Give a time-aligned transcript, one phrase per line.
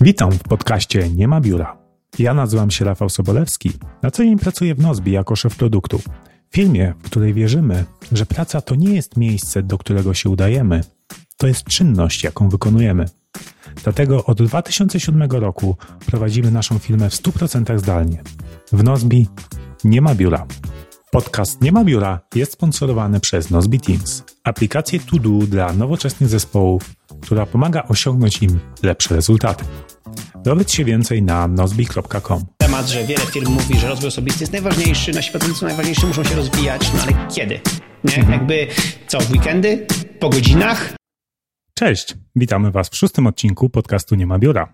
[0.00, 1.76] Witam w podcaście Nie ma biura.
[2.18, 3.72] Ja nazywam się Rafał Sobolewski.
[4.02, 6.00] Na co dzień pracuję w Nozbi jako szef produktu.
[6.50, 10.80] Firmie, w której wierzymy, że praca to nie jest miejsce, do którego się udajemy,
[11.36, 13.04] to jest czynność, jaką wykonujemy.
[13.82, 15.76] Dlatego od 2007 roku
[16.06, 18.22] prowadzimy naszą firmę w 100% zdalnie.
[18.72, 19.26] W Nozbi
[19.84, 20.46] nie ma biura.
[21.14, 26.94] Podcast Nie ma biura jest sponsorowany przez Nozbi Teams, aplikację to do dla nowoczesnych zespołów,
[27.20, 29.64] która pomaga osiągnąć im lepsze rezultaty.
[30.44, 32.44] Dowiedz się więcej na nozbi.com.
[32.58, 36.34] Temat, że wiele firm mówi, że rozwój osobisty jest najważniejszy, nasi pracownicy najważniejsi muszą się
[36.34, 37.60] rozwijać, no ale kiedy?
[38.04, 38.16] Nie?
[38.16, 38.32] Mhm.
[38.32, 38.66] Jakby
[39.06, 39.86] co, w weekendy?
[40.20, 40.94] Po godzinach?
[41.74, 44.72] Cześć, witamy Was w szóstym odcinku podcastu Nie ma biura.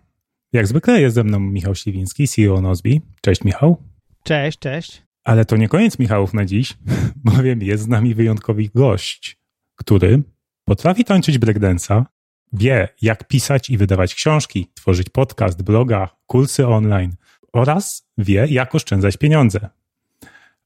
[0.53, 3.01] Jak zwykle jest ze mną Michał Śliwiński, CEO Nozbi.
[3.21, 3.77] Cześć Michał.
[4.25, 5.10] Cześć, cześć.
[5.25, 6.79] Ale to nie koniec Michałów na dziś,
[7.25, 9.39] bowiem jest z nami wyjątkowy gość,
[9.77, 10.23] który
[10.65, 12.05] potrafi tańczyć breakdance'a,
[12.53, 17.13] wie jak pisać i wydawać książki, tworzyć podcast, bloga, kursy online
[17.53, 19.69] oraz wie jak oszczędzać pieniądze.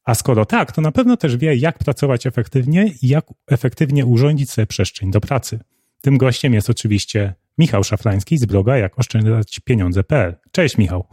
[0.04, 4.50] A skoro tak, to na pewno też wie jak pracować efektywnie i jak efektywnie urządzić
[4.50, 5.60] sobie przestrzeń do pracy.
[6.00, 10.36] Tym gościem jest oczywiście Michał Szafrański z bloga jak oszczędzać pieniądze.pl.
[10.52, 11.06] Cześć Michał.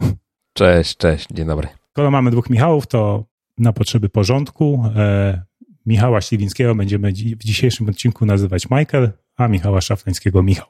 [0.52, 1.68] Cześć, cześć, dzień dobry.
[1.90, 3.24] Skoro mamy dwóch Michałów, to
[3.58, 5.42] na potrzeby porządku e,
[5.86, 10.68] Michała Śliwińskiego będziemy dzi- w dzisiejszym odcinku nazywać Michael, a Michała Szafrańskiego Michał,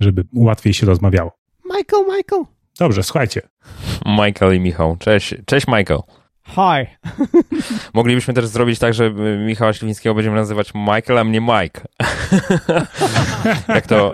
[0.00, 1.32] żeby łatwiej się rozmawiało.
[1.64, 2.44] Michael, Michael.
[2.78, 3.42] Dobrze, słuchajcie.
[4.06, 4.96] Michael i Michał.
[4.96, 6.00] Cześć, cześć Michael.
[6.48, 6.86] Hi.
[7.94, 9.10] Moglibyśmy też zrobić tak, że
[9.46, 11.80] Michała Śliwińskiego będziemy nazywać Michael, a mnie Mike.
[13.74, 14.12] jak to,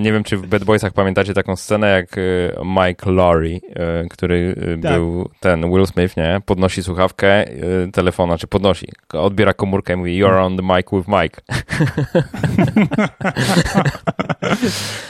[0.00, 4.54] nie wiem czy w Bad Boysach pamiętacie taką scenę jak y, Mike Laurie, y, który
[4.78, 4.92] y, Tak.
[4.92, 6.40] był ten Will Smith, nie?
[6.46, 7.44] Podnosi słuchawkę
[7.92, 11.40] telefona, czy podnosi, odbiera komórkę i mówi You're on the mic with Mike.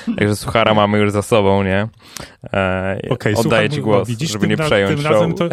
[0.19, 1.89] Także suchara mamy już za sobą, nie?
[2.52, 5.12] E, Okej, oddaję ci o, głos, widzisz, żeby tym nie przejąć tym show.
[5.12, 5.48] razem to...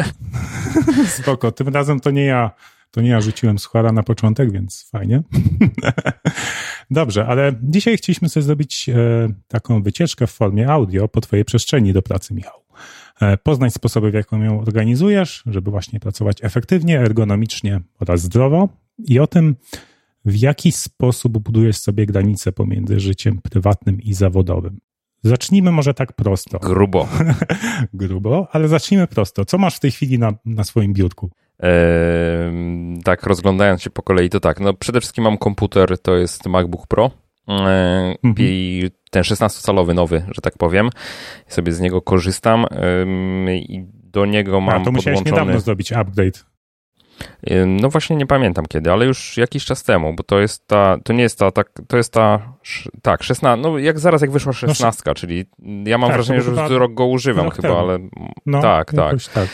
[1.22, 2.50] Spoko, tym razem to nie ja,
[2.90, 5.22] to nie ja rzuciłem suchara na początek, więc fajnie.
[6.90, 8.94] Dobrze, ale dzisiaj chcieliśmy sobie zrobić e,
[9.48, 12.62] taką wycieczkę w formie audio po twojej przestrzeni do pracy, Michał.
[13.20, 19.18] E, poznać sposoby, w jaką ją organizujesz, żeby właśnie pracować efektywnie, ergonomicznie oraz zdrowo i
[19.18, 19.56] o tym,
[20.24, 24.80] w jaki sposób budujesz sobie granice pomiędzy życiem prywatnym i zawodowym.
[25.22, 27.08] Zacznijmy może tak prosto Grubo.
[27.94, 29.44] grubo, ale zacznijmy prosto.
[29.44, 31.30] Co masz w tej chwili na, na swoim biurku?
[31.58, 34.60] Ehm, tak, rozglądając się po kolei, to tak.
[34.60, 37.10] No, przede wszystkim mam komputer, to jest MacBook Pro.
[37.48, 38.48] Ehm, Mhm.
[38.48, 40.90] I ten 16-calowy nowy, że tak powiem.
[41.46, 45.40] Sobie z niego korzystam ehm, i do niego mam A, to musiałeś podłączony...
[45.40, 46.44] niedawno zrobić upgrade.
[47.46, 50.96] Ehm, No właśnie nie pamiętam kiedy, ale już jakiś czas temu, bo to jest ta,
[51.04, 52.38] to nie jest ta, tak, to jest ta,
[53.02, 55.46] tak, 16, no jak zaraz jak wyszła 16, czyli
[55.84, 57.80] ja mam tak, wrażenie, że już rok go używam rok chyba, temu.
[57.80, 57.98] ale
[58.46, 59.16] No, tak, tak.
[59.34, 59.48] tak.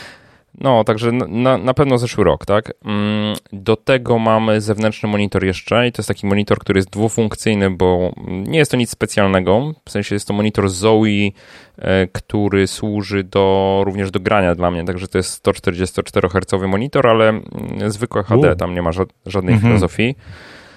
[0.57, 2.73] No, także na, na pewno zeszły rok, tak?
[2.85, 7.69] Mm, Do tego mamy zewnętrzny monitor jeszcze i to jest taki monitor, który jest dwufunkcyjny,
[7.69, 9.73] bo nie jest to nic specjalnego.
[9.85, 11.03] W sensie jest to monitor Zoe,
[11.77, 17.07] e, który służy do, również do grania dla mnie, także to jest 144 Hz monitor,
[17.07, 17.43] ale mm,
[17.91, 18.55] zwykłe HD, U.
[18.55, 19.71] tam nie ma ża- żadnej Mhm.
[19.73, 20.15] filozofii.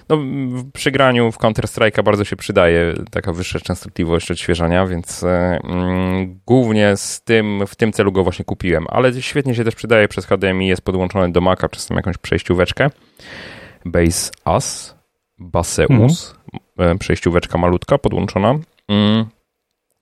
[0.09, 5.59] No, w- przy graniu w Counter-Strike'a bardzo się przydaje taka wyższa częstotliwość odświeżania, więc e,
[5.65, 8.87] mm, głównie z tym, w tym celu go właśnie kupiłem.
[8.89, 12.91] Ale świetnie się też przydaje przez HDMI, jest podłączony do Maca przez tam jakąś przejścióweczkę.
[13.85, 14.95] Base AS,
[15.39, 16.35] Baseus,
[16.79, 18.55] e, przejścióweczka malutka podłączona.
[18.89, 19.27] Mm.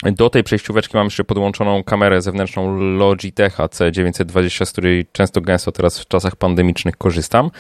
[0.05, 6.01] Do tej przejścióweczki mam jeszcze podłączoną kamerę zewnętrzną Logitecha C920, z której często gęsto teraz
[6.01, 7.51] w czasach pandemicznych korzystam.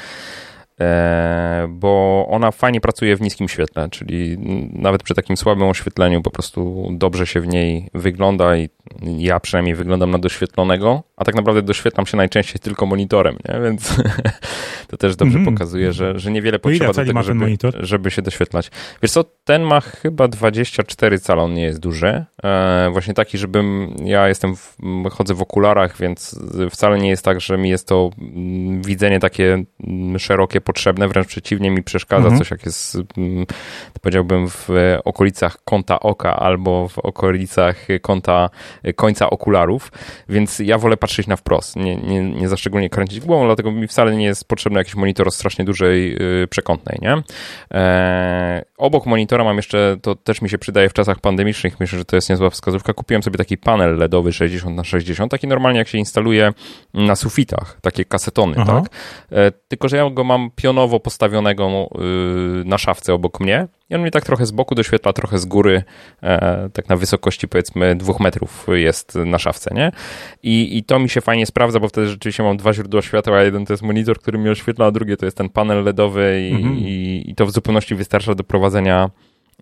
[0.80, 4.38] E, bo ona fajnie pracuje w niskim świetle, czyli
[4.72, 8.68] nawet przy takim słabym oświetleniu po prostu dobrze się w niej wygląda i
[9.02, 13.60] ja przynajmniej wyglądam na doświetlonego, a tak naprawdę doświetlam się najczęściej tylko monitorem, nie?
[13.60, 13.96] więc
[14.90, 15.54] to też dobrze Mhm.
[15.54, 18.70] pokazuje, że, że niewiele ile potrzeba do tego, żeby, żeby się doświetlać.
[19.02, 22.24] Wiesz co, ten ma chyba 24 cala, on nie jest duży.
[22.44, 24.76] E, właśnie taki, żebym, ja jestem, w,
[25.10, 26.40] chodzę w okularach, więc
[26.70, 31.28] wcale nie jest tak, że mi jest to mm, widzenie takie mm, szerokie potrzebne, wręcz
[31.28, 32.38] przeciwnie mi przeszkadza Mhm.
[32.38, 33.46] coś, jak jest, mm,
[34.00, 34.68] powiedziałbym, w
[35.04, 38.50] okolicach kąta oka albo w okolicach kąta,
[38.96, 39.92] końca okularów,
[40.28, 43.86] więc ja wolę patrzeć na wprost, nie, nie, nie za szczególnie kręcić głową, dlatego mi
[43.86, 47.22] wcale nie jest potrzebny jakiś monitor o strasznie dużej y, przekątnej, nie?
[47.74, 52.04] E, obok monitora mam jeszcze, to też mi się przydaje w czasach pandemicznych, myślę, że
[52.04, 55.88] to jest niezła wskazówka, kupiłem sobie taki panel LEDowy 60 na 60 taki normalnie jak
[55.88, 56.52] się instaluje
[56.94, 58.80] na sufitach, takie kasetony, Aha.
[58.80, 58.92] tak?
[59.32, 61.88] E, tylko, że ja go mam pionowo postawionego
[62.60, 65.44] y, na szafce obok mnie i on mi tak trochę z boku doświetla, trochę z
[65.44, 65.82] góry,
[66.22, 69.92] e, tak na wysokości powiedzmy dwóch metrów jest na szafce, nie?
[70.42, 73.66] I, I to mi się fajnie sprawdza, bo wtedy rzeczywiście mam dwa źródła światła, jeden
[73.66, 76.78] to jest monitor, który mi oświetla, a drugie to jest ten panel LEDowy i, mhm.
[76.78, 79.10] i, i to w zupełności wystarcza do prowadzenia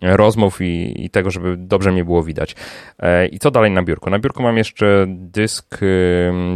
[0.01, 2.55] rozmów i, i, tego, żeby dobrze mnie było widać.
[2.99, 4.09] E, I co dalej na biurku?
[4.09, 5.79] Na biurku mam jeszcze dysk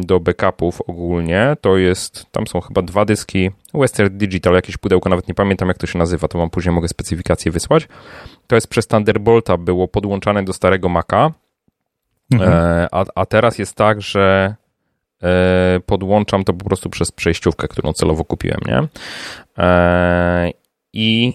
[0.02, 1.58] do backupów ogólnie.
[1.62, 5.78] To jest, tam są chyba dwa dyski Western Digital, jakieś pudełko, nawet nie pamiętam jak
[5.78, 7.88] to się nazywa, to mam później mogę specyfikację wysłać.
[8.48, 11.32] To jest przez Thunderbolta, było podłączane do starego Maca,
[12.34, 12.54] mhm.
[12.54, 14.56] E, a, a teraz jest tak, że
[15.24, 18.88] e, podłączam to po prostu przez przejściówkę, którą celowo kupiłem, nie?
[20.94, 21.34] I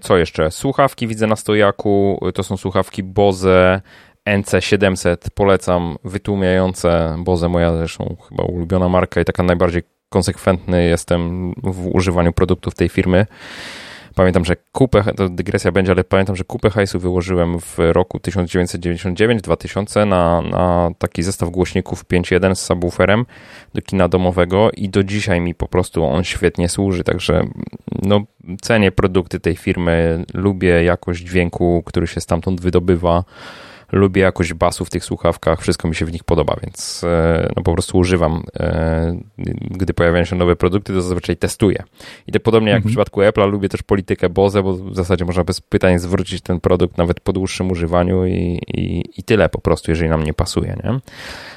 [0.00, 0.50] co jeszcze?
[0.50, 2.20] Słuchawki widzę na stojaku.
[2.34, 3.80] To są słuchawki Bose
[4.28, 5.16] NC700.
[5.34, 7.16] Polecam wytłumiające.
[7.18, 12.88] Bose moja zresztą chyba ulubiona marka i taka najbardziej konsekwentny jestem w używaniu produktów tej
[12.88, 13.26] firmy.
[14.18, 20.06] Pamiętam, że kupę, to dygresja będzie, ale pamiętam, że kupę hajsu wyłożyłem w roku 1999-2000
[20.06, 23.26] na, na taki zestaw głośników 5.1 z subwooferem
[23.74, 27.46] do kina domowego i do dzisiaj mi po prostu on świetnie służy, także
[28.02, 28.20] no,
[28.60, 33.24] cenię produkty tej firmy, lubię jakość dźwięku, który się stamtąd wydobywa
[33.92, 37.62] lubię jakość basu w tych słuchawkach, wszystko mi się w nich podoba, więc e, no
[37.62, 38.44] po prostu używam.
[38.60, 39.20] E,
[39.70, 41.82] gdy pojawiają się nowe produkty, to zazwyczaj testuję.
[42.26, 42.88] I tak podobnie jak mhm.
[42.88, 46.60] w przypadku Apple'a, lubię też politykę Bose, bo w zasadzie można bez pytań zwrócić ten
[46.60, 50.76] produkt nawet po dłuższym używaniu i, i, i tyle po prostu, jeżeli nam nie pasuje.
[50.84, 51.00] Nie?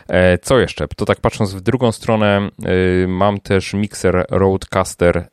[0.07, 0.87] E, co jeszcze?
[0.87, 2.49] To tak patrząc w drugą stronę,
[3.07, 5.27] mam też mikser Roadcaster,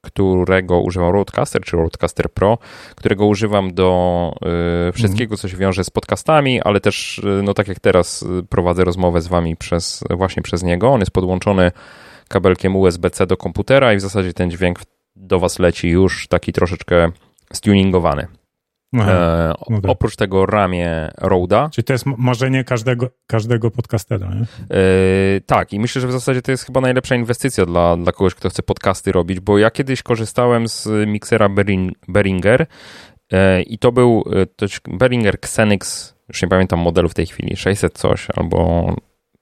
[0.00, 2.58] którego używam Roadcaster czy Roadcaster Pro,
[2.96, 4.32] którego używam do
[4.88, 8.26] y, wszystkiego, co się wiąże z podcastami, ale też, y, no tak jak teraz y,
[8.48, 10.88] prowadzę rozmowę z wami przez, właśnie przez niego.
[10.88, 11.72] On jest podłączony
[12.28, 14.78] kabelkiem USB-C do komputera i w zasadzie ten dźwięk
[15.16, 17.12] do was leci już taki troszeczkę
[17.52, 18.39] stuningowany.
[18.94, 19.90] E, no tak.
[19.90, 21.70] Oprócz tego ramię Roda.
[21.72, 24.40] Czyli to jest marzenie każdego, każdego podcastera, nie?
[24.76, 28.34] E, tak, i myślę, że w zasadzie to jest chyba najlepsza inwestycja dla, dla kogoś,
[28.34, 32.66] kto chce podcasty robić, bo ja kiedyś korzystałem z miksera Berin, Behringer
[33.32, 37.56] e, i to był e, to Behringer Xenix, już nie pamiętam modelu w tej chwili,
[37.56, 38.88] 600 coś albo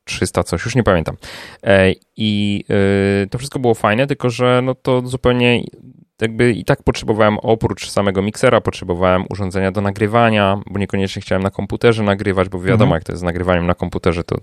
[0.05, 1.17] 300 coś, już nie pamiętam.
[1.63, 2.65] E, I
[3.23, 5.63] e, to wszystko było fajne, tylko że no to zupełnie
[6.23, 11.51] jakby i tak potrzebowałem oprócz samego miksera, potrzebowałem urządzenia do nagrywania, bo niekoniecznie chciałem na
[11.51, 12.93] komputerze nagrywać, bo wiadomo, mhm.
[12.93, 14.37] jak to jest z nagrywaniem na komputerze, to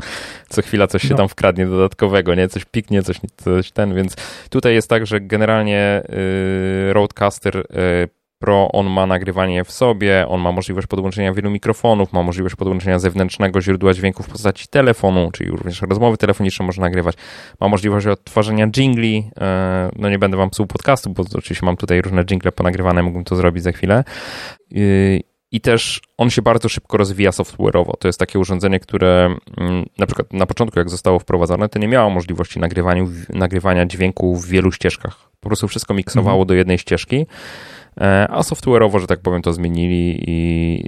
[0.48, 1.16] co chwila coś się no.
[1.16, 2.48] tam wkradnie dodatkowego, nie?
[2.48, 4.16] Coś piknie, coś, coś ten, więc
[4.50, 10.40] tutaj jest tak, że generalnie yy, Roadcaster yy, Pro, on ma nagrywanie w sobie, on
[10.40, 15.50] ma możliwość podłączenia wielu mikrofonów, ma możliwość podłączenia zewnętrznego źródła dźwięku w postaci telefonu, czyli
[15.50, 17.16] również rozmowy telefoniczne można nagrywać,
[17.60, 22.02] ma możliwość odtwarzania jingli, e, no nie będę wam psuł podcastu, bo oczywiście mam tutaj
[22.02, 24.04] różne jingle ponagrywane, mógłbym to zrobić za chwilę.
[25.52, 27.92] I też on się bardzo szybko rozwija software'owo.
[27.98, 31.88] To jest takie urządzenie, które mm, na przykład na początku, jak zostało wprowadzone, to nie
[31.88, 32.60] miało możliwości
[33.28, 35.30] nagrywania dźwięku w wielu ścieżkach.
[35.40, 36.46] Po prostu wszystko miksowało mhm.
[36.46, 37.26] do jednej ścieżki.
[38.00, 40.82] E, a software'owo, że tak powiem, to zmienili i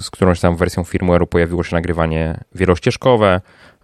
[0.00, 3.40] z którąś tam wersją firmware'u pojawiło się nagrywanie wielościeżkowe,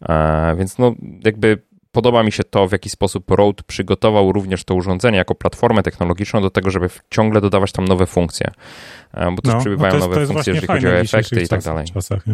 [0.09, 1.59] e, więc no jakby
[1.93, 6.43] podoba mi się to, w jaki sposób Rode przygotował również to urządzenie jako platformę technologiczną
[6.43, 8.51] do tego, żeby ciągle dodawać tam nowe funkcje,
[9.15, 11.49] e, bo też no, przybywają no to jest, nowe funkcje, jeżeli chodzi o efekty i
[11.49, 11.87] tak dalej.
[11.95, 12.25] Czasach,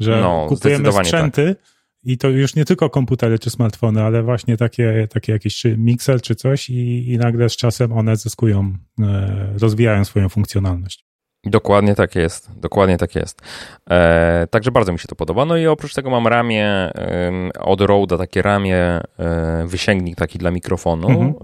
[0.00, 1.73] że no, kupujemy sprzęty, tak
[2.04, 6.22] i to już nie tylko komputery czy smartfony, ale właśnie takie, takie jakieś czy mixer
[6.22, 11.04] czy coś i, i nagle z czasem one zyskują, e, rozwijają swoją funkcjonalność.
[11.46, 13.42] Dokładnie tak jest, dokładnie tak jest.
[13.90, 15.44] E, także bardzo mi się to podoba.
[15.44, 20.50] No i oprócz tego mam ramię e, od Roda, takie ramię, e, wysięgnik taki dla
[20.50, 21.08] mikrofonu.
[21.08, 21.34] Mhm.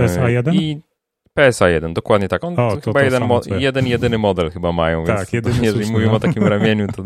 [0.00, 0.54] E, PSA 1?
[0.54, 0.80] I
[1.34, 2.44] PSA 1, dokładnie tak.
[2.44, 5.90] On o, to, chyba to jeden, mo- jeden, jedyny model chyba mają, tak, więc jeżeli
[5.90, 6.16] mówimy no.
[6.16, 7.04] o takim ramieniu, to,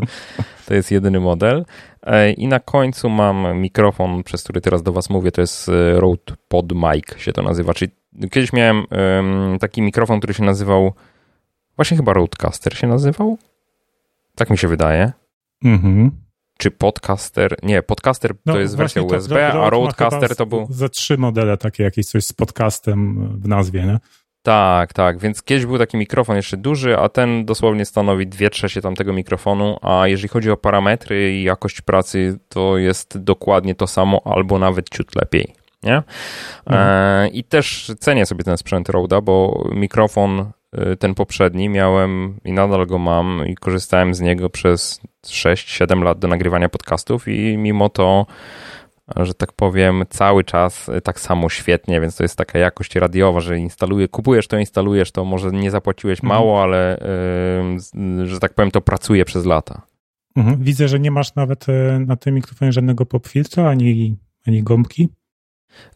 [0.67, 1.65] to jest jedyny model.
[2.03, 6.01] E, I na końcu mam mikrofon, przez który teraz do was mówię, to jest e,
[6.01, 7.93] Rode Pod Mic się to nazywa, czyli
[8.31, 8.87] kiedyś miałem
[9.61, 10.93] taki mikrofon, który się nazywał,
[11.77, 13.39] właśnie chyba Rodecaster się nazywał?
[14.35, 15.13] Tak mi się wydaje.
[15.65, 16.11] Mhm.
[16.61, 17.57] Czy podcaster?
[17.63, 20.67] Nie, podcaster no, to jest wersja USB, to, a Rodecaster to był.
[20.71, 23.99] Za trzy modele takie jakieś coś z podcastem w nazwie, nie?
[24.43, 28.81] Tak, tak, więc kiedyś był taki mikrofon jeszcze duży, a ten dosłownie stanowi dwie trzecie
[28.83, 34.21] tamtego mikrofonu, a jeżeli chodzi o parametry i jakość pracy, to jest dokładnie to samo,
[34.25, 36.03] albo nawet ciut lepiej, nie?
[36.67, 36.89] Mhm.
[36.89, 40.51] E, I też cenię sobie ten sprzęt Roda, bo mikrofon
[40.99, 46.29] ten poprzedni miałem i nadal go mam i korzystałem z niego przez 6-7 lat do
[46.29, 48.27] nagrywania podcastów i mimo to
[49.17, 53.59] że tak powiem, cały czas tak samo świetnie, więc to jest taka jakość radiowa, że
[53.59, 56.29] instaluje, kupujesz to, instalujesz to, może nie zapłaciłeś Mhm.
[56.39, 57.01] mało, ale
[57.95, 59.83] yy, że tak powiem, to pracuje przez lata.
[60.37, 60.57] Mhm.
[60.63, 61.67] Widzę, że nie masz nawet
[62.07, 65.09] na tym mikrofonie żadnego popfiltra, ani, ani gąbki.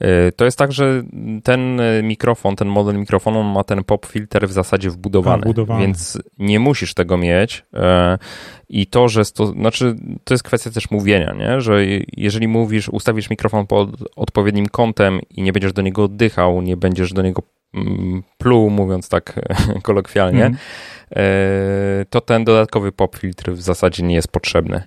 [0.00, 1.02] Yy, To jest tak, że
[1.44, 5.80] ten y, mikrofon, ten model mikrofonu ma ten pop filter w zasadzie wbudowany, A, wbudowany.
[5.86, 7.64] więc nie musisz tego mieć.
[7.72, 7.80] yy,
[8.68, 11.60] I to, że to, znaczy, to jest kwestia też mówienia, nie?
[11.60, 11.84] że
[12.16, 17.12] jeżeli mówisz, ustawisz mikrofon pod odpowiednim kątem i nie będziesz do niego oddychał, nie będziesz
[17.12, 17.42] do niego
[17.74, 19.40] mm, pluł, mówiąc tak
[19.82, 20.50] kolokwialnie,
[21.16, 24.82] e, to ten dodatkowy pop filtr w zasadzie nie jest potrzebny.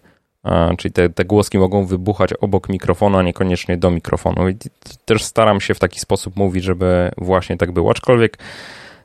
[0.46, 4.50] A, Czyli te, te głoski mogą wybuchać obok mikrofonu, a niekoniecznie do mikrofonu.
[4.50, 4.56] I
[5.06, 7.92] też staram się w taki sposób mówić, żeby właśnie tak było.
[7.92, 8.38] Aczkolwiek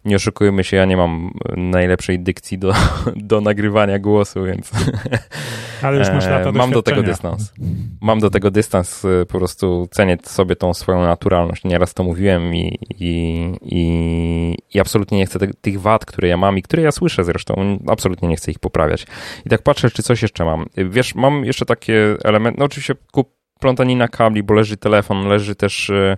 [0.05, 2.73] nie oszukujmy się, ja nie mam najlepszej dykcji do,
[3.17, 4.71] do nagrywania głosu, więc
[5.83, 7.53] Ale już masz e, lata mam do tego dystans.
[8.01, 11.65] Mam do tego dystans, e, po prostu cenię sobie tą swoją naturalność.
[11.65, 16.37] Nieraz to mówiłem i, i, i, i absolutnie nie chcę te, tych wad, które ja
[16.37, 19.07] mam i które ja słyszę zresztą, absolutnie nie chcę ich poprawiać.
[19.47, 20.67] I tak patrzę, czy coś jeszcze mam.
[20.77, 25.91] Wiesz, mam jeszcze takie elementy, no oczywiście kup plątanina kabli, bo leży telefon, leży też
[25.91, 26.17] e, e,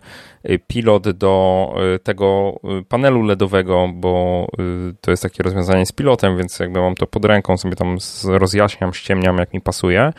[0.66, 4.46] pilot do e, tego e, panelu LEDowego, bo
[5.00, 8.94] to jest takie rozwiązanie z pilotem, więc jakby mam to pod ręką, sobie tam rozjaśniam,
[8.94, 10.12] ściemniam, jak mi pasuje.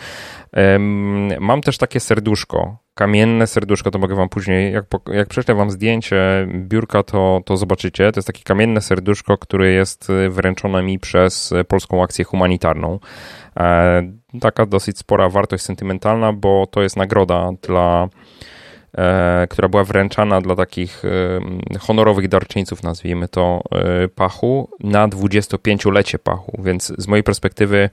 [1.40, 6.48] Mam też takie serduszko, kamienne serduszko, to mogę wam później, jak, jak prześlę wam zdjęcie
[6.48, 8.12] biurka, to, to zobaczycie.
[8.12, 13.00] To jest takie kamienne serduszko, które jest wręczone mi przez Polską Akcję Humanitarną.
[13.60, 18.10] E, Taka dosyć spora wartość sentymentalna, bo to jest nagroda dla
[19.50, 26.62] która była wręczana dla takich e, honorowych darczyńców, nazwijmy to, e, Pachu, na 25-lecie Pachu,
[26.64, 27.90] więc z mojej perspektywy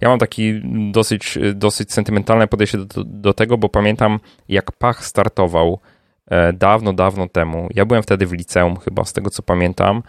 [0.00, 0.60] ja mam taki
[0.92, 5.78] dosyć, dosyć sentymentalne podejście do, do tego, bo pamiętam jak Pach startował
[6.26, 7.68] e, dawno, dawno temu.
[7.74, 10.02] Ja byłem wtedy w liceum chyba, z tego co pamiętam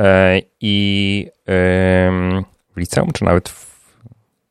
[0.00, 1.30] e, i
[2.76, 3.65] w liceum, czy nawet w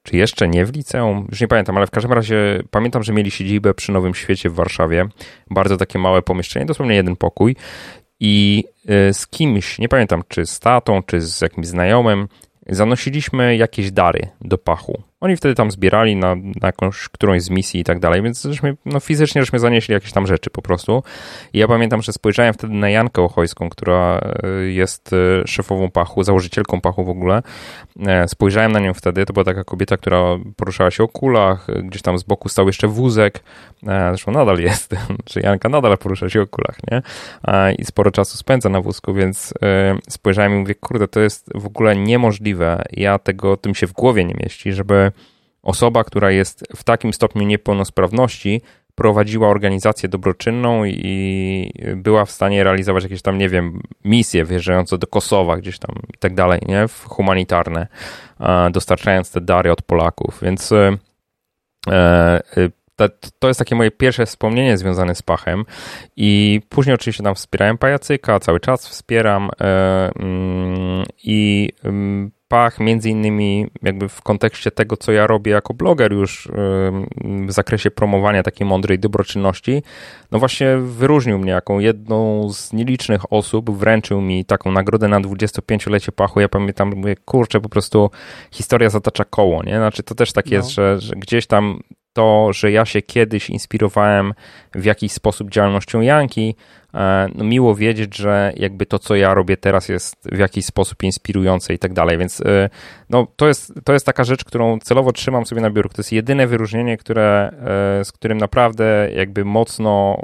[0.05, 1.27] czy jeszcze nie w liceum?
[1.29, 4.53] Już nie pamiętam, ale w każdym razie pamiętam, że mieli siedzibę przy Nowym Świecie w
[4.53, 5.07] Warszawie.
[5.49, 7.55] Bardzo takie małe pomieszczenie, dosłownie jeden pokój.
[8.19, 8.63] I
[9.09, 12.27] y, z kimś, nie pamiętam czy z tatą, czy z jakimś znajomym,
[12.67, 15.03] zanosiliśmy jakieś dary do pachu.
[15.21, 18.77] Oni wtedy tam zbierali na, na jakąś, którąś z misji i tak dalej, więc żeśmy,
[18.85, 21.03] no fizycznie żeśmy zanieśli jakieś tam rzeczy po prostu.
[21.53, 24.21] I ja pamiętam, że spojrzałem wtedy na Jankę Ochojską, która
[24.61, 27.41] y, jest y, szefową pachu, założycielką pachu w ogóle.
[28.05, 30.21] E, Spojrzałem na nią wtedy, to była taka kobieta, która
[30.55, 33.43] poruszała się o kulach, y, gdzieś tam z boku stał jeszcze wózek,
[33.87, 34.95] E, zresztą nadal jest,
[35.25, 37.01] czy Janka nadal porusza się o kulach, nie?
[37.47, 41.49] E, I sporo czasu spędza na wózku, więc e, spojrzałem i mówię, kurde, to jest
[41.55, 45.11] w ogóle niemożliwe, ja tego, tym się w głowie nie mieści, żeby
[45.65, 48.61] osoba, która jest w takim stopniu niepełnosprawności,
[48.95, 55.07] prowadziła organizację dobroczynną i była w stanie realizować jakieś tam, nie wiem, misje wjeżdżające do
[55.07, 56.87] Kosowa gdzieś tam i tak dalej, nie?
[56.87, 57.87] W humanitarne,
[58.39, 60.97] e, dostarczając te dary od Polaków, więc e,
[61.87, 62.41] e,
[62.95, 63.09] to,
[63.39, 65.65] to jest takie moje pierwsze wspomnienie związane z Pachem
[66.15, 73.09] i później oczywiście tam wspierałem Pajacyka, cały czas wspieram e, mm, i mm, Pach między
[73.09, 76.49] innymi jakby w kontekście tego, co ja robię jako bloger już
[77.47, 79.83] w zakresie promowania takiej mądrej dobroczynności,
[80.31, 86.11] no właśnie wyróżnił mnie jako jedną z nielicznych osób, wręczył mi taką nagrodę na 25-lecie
[86.11, 86.39] Pachu.
[86.39, 88.11] Ja pamiętam, mówię, kurczę, po prostu
[88.51, 89.75] historia zatacza koło, nie?
[89.75, 91.79] Znaczy to też tak jest, że, że gdzieś tam
[92.15, 94.33] to, że ja się kiedyś inspirowałem
[94.75, 96.55] w jakiś sposób działalnością Janki,
[97.35, 101.73] no miło wiedzieć, że jakby to, co ja robię teraz jest w jakiś sposób inspirujące
[101.73, 102.41] i tak dalej, więc
[103.09, 105.93] no, to, jest, to jest taka rzecz, którą celowo trzymam sobie na biurku.
[105.93, 107.51] To jest jedyne wyróżnienie, które,
[108.03, 110.21] z którym naprawdę jakby mocno,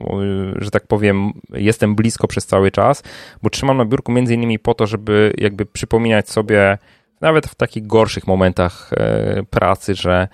[0.55, 3.03] że tak powiem, jestem blisko przez cały czas,
[3.41, 6.77] bo trzymam na biurku między innymi po to, żeby jakby przypominać sobie
[7.21, 8.89] nawet w takich gorszych momentach
[9.49, 10.27] pracy, że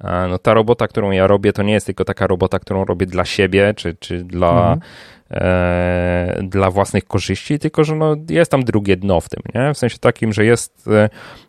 [0.00, 3.24] no ta robota, którą ja robię, to nie jest tylko taka robota, którą robię dla
[3.24, 4.80] siebie, czy, czy dla, mhm.
[5.30, 9.74] e, dla własnych korzyści, tylko że no, jest tam drugie dno w tym, nie?
[9.74, 10.88] W sensie takim, że jest,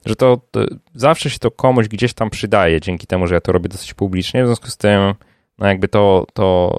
[0.05, 3.51] że to, to zawsze się to komuś gdzieś tam przydaje, dzięki temu, że ja to
[3.51, 5.13] robię dosyć publicznie, w związku z tym,
[5.57, 6.77] no jakby to, to,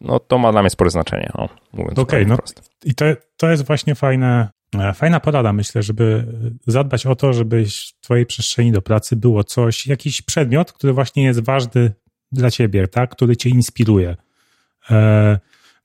[0.00, 2.62] no, to ma dla mnie spore znaczenie, no, mówiąc Okej, okay, no prosto.
[2.84, 3.04] i to,
[3.36, 4.48] to jest właśnie fajne,
[4.94, 6.26] Fajna porada, myślę, żeby
[6.66, 11.24] zadbać o to, żeby w Twojej przestrzeni do pracy było coś, jakiś przedmiot, który właśnie
[11.24, 11.92] jest ważny
[12.32, 13.10] dla Ciebie, tak?
[13.10, 14.16] który Cię inspiruje.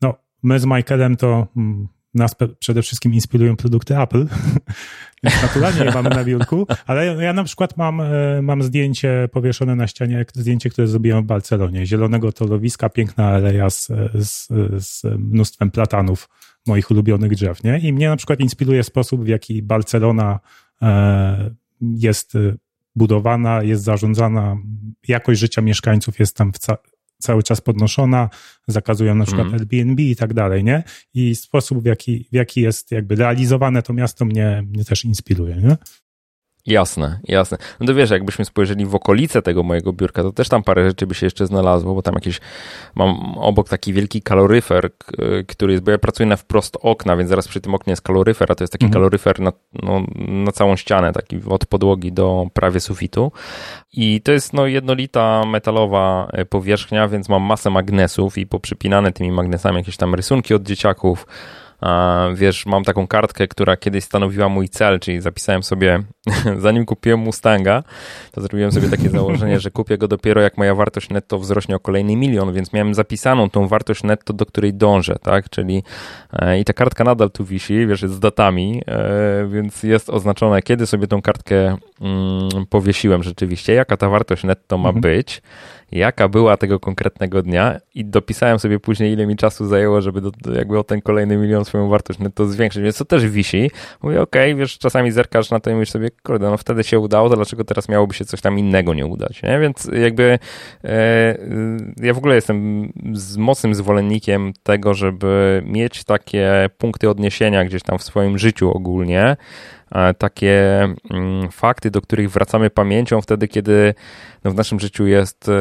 [0.02, 1.48] No, my z Michaelem to
[2.14, 4.28] nas przede wszystkim inspirują produkty Apple,
[5.24, 9.76] więc naturalnie je mamy na biurku, ale ja na przykład mam, e, mam zdjęcie powieszone
[9.76, 14.48] na ścianie, zdjęcie, które zrobiłem w Barcelonie, zielonego torowiska, piękna aleja z, z,
[14.86, 16.30] z mnóstwem platanów,
[16.68, 17.80] moich ulubionych drzew, nie?
[17.80, 20.40] I mnie na przykład inspiruje sposób, w jaki Barcelona
[20.82, 22.34] e, jest
[22.96, 24.58] budowana, jest zarządzana,
[25.08, 26.52] jakość życia mieszkańców jest tam
[27.22, 28.30] cały czas podnoszona,
[28.68, 29.60] zakazują na przykład mm.
[29.60, 30.84] Airbnb i tak dalej, nie?
[31.14, 35.56] I sposób, w jaki, w jaki jest jakby realizowane to miasto mnie, mnie też inspiruje,
[35.56, 35.78] nie?
[36.66, 37.58] Jasne, jasne.
[37.80, 41.08] No to wiesz, jakbyśmy spojrzeli w okolice tego mojego biurka, to też tam parę rzeczy
[41.08, 42.40] by się jeszcze znalazło, bo tam jakieś,
[42.96, 44.90] mam obok taki wielki kaloryfer,
[45.48, 48.52] który jest, bo ja pracuję na wprost okna, więc zaraz przy tym oknie jest kaloryfer,
[48.52, 48.94] a to jest taki mhm.
[48.94, 49.52] kaloryfer na,
[49.84, 50.04] no,
[50.46, 53.32] na całą ścianę, taki od podłogi do prawie sufitu.
[53.94, 59.32] I to jest no jednolita metalowa e, powierzchnia, więc mam masę magnesów i poprzypinane tymi
[59.32, 61.26] magnesami jakieś tam rysunki od dzieciaków,
[62.34, 66.04] Wiesz, mam taką kartkę, która kiedyś stanowiła mój cel, czyli zapisałem sobie,
[66.58, 67.84] zanim kupiłem Mustanga,
[68.32, 71.80] to zrobiłem sobie takie założenie, że kupię go dopiero jak moja wartość netto wzrośnie o
[71.80, 75.50] kolejny milion, więc miałem zapisaną tą wartość netto, do której dążę, tak?
[75.50, 75.84] Czyli
[76.34, 80.62] e, i ta kartka nadal tu wisi, wiesz, jest z datami, e, więc jest oznaczone,
[80.62, 85.02] kiedy sobie tą kartkę mm, powiesiłem rzeczywiście, jaka ta wartość netto ma mhm.
[85.92, 90.32] Jaka była tego konkretnego dnia i dopisałem sobie później, ile mi czasu zajęło, żeby do,
[90.56, 93.72] jakby o ten kolejny milion swoją wartość netto zwiększyć, więc to też wisi.
[94.04, 97.00] Mówię, okej, okay, wiesz, czasami zerkasz na to i mówisz sobie, kurde, no wtedy się
[97.00, 99.60] udało, to dlaczego teraz miałoby się coś tam innego nie udać, nie?
[99.60, 100.40] Więc jakby
[100.84, 101.38] e,
[102.02, 107.98] ja w ogóle jestem z mocnym zwolennikiem tego, żeby mieć takie punkty odniesienia gdzieś tam
[107.98, 109.36] w swoim życiu ogólnie,
[109.79, 109.79] E,
[110.18, 113.94] takie mm, fakty, do których wracamy pamięcią wtedy, kiedy
[114.44, 115.54] no w naszym życiu jest e,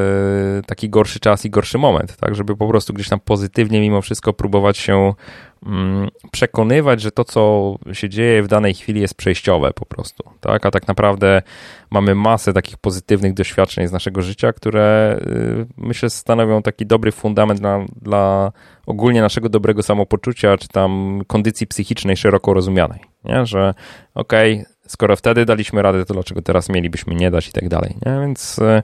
[0.66, 4.32] taki gorszy czas i gorszy moment, tak, żeby po prostu gdzieś tam pozytywnie mimo wszystko
[4.32, 5.14] próbować się
[5.66, 10.66] mm, przekonywać, że to, co się dzieje w danej chwili jest przejściowe po prostu, tak,
[10.66, 11.42] a tak naprawdę
[11.90, 17.60] mamy masę takich pozytywnych doświadczeń z naszego życia, które y, myślę stanowią taki dobry fundament
[17.60, 18.52] dla, dla
[18.86, 23.46] ogólnie naszego dobrego samopoczucia, czy tam kondycji psychicznej szeroko rozumianej, nie?
[23.46, 23.74] że
[24.14, 27.94] okej, okay, skoro wtedy daliśmy radę, to dlaczego teraz mielibyśmy nie dać i tak dalej,
[28.06, 28.20] nie?
[28.20, 28.82] więc y,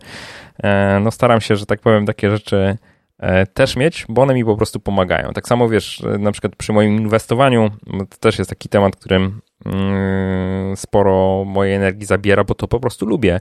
[0.62, 2.76] e, no staram się, że tak powiem, takie rzeczy
[3.18, 5.32] e, też mieć, bo one mi po prostu pomagają.
[5.32, 7.70] Tak samo wiesz, na przykład przy moim inwestowaniu,
[8.10, 13.06] to też jest taki temat, którym mm, sporo mojej energii zabiera, bo to po prostu
[13.06, 13.40] lubię.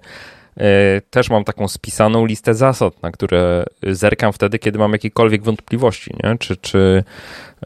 [0.57, 6.15] E, też mam taką spisaną listę zasad, na które zerkam wtedy, kiedy mam jakiekolwiek wątpliwości,
[6.23, 6.37] nie?
[6.37, 7.03] Czy, czy,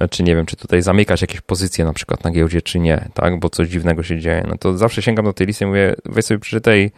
[0.10, 3.39] czy nie wiem, czy tutaj zamykać jakieś pozycje na przykład na giełdzie, czy nie, tak?
[3.39, 4.43] Bo coś dziwnego się dzieje.
[4.47, 6.91] No to zawsze sięgam do tej listy i mówię, weź sobie przeczytaj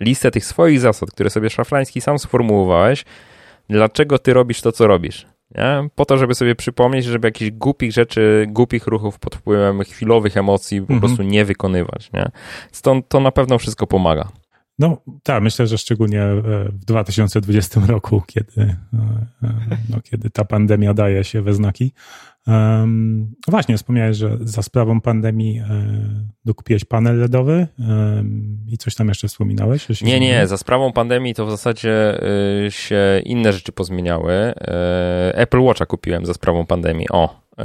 [0.00, 3.04] listę tych swoich zasad, które sobie Szafrański sam sformułowałeś,
[3.68, 5.26] dlaczego ty robisz to, co robisz.
[5.54, 5.88] Nie?
[5.94, 10.80] Po to, żeby sobie przypomnieć, żeby jakichś głupich rzeczy, głupich ruchów pod wpływem chwilowych emocji
[10.80, 11.06] po mm -hmm.
[11.06, 12.12] prostu nie wykonywać.
[12.12, 12.30] Nie?
[12.72, 14.28] Stąd to na pewno wszystko pomaga.
[14.78, 18.76] No tak, myślę, że szczególnie e, w 2020 roku, kiedy, e,
[19.42, 21.92] e, no, kiedy ta pandemia daje się we znaki.
[22.46, 29.08] Um, właśnie, wspomniałeś, że za sprawą pandemii um, dokupiłeś panel LEDowy um, i coś tam
[29.08, 30.02] jeszcze wspominałeś?
[30.02, 32.20] Nie, nie, za sprawą pandemii to w zasadzie
[32.66, 34.32] y, się inne rzeczy pozmieniały.
[34.32, 34.54] Y,
[35.34, 37.40] Apple Watcha kupiłem za sprawą pandemii, o.
[37.60, 37.64] Y,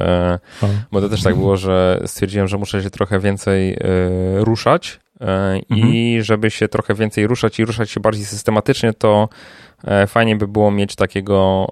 [0.91, 3.77] bo to też tak było, że stwierdziłem, że muszę się trochę więcej
[4.37, 5.00] ruszać E,
[5.69, 6.23] i mhm.
[6.23, 9.29] żeby się trochę więcej ruszać i ruszać się bardziej systematycznie, to
[9.83, 11.67] e, fajnie by było mieć takiego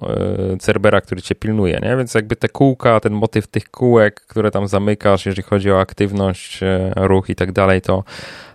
[0.53, 1.97] e, Cerbera, który cię pilnuje, nie?
[1.97, 6.59] Więc jakby te kółka, ten motyw tych kółek, które tam zamykasz, jeżeli chodzi o aktywność,
[6.95, 8.03] ruch i tak dalej, to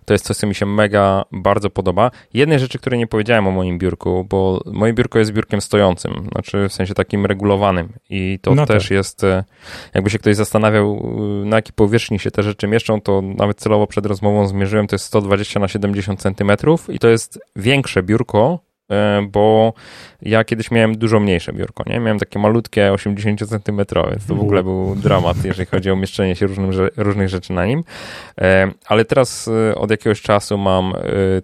[0.05, 2.11] to jest coś, co mi się mega bardzo podoba.
[2.35, 6.69] Jednej rzeczy, której nie powiedziałem o moim biurku, bo moje biurko jest biurkiem stojącym, znaczy
[6.69, 8.91] w sensie takim regulowanym i to no też tak.
[8.91, 9.45] jest, e,
[9.95, 13.87] jakby się ktoś zastanawiał, e, na jakiej powierzchni się te rzeczy mieszczą, to nawet celowo
[13.87, 18.59] przed rozmową zmierzyłem, to jest 120 na 70 centymetrów i to jest większe biurko
[19.29, 19.73] bo
[20.23, 22.01] ja kiedyś miałem dużo mniejsze biurko, nie?
[22.01, 23.77] Miałem takie malutkie 80 cm,
[24.11, 27.67] więc to w ogóle był dramat, jeżeli chodzi o umieszczenie się różnym, różnych rzeczy na
[27.67, 27.85] nim.
[28.41, 30.93] E, ale teraz e, od jakiegoś czasu mam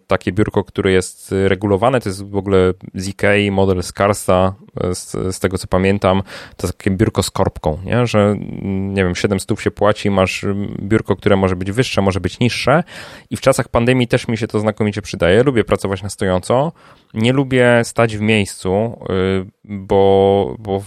[0.06, 4.54] takie biurko, które jest regulowane, to jest w ogóle z Ikei, model Skarsa,
[4.94, 6.22] z, z tego co pamiętam,
[6.56, 8.06] to jest takie biurko z korbką, nie?
[8.06, 10.46] Że mm, nie wiem, 7 stów się płaci, masz
[10.82, 12.84] biurko, które może być wyższe, może być niższe
[13.30, 15.42] i w czasach pandemii też mi się to znakomicie przydaje.
[15.42, 16.72] Lubię pracować na stojąco,
[17.14, 20.82] nie lubię stać w miejscu, y, bo, bo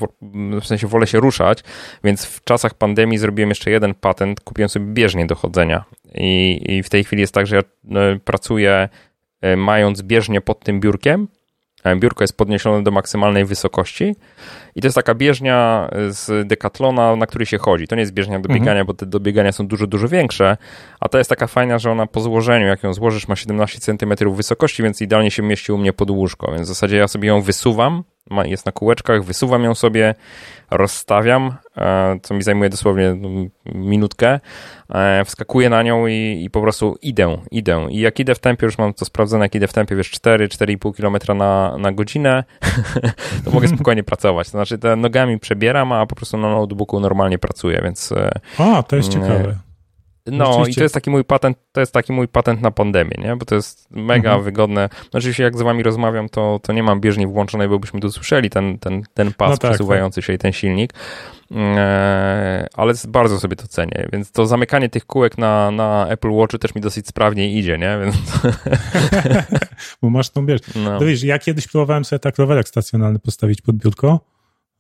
[0.62, 1.63] w sensie wolę się ruszać,
[2.03, 5.83] więc w czasach pandemii zrobiłem jeszcze jeden patent, kupiłem sobie bieżnię do chodzenia
[6.15, 7.62] i, i w tej chwili jest tak, że ja
[8.13, 8.89] y, pracuję
[9.45, 11.27] y, mając bieżnię pod tym biurkiem,
[11.99, 14.15] Biurko jest podniesione do maksymalnej wysokości
[14.75, 17.88] i to jest taka bieżnia z Decathlona, na której się chodzi.
[17.88, 18.59] To nie jest bieżnia do mhm.
[18.59, 18.88] biegania, mhm.
[18.88, 20.57] bo te do biegania są dużo, dużo większe,
[21.03, 24.33] a ta jest taka fajna, że ona po złożeniu, jak ją złożysz, ma 17 cm
[24.35, 27.41] wysokości, więc idealnie się mieści u mnie pod łóżko, więc w zasadzie ja sobie ją
[27.41, 28.03] wysuwam,
[28.45, 30.15] jest na kółeczkach, wysuwam ją sobie,
[30.71, 33.29] rozstawiam, e, co mi zajmuje dosłownie no,
[33.65, 34.39] minutkę,
[34.89, 37.87] e, wskakuję na nią i, i po prostu idę, idę.
[37.89, 40.97] I jak idę w tempie, już mam to sprawdzone, jak idę w tempie, wiesz, 4-4,5
[40.97, 42.43] km na, na godzinę,
[43.45, 44.47] to mogę spokojnie pracować.
[44.47, 48.11] To znaczy, te nogami przebieram, a po prostu na notebooku normalnie pracuję, więc...
[48.11, 49.55] e, O, to jest ciekawe.
[50.27, 53.36] No i to jest taki mój patent, to jest taki mój patent na pandemię, nie?
[53.36, 54.43] Bo to jest mega Mhm.
[54.43, 54.89] wygodne.
[55.13, 58.12] No Oczywiście jak z wami rozmawiam, to, to nie mam bieżni włączonej, bo byśmy tu
[58.12, 60.93] słyszeli ten, ten, ten pas No tak, przesuwający się i ten silnik.
[61.51, 66.57] Eee, ale bardzo sobie to cenię, więc to zamykanie tych kółek na, na Apple Watchu
[66.57, 67.97] też mi dosyć sprawnie idzie, nie?
[68.03, 68.15] Więc,
[70.01, 70.62] Bo masz tą bierz.
[70.75, 70.99] no.
[70.99, 74.19] To wiesz, ja kiedyś próbowałem sobie tak rowerek stacjonarny postawić pod biurko.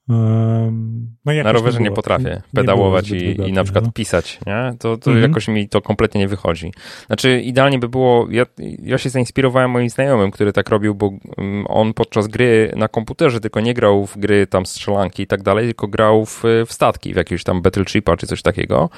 [0.07, 1.95] No Na rowerze nie było.
[1.95, 3.91] potrafię Nie pedałować było i, i na przykład no.
[3.91, 4.73] pisać, nie?
[4.79, 5.29] To, to Mhm.
[5.31, 6.71] jakoś mi to kompletnie nie wychodzi.
[7.07, 8.45] Znaczy, idealnie by było, ja,
[8.83, 13.39] ja się zainspirowałem moim znajomym, który tak robił, bo mm, on podczas gry na komputerze
[13.39, 17.13] tylko nie grał w gry tam strzelanki i tak dalej, tylko grał w, w statki,
[17.13, 18.89] w jakiegoś tam Battleshipa czy coś takiego.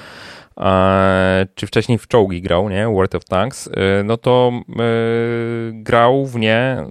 [1.54, 2.88] Czy wcześniej w czołgi grał, nie?
[2.88, 4.82] World of Tanks, e, no to e,
[5.72, 6.84] grał w nie e,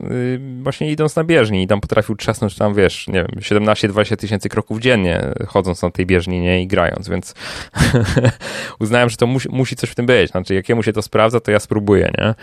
[0.61, 4.79] właśnie idąc na bieżni i tam potrafił trzasnąć tam, wiesz, nie wiem, 17-20 tysięcy kroków
[4.79, 6.61] dziennie chodząc na tej bieżni, nie?
[6.61, 7.33] I grając, więc
[8.79, 10.31] uznałem, że to musi, musi coś w tym być.
[10.31, 12.33] Znaczy, jak jemu się to sprawdza, to ja spróbuję, nie?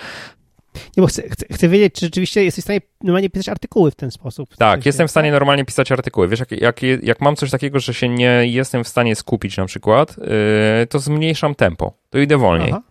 [0.97, 3.95] Nie, bo chcę, chcę, chcę wiedzieć, czy rzeczywiście jesteś w stanie normalnie pisać artykuły w
[3.95, 4.55] ten sposób.
[4.55, 6.29] W Tak, sensie- jestem w stanie normalnie pisać artykuły.
[6.29, 9.67] Wiesz, jak, jak, jak mam coś takiego, że się nie jestem w stanie skupić na
[9.67, 11.93] przykład, yy, to zmniejszam tempo.
[12.11, 12.73] To idę wolniej.
[12.73, 12.83] Aha.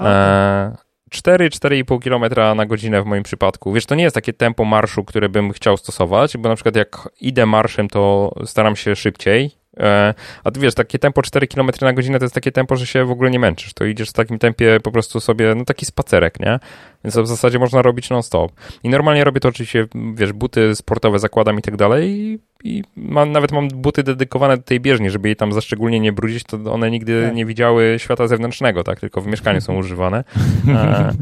[0.00, 0.76] E,
[1.14, 3.72] 4-4,5 km na godzinę w moim przypadku.
[3.72, 7.08] Wiesz, to nie jest takie tempo marszu, które bym chciał stosować, bo na przykład jak
[7.20, 9.50] idę marszem, to staram się szybciej.
[9.80, 12.86] E, a ty wiesz, takie tempo 4 km na godzinę to jest takie tempo, że
[12.86, 13.74] się w ogóle nie męczysz.
[13.74, 16.58] To idziesz w takim tempie po prostu sobie, no taki spacerek, nie?
[17.04, 18.52] Więc to w zasadzie można robić non-stop.
[18.82, 23.52] I normalnie robię to oczywiście, wiesz, buty sportowe zakładam i tak dalej i, mam, nawet
[23.52, 26.90] mam buty dedykowane do tej bieżni, żeby jej tam za szczególnie nie brudzić, to one
[26.90, 27.34] nigdy Tak.
[27.34, 29.00] nie widziały świata zewnętrznego, tak?
[29.00, 30.24] Tylko w mieszkaniu są używane.
[30.68, 31.12] E,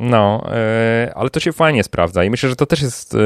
[0.00, 3.16] no, e, ale to się fajnie sprawdza i myślę, że to też jest,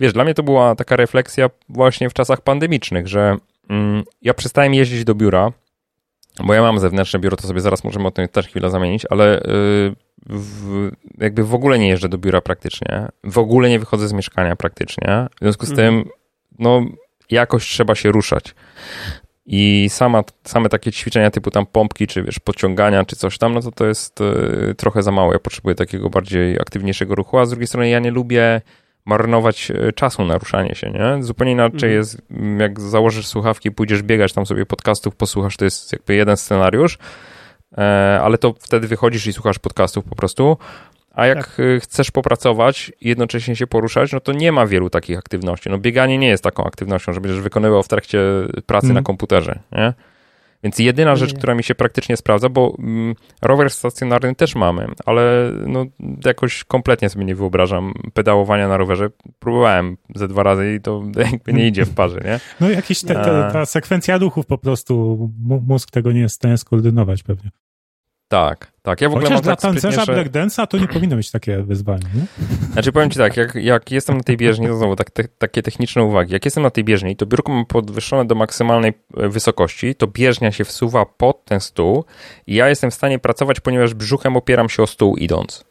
[0.00, 3.36] wiesz, dla mnie to była taka refleksja właśnie w czasach pandemicznych, że
[3.70, 5.52] mm, ja przestałem jeździć do biura,
[6.44, 9.40] bo ja mam zewnętrzne biuro, to sobie zaraz możemy o tym też chwilę zamienić, ale
[9.40, 9.42] y,
[10.26, 14.56] w, jakby w ogóle nie jeżdżę do biura praktycznie, w ogóle nie wychodzę z mieszkania
[14.56, 16.02] praktycznie, w związku z Mhm.
[16.02, 16.10] tym,
[16.58, 16.82] no,
[17.30, 18.54] jakoś trzeba się ruszać.
[19.48, 23.60] I sama, same takie ćwiczenia typu tam pompki, czy wiesz, podciągania, czy coś tam, no
[23.62, 25.32] to to jest y, trochę za mało.
[25.32, 28.60] Ja potrzebuję takiego bardziej aktywniejszego ruchu, a z drugiej strony ja nie lubię
[29.06, 31.22] marnować e, czasu na ruszanie się, nie?
[31.22, 31.92] Zupełnie inaczej Mhm.
[31.92, 36.36] jest, m, jak założysz słuchawki, pójdziesz biegać, tam sobie podcastów posłuchasz, to jest jakby jeden
[36.36, 36.98] scenariusz,
[37.78, 40.56] e, ale to wtedy wychodzisz i słuchasz podcastów po prostu,
[41.14, 41.60] a jak Tak.
[41.60, 45.70] e, chcesz popracować i jednocześnie się poruszać, no to nie ma wielu takich aktywności.
[45.70, 48.18] No bieganie nie jest taką aktywnością, że będziesz wykonywał w trakcie
[48.66, 48.94] pracy Mhm.
[48.94, 49.92] na komputerze, nie?
[50.66, 51.38] Więc jedyna Nie, rzecz, nie.
[51.38, 55.86] która mi się praktycznie sprawdza, bo mm, rower stacjonarny też mamy, ale no,
[56.24, 59.08] jakoś kompletnie sobie nie wyobrażam pedałowania na rowerze.
[59.38, 61.02] Próbowałem ze dwa razy i to
[61.32, 62.40] jakby nie idzie w parze, nie?
[62.60, 65.18] No jakiś te, te, ta sekwencja ruchów po prostu,
[65.66, 67.50] mózg tego nie jest w stanie skoordynować pewnie.
[68.28, 69.00] Tak, tak.
[69.00, 70.12] Ja w ogóle Chociaż mam dla tak sprytnie, tancerza że...
[70.12, 72.46] breakdance'a to nie powinno być takie wyzwanie, nie?
[72.72, 75.62] Znaczy powiem ci tak, jak, jak jestem na tej bieżni, to znowu tak, te, takie
[75.62, 79.94] techniczne uwagi, jak jestem na tej bieżni, to biurko mam podwyższone do maksymalnej e, wysokości,
[79.94, 82.04] to bieżnia się wsuwa pod ten stół
[82.46, 85.64] i ja jestem w stanie pracować, ponieważ brzuchem opieram się o stół idąc.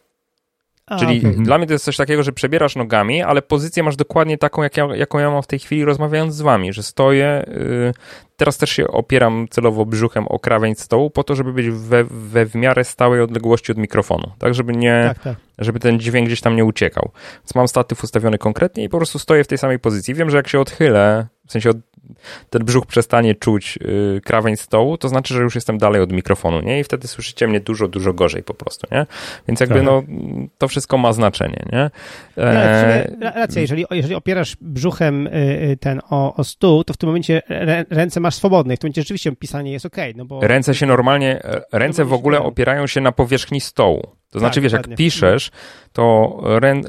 [0.87, 1.35] A, Czyli okej.
[1.43, 4.77] dla mnie to jest coś takiego, że przebierasz nogami, ale pozycję masz dokładnie taką, jak
[4.77, 7.93] ja, jaką ja mam w tej chwili rozmawiając z wami, że stoję, y,
[8.37, 12.45] teraz też się opieram celowo brzuchem o krawędź stołu po to, żeby być we, we
[12.45, 15.35] w miarę stałej odległości od mikrofonu, tak żeby nie, Tak, tak.
[15.59, 17.11] żeby ten dźwięk gdzieś tam nie uciekał.
[17.39, 20.13] Więc mam statyw ustawiony konkretnie i po prostu stoję w tej samej pozycji.
[20.13, 21.77] Wiem, że jak się odchylę, w sensie od,
[22.49, 26.61] ten brzuch przestanie czuć yy, krawędź stołu, to znaczy, że już jestem dalej od mikrofonu,
[26.61, 26.79] nie?
[26.79, 29.05] I wtedy słyszycie mnie dużo, dużo gorzej po prostu, nie?
[29.47, 29.83] Więc jakby Tak.
[29.83, 30.03] no,
[30.57, 31.89] to wszystko ma znaczenie, nie?
[32.37, 35.31] Eee, sumie ra- racja, jeżeli, jeżeli opierasz brzuchem y,
[35.71, 38.79] y, ten o, o stół, to w tym momencie rę, ręce masz swobodne i w
[38.79, 40.41] tym momencie rzeczywiście pisanie jest okej, no bo...
[40.41, 44.15] Ręce się normalnie, e, ręce w ogóle opierają się na powierzchni stołu.
[44.31, 44.97] To znaczy, wiesz, jak dokładnie.
[45.05, 45.51] piszesz,
[45.93, 46.37] to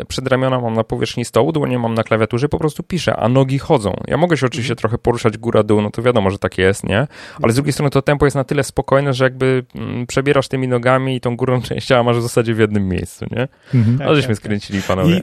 [0.09, 3.97] przedramiona mam na powierzchni stołu, dłonie mam na klawiaturze, po prostu piszę, a nogi chodzą.
[4.09, 7.07] Ja mogę się oczywiście trochę poruszać góra-dół, no to wiadomo, że tak jest, nie?
[7.43, 10.69] Ale z drugiej strony to tempo jest na tyle spokojne, że jakby mm, przebierasz tymi
[10.69, 13.49] nogami i tą górą część ciała masz w zasadzie w jednym miejscu, nie?
[13.75, 13.99] Mhm.
[13.99, 15.17] Tak, Ale żeśmy tak, skręcili, panowie.
[15.17, 15.23] I,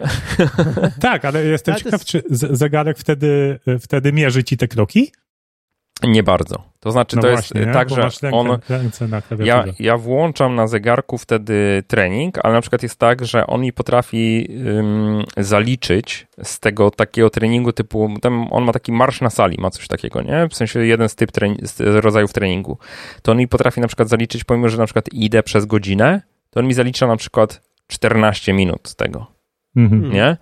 [1.02, 5.12] tak, ale jestem Ale ciekaw, jest- czy z- zegarek wtedy, wtedy mierzy ci te kroki?
[6.04, 6.64] Nie bardzo.
[6.80, 7.74] To znaczy, No to właśnie, jest nie?
[7.74, 8.58] tak, Bo że rękę, on.
[8.70, 13.48] ręce na Ja, ja włączam na zegarku wtedy trening, ale na przykład jest tak, że
[13.48, 14.48] on mi potrafi
[15.38, 19.88] zaliczyć z tego takiego treningu typu, tam on ma taki marsz na sali, ma coś
[19.88, 20.48] takiego, nie?
[20.50, 22.78] W sensie jeden z typ treni- z rodzajów treningu.
[23.22, 26.60] To on mi potrafi na przykład zaliczyć, pomimo, że na przykład idę przez godzinę, to
[26.60, 29.28] on mi zalicza na przykład 14 minut z tego,
[29.76, 30.12] Mhm.
[30.12, 30.38] nie?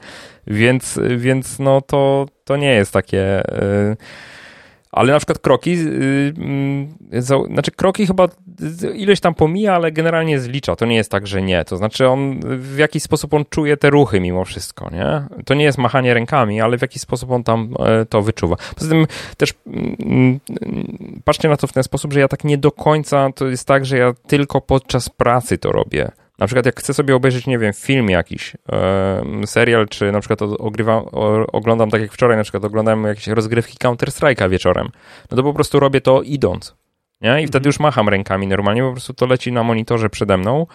[0.48, 3.54] Więc, więc no to, to nie jest takie...
[3.92, 3.98] y,
[4.92, 6.94] ale na przykład kroki, y, mm,
[7.52, 8.28] znaczy kroki chyba
[8.94, 10.76] ileś tam pomija, ale generalnie zlicza.
[10.76, 11.66] To nie jest tak, że nie.
[11.66, 15.28] To znaczy on w jakiś sposób on czuje te ruchy mimo wszystko, nie?
[15.46, 18.56] To nie jest machanie rękami, ale w jakiś sposób on tam e, to wyczuwa.
[18.76, 22.58] Poza tym też mm, mm, patrzcie na to w ten sposób, że ja tak nie
[22.58, 26.12] do końca, to jest tak, że ja tylko podczas pracy to robię.
[26.42, 30.42] Na przykład jak chcę sobie obejrzeć, nie wiem, film jakiś, e, serial, czy na przykład
[30.42, 31.04] ogrywa,
[31.52, 34.90] oglądam, tak jak wczoraj na przykład oglądam jakieś rozgrywki Counter-Strike'a wieczorem,
[35.32, 36.76] no to po prostu robię to idąc.
[37.22, 37.42] Nie?
[37.42, 40.68] I wtedy już macham rękami normalnie, po prostu to leci na monitorze przede mną,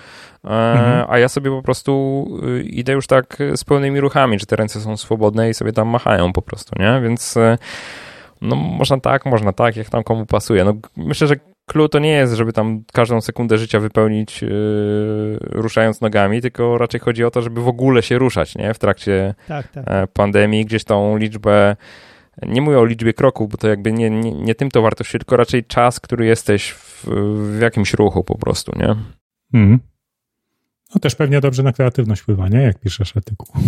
[0.44, 1.06] e, Mhm.
[1.08, 4.80] a ja sobie po prostu y, idę już tak z pełnymi ruchami, że te ręce
[4.80, 7.00] są swobodne i sobie tam machają po prostu, nie?
[7.02, 7.58] Więc e,
[8.40, 10.64] no można tak, można tak, jak tam komu pasuje.
[10.64, 14.48] No myślę, że clue to nie jest, żeby tam każdą sekundę życia wypełnić yy,
[15.40, 18.74] ruszając nogami, tylko raczej chodzi o to, żeby w ogóle się ruszać, nie?
[18.74, 19.84] W trakcie Tak, tak.
[19.88, 21.76] e, pandemii, gdzieś tą liczbę,
[22.42, 25.36] nie mówię o liczbie kroków, bo to jakby nie, nie, nie tym to wartość, tylko
[25.36, 27.06] raczej czas, który jesteś w,
[27.56, 28.96] w jakimś ruchu po prostu, nie?
[29.54, 29.78] Mhm.
[30.94, 32.62] No też pewnie dobrze na kreatywność wpływa, nie?
[32.62, 33.62] Jak piszesz artykuł.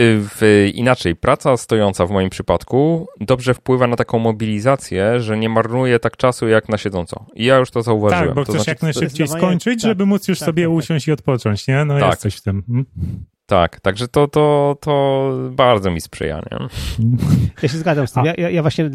[0.00, 5.48] Y, W, inaczej, praca stojąca w moim przypadku dobrze wpływa na taką mobilizację, że nie
[5.48, 7.26] marnuje tak czasu jak na siedząco.
[7.34, 8.26] I ja już to zauważyłem.
[8.26, 9.90] Tak, bo to chcesz znaczy, jak najszybciej skończyć, tak.
[9.90, 10.78] żeby móc już Tak, sobie tak, tak.
[10.78, 11.84] usiąść i odpocząć, nie?
[11.84, 12.08] No Tak.
[12.10, 12.62] jest coś w tym.
[12.68, 12.84] Mm.
[13.48, 16.58] Tak, także to, to, to bardzo mi sprzyja, nie?
[17.62, 18.24] Ja się zgadzam z tym.
[18.24, 18.90] Ja, ja, ja właśnie,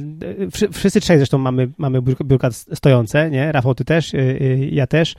[0.52, 3.52] wszy- wszyscy trzej zresztą mamy, mamy biur- biurka stojące, nie?
[3.52, 5.16] Rafał, ty też, y, y, ja też.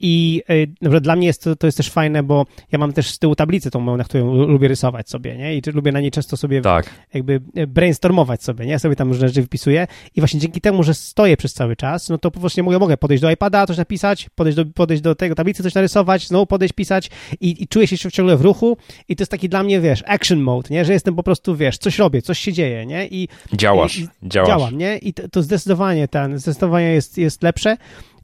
[0.00, 3.10] I y, na dla mnie jest to, to jest też fajne, bo ja mam też
[3.10, 5.56] z tyłu tablicę tą moją, na którą lu- lubię rysować sobie, nie?
[5.56, 6.90] I lubię na niej często sobie Tak.
[7.14, 8.72] jakby e, brainstormować sobie, nie?
[8.72, 12.08] Ja sobie tam różne rzeczy wypisuję i właśnie dzięki temu, że stoję przez cały czas,
[12.08, 15.02] no to po prostu nie mogę, mogę podejść do iPada, coś napisać, podejść do, podejść
[15.02, 18.76] do tego tablicy, coś narysować, znowu podejść, pisać i, i czuję się ciągle w ruchu
[19.08, 20.84] i to jest taki dla mnie, wiesz, action mode, nie?
[20.84, 23.06] Że jestem po prostu, wiesz, coś robię, coś się dzieje, nie?
[23.06, 24.48] I Działasz, I- i działasz.
[24.48, 24.98] działam, nie?
[24.98, 27.76] I to, to zdecydowanie ten, zdecydowanie jest, jest lepsze.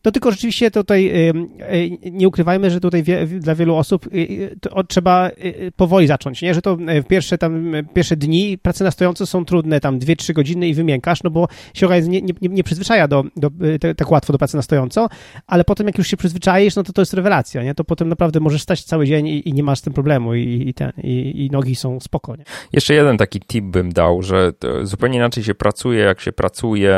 [0.02, 3.04] To tylko rzeczywiście tutaj ym, y, nie ukrywajmy, że tutaj
[3.38, 4.56] dla wielu osób y, y,
[4.88, 6.54] trzeba y, y, powoli zacząć, nie?
[6.54, 10.32] Że to y, pierwsze tam y, pierwsze dni pracy na stojąco są trudne, tam 2-3
[10.32, 13.50] godziny i wymiękasz, no bo się organizm nie, nie, nie przyzwyczaja do, do,
[13.90, 15.08] y, tak łatwo do pracy na stojąco,
[15.46, 17.74] ale potem jak już się przyzwyczaisz, no to to jest rewelacja, nie?
[17.74, 20.64] To potem naprawdę możesz stać cały dzień i, i nie masz z tym problemu i,
[20.68, 22.44] i, ten, i, i nogi są spoko, nie?
[22.72, 26.96] Jeszcze jeden taki tip bym dał, że to zupełnie inaczej się pracuje, jak się pracuje,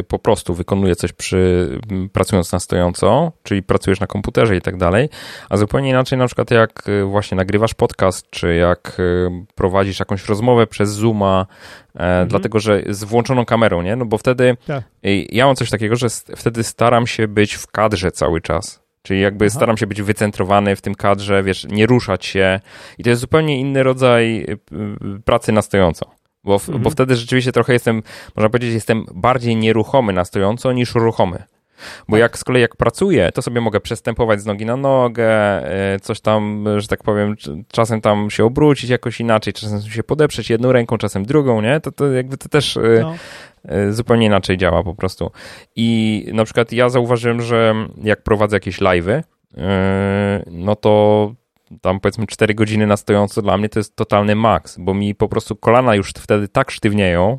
[0.00, 1.68] y, po prostu wykonuje coś przy,
[2.14, 5.08] pracując na stojąco, czyli pracujesz na komputerze i tak dalej,
[5.48, 10.28] a zupełnie inaczej na przykład jak y, właśnie nagrywasz podcast, czy jak y, prowadzisz jakąś
[10.28, 11.46] rozmowę przez Zooma,
[11.96, 13.96] e, dlatego że z włączoną kamerą, nie?
[13.96, 14.84] No bo wtedy Tak.
[15.32, 18.84] ja mam coś takiego, że wtedy staram się być w kadrze cały czas.
[19.02, 19.54] Czyli jakby Aha.
[19.54, 22.60] staram się być wycentrowany w tym kadrze, wiesz, nie ruszać się.
[22.98, 24.58] I to jest zupełnie inny rodzaj y,
[25.24, 26.10] pracy na stojąco.
[26.44, 26.82] Bo, w, Mhm.
[26.82, 28.02] bo wtedy rzeczywiście trochę jestem,
[28.36, 31.42] można powiedzieć, jestem bardziej nieruchomy na stojąco niż ruchomy.
[32.08, 35.62] Bo jak z kolei jak pracuję, to sobie mogę przestępować z nogi na nogę,
[35.94, 37.34] y, coś tam, że tak powiem,
[37.72, 41.80] czasem tam się obrócić jakoś inaczej, czasem się podeprzeć jedną ręką, czasem drugą, nie?
[41.80, 43.14] To, to jakby to też y, No.
[43.76, 45.30] y, zupełnie inaczej działa po prostu.
[45.76, 49.22] I na przykład ja zauważyłem, że jak prowadzę jakieś live'y,
[50.50, 51.32] no to
[51.80, 55.28] tam powiedzmy 4 godziny na stojąco dla mnie to jest totalny maks, bo mi po
[55.28, 57.38] prostu kolana już wtedy tak sztywnieją.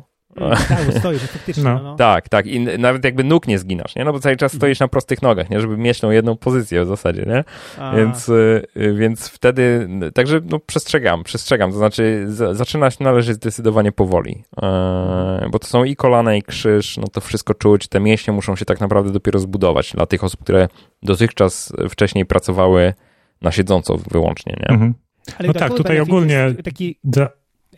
[0.68, 1.74] Tak, bo stoisz, faktycznie, No.
[1.74, 1.82] no.
[1.82, 1.96] no.
[1.96, 2.46] Tak, tak.
[2.46, 4.04] I nawet jakby nóg nie zginasz, nie?
[4.04, 5.60] No bo cały czas stoisz na prostych nogach, nie?
[5.60, 7.44] Żeby mieć tą jedną pozycję w zasadzie, nie?
[7.78, 13.34] A, Więc, y, y, więc wtedy, także no, przestrzegam, przestrzegam, to znaczy z, zaczynać należy
[13.34, 18.00] zdecydowanie powoli, e, bo to są i kolana i krzyż, no to wszystko czuć, te
[18.00, 20.68] mięśnie muszą się tak naprawdę dopiero zbudować dla tych osób, które
[21.02, 22.94] dotychczas wcześniej pracowały
[23.42, 24.68] na siedząco wyłącznie, nie?
[24.68, 24.94] Mhm.
[25.38, 27.28] Ale No tak, tutaj ogólnie- Taki, Dla-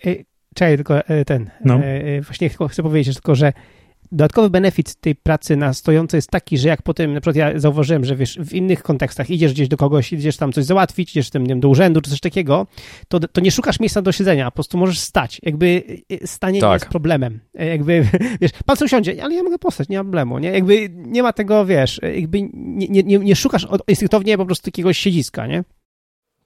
[0.07, 0.14] e,
[0.59, 1.75] czekaj, tylko e, ten, No.
[1.75, 3.53] e, e, właśnie chcę powiedzieć tylko, że
[4.12, 8.05] dodatkowy benefit tej pracy na stojąco jest taki, że jak potem, na przykład ja zauważyłem,
[8.05, 11.42] że wiesz, w innych kontekstach idziesz gdzieś do kogoś, idziesz tam coś załatwić, idziesz tam,
[11.42, 12.66] nie wiem, do urzędu czy coś takiego,
[13.09, 15.40] to, to nie szukasz miejsca do siedzenia, po prostu możesz stać.
[15.42, 15.83] Jakby
[16.25, 16.73] stanie nie Tak.
[16.81, 17.40] jest problemem.
[17.55, 18.07] Jakby,
[18.40, 20.51] wiesz, pan co usiądzie, ale ja mogę postać, nie ma problemu, nie?
[20.51, 24.99] Jakby nie ma tego, wiesz, jakby nie, nie, nie, nie szukasz instynktownie po prostu jakiegoś
[24.99, 25.64] siedziska, nie?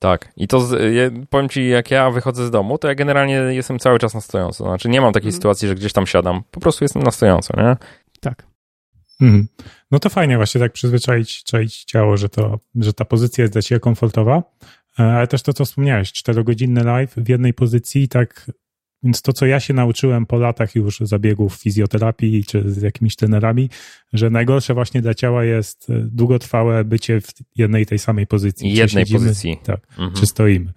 [0.03, 0.33] Tak.
[0.37, 3.79] I to z, je, powiem ci, jak ja wychodzę z domu, to ja generalnie jestem
[3.79, 4.65] cały czas na stojąco.
[4.65, 5.37] Znaczy nie mam takiej Mhm.
[5.37, 6.43] sytuacji, że gdzieś tam siadam.
[6.51, 7.77] Po prostu jestem na stojąco, nie?
[8.21, 8.47] Tak.
[9.21, 9.49] Mhm.
[9.91, 13.63] No to fajnie właśnie tak przyzwyczaić czaić ciało, że, to, że ta pozycja jest dla
[13.63, 14.43] ciebie komfortowa,
[14.99, 18.51] E, ale też to, co wspomniałeś, czterogodzinny live w jednej pozycji, tak,
[19.03, 23.71] więc to, co ja się nauczyłem po latach już zabiegów fizjoterapii czy z jakimiś trenerami,
[24.13, 28.69] że najgorsze właśnie dla ciała jest e, długotrwałe bycie w jednej tej samej pozycji.
[28.75, 29.59] Jednej siedzimy, pozycji.
[29.65, 30.13] Tak, Mhm.
[30.13, 30.73] czy stoimy.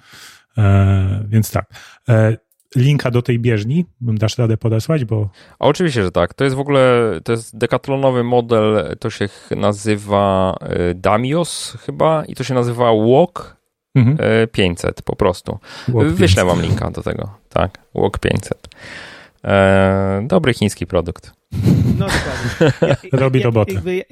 [0.57, 1.69] E, więc tak.
[2.09, 2.37] E,
[2.75, 6.33] linka do tej bieżni dasz radę podesłać, bo A oczywiście, że tak.
[6.33, 12.35] To jest w ogóle, to jest dekatlonowy model, to się nazywa e, Damios chyba i
[12.35, 13.57] to się nazywa Walk
[13.95, 14.17] mhm.
[14.19, 15.59] e, 500 po prostu.
[15.87, 16.45] Walk Wyślę 500.
[16.45, 17.44] wam linka do tego.
[17.55, 18.67] Tak, Walk 500.
[19.43, 21.33] E, dobry chiński produkt.
[21.99, 22.77] No dokładnie.
[23.11, 24.03] Ja- Robi ja- jakby-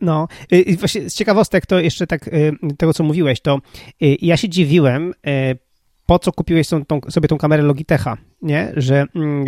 [0.00, 3.58] No, y, właśnie z ciekawostek to jeszcze tak y, tego, co mówiłeś, to
[4.02, 5.58] y, ja się dziwiłem, y,
[6.06, 8.72] po co kupiłeś tą, tą, sobie tą kamerę Logitecha, nie?
[8.76, 9.44] Że mm,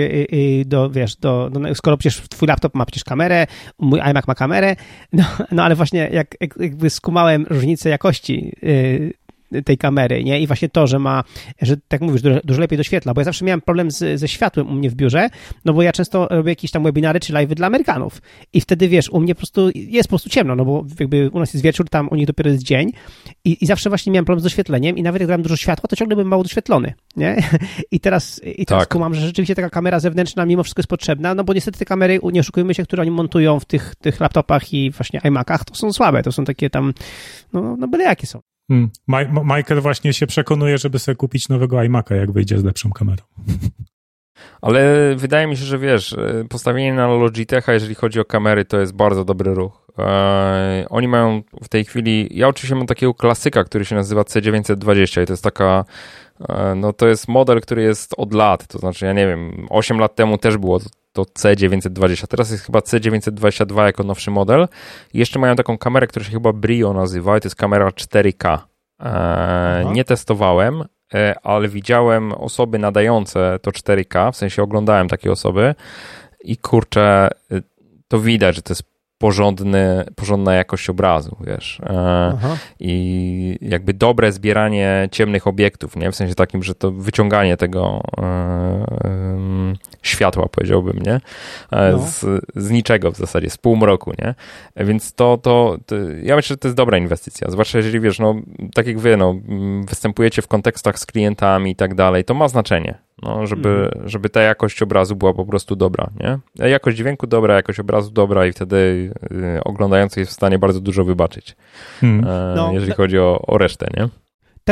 [0.67, 3.47] do, wiesz, do, do, skoro przecież twój laptop ma przecież kamerę,
[3.79, 4.77] mój iMac ma kamerę,
[5.13, 8.53] no, no ale właśnie jak, jak jakby skumałem różnicę jakości
[9.65, 10.41] tej kamery, nie?
[10.41, 11.25] I właśnie to, że ma,
[11.63, 14.69] że tak mówisz, dużo, dużo lepiej doświetla, bo ja zawsze miałem problem z, ze światłem
[14.69, 15.29] u mnie w biurze,
[15.65, 19.11] no bo ja często robię jakieś tam webinary czy live'y dla Amerykanów i wtedy, wiesz,
[19.11, 21.89] u mnie po prostu jest po prostu ciemno, no bo jakby u nas jest wieczór,
[21.89, 22.93] tam u nich dopiero jest dzień
[23.45, 25.97] i, i zawsze właśnie miałem problem z doświetleniem i nawet jak dałem dużo światła, to
[25.97, 27.37] ciągle byłem mało doświetlony, nie?
[27.93, 28.93] I teraz, i teraz Tak.
[28.93, 32.21] kumam, że rzeczywiście taka kamera zewnętrzna mimo wszystko jest potrzebna, no bo niestety te kamery,
[32.33, 35.93] nie oszukujmy się, które oni montują w tych, tych laptopach i właśnie iMacach, to są
[35.93, 36.95] słabe, to są takie tam,
[37.53, 38.41] no, no byle jakie są.
[38.71, 38.91] Mm.
[39.07, 43.23] Ma- Michael właśnie się przekonuje, żeby sobie kupić nowego iMac'a, jak wyjdzie z lepszą kamerą.
[44.63, 48.81] Ale wydaje mi się, że wiesz, e, postawienie na Logitecha, jeżeli chodzi o kamery, to
[48.81, 49.87] jest bardzo dobry ruch.
[49.99, 55.23] E, oni mają w tej chwili, ja oczywiście mam takiego klasyka, który się nazywa C920
[55.23, 55.85] i to jest taka,
[56.49, 59.99] e, no to jest model, który jest od lat, to znaczy ja nie wiem, 8
[59.99, 60.81] lat temu też było
[61.13, 64.69] to, to C920, teraz jest chyba C922 jako nowszy model.
[65.15, 68.59] I jeszcze mają taką kamerę, która się chyba Brio nazywa i to jest kamera 4K.
[69.01, 75.75] E, nie testowałem, e, ale widziałem osoby nadające to 4K, w sensie oglądałem takie osoby
[76.45, 77.63] i kurczę, y,
[78.09, 78.90] to widać, że to jest
[79.21, 81.81] porządny, porządna jakość obrazu, wiesz.
[81.81, 82.57] E, Aha.
[82.81, 86.13] I jakby dobre zbieranie ciemnych obiektów, nie?
[86.13, 88.85] W sensie takim, że to wyciąganie tego e,
[90.03, 91.21] światła, powiedziałbym, nie?
[91.71, 91.99] E, No.
[91.99, 94.35] Z, z niczego w zasadzie, z półmroku, nie?
[94.77, 98.35] Więc to, to, to, ja myślę, że to jest dobra inwestycja, zwłaszcza jeżeli, wiesz, no,
[98.75, 99.35] tak jak wy, no,
[99.89, 104.41] występujecie w kontekstach z klientami i tak dalej, to ma znaczenie, no, żeby, żeby ta
[104.43, 106.39] jakość obrazu była po prostu dobra, nie?
[106.65, 108.77] E, Jakość dźwięku dobra, jakość obrazu dobra i wtedy
[109.57, 111.57] y, oglądający jest w stanie bardzo dużo wybaczyć
[112.01, 112.25] Hmm.
[112.29, 114.09] e, No, jeżeli d- chodzi o, o resztę, nie?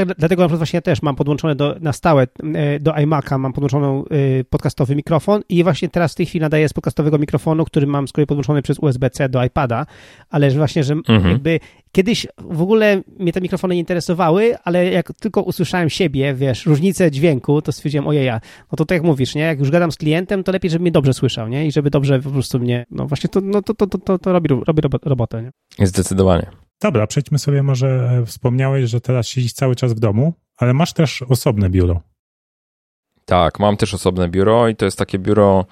[0.07, 2.23] Tak, dlatego na przykład właśnie też mam podłączone do, na stałe
[2.55, 6.69] e, do iMac'a, mam podłączoną e, podcastowy mikrofon i właśnie teraz w tej chwili nadaję
[6.69, 9.87] z podcastowego mikrofonu, który mam z kolei podłączony przez USB-C do iPada,
[10.31, 11.31] ale że właśnie, że Mhm.
[11.31, 11.61] jakby
[11.93, 17.11] kiedyś w ogóle mnie te mikrofony nie interesowały, ale jak tylko usłyszałem siebie, wiesz, różnicę
[17.11, 18.41] dźwięku, to stwierdziłem, ojeja,
[18.73, 20.91] no to tak jak mówisz, nie, jak już gadam z klientem, to lepiej, żeby mnie
[20.91, 23.87] dobrze słyszał, nie, i żeby dobrze po prostu mnie, no właśnie to, no to, to,
[23.87, 25.43] to, to, robi, robi robo- robotę,
[25.79, 25.87] nie.
[25.87, 26.47] Zdecydowanie.
[26.81, 30.93] Dobra, przejdźmy sobie może, e, wspomniałeś, że teraz siedzisz cały czas w domu, ale masz
[30.93, 32.01] też osobne biuro.
[33.25, 35.67] Tak, mam też osobne biuro i to jest takie biuro.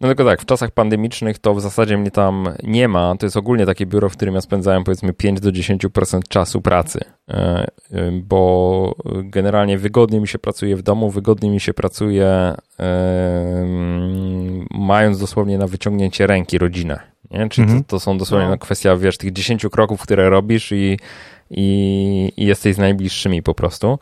[0.00, 3.16] No tylko tak, w czasach pandemicznych to w zasadzie mnie tam nie ma.
[3.16, 7.00] To jest ogólnie takie biuro, w którym ja spędzałem powiedzmy 5 do 10% czasu pracy,
[7.28, 8.94] E, e, bo
[9.24, 12.54] generalnie wygodnie mi się pracuje w domu, wygodnie mi się pracuje
[14.70, 17.00] mając dosłownie na wyciągnięcie ręki rodzinę.
[17.30, 17.48] Nie?
[17.48, 17.84] Czyli Mhm.
[17.84, 18.50] to, to są dosłownie No.
[18.50, 20.98] no, kwestia, wiesz, tych 10 kroków, które robisz i,
[21.50, 23.98] i, i jesteś z najbliższymi po prostu.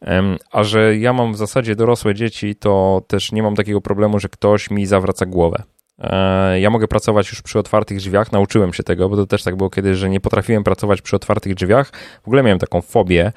[0.00, 4.18] Em, A że ja mam w zasadzie dorosłe dzieci, to też nie mam takiego problemu,
[4.20, 5.62] że ktoś mi zawraca głowę.
[5.98, 9.56] E, Ja mogę pracować już przy otwartych drzwiach, nauczyłem się tego, bo to też tak
[9.56, 11.90] było kiedyś, że nie potrafiłem pracować przy otwartych drzwiach.
[12.22, 13.32] W ogóle miałem taką fobię,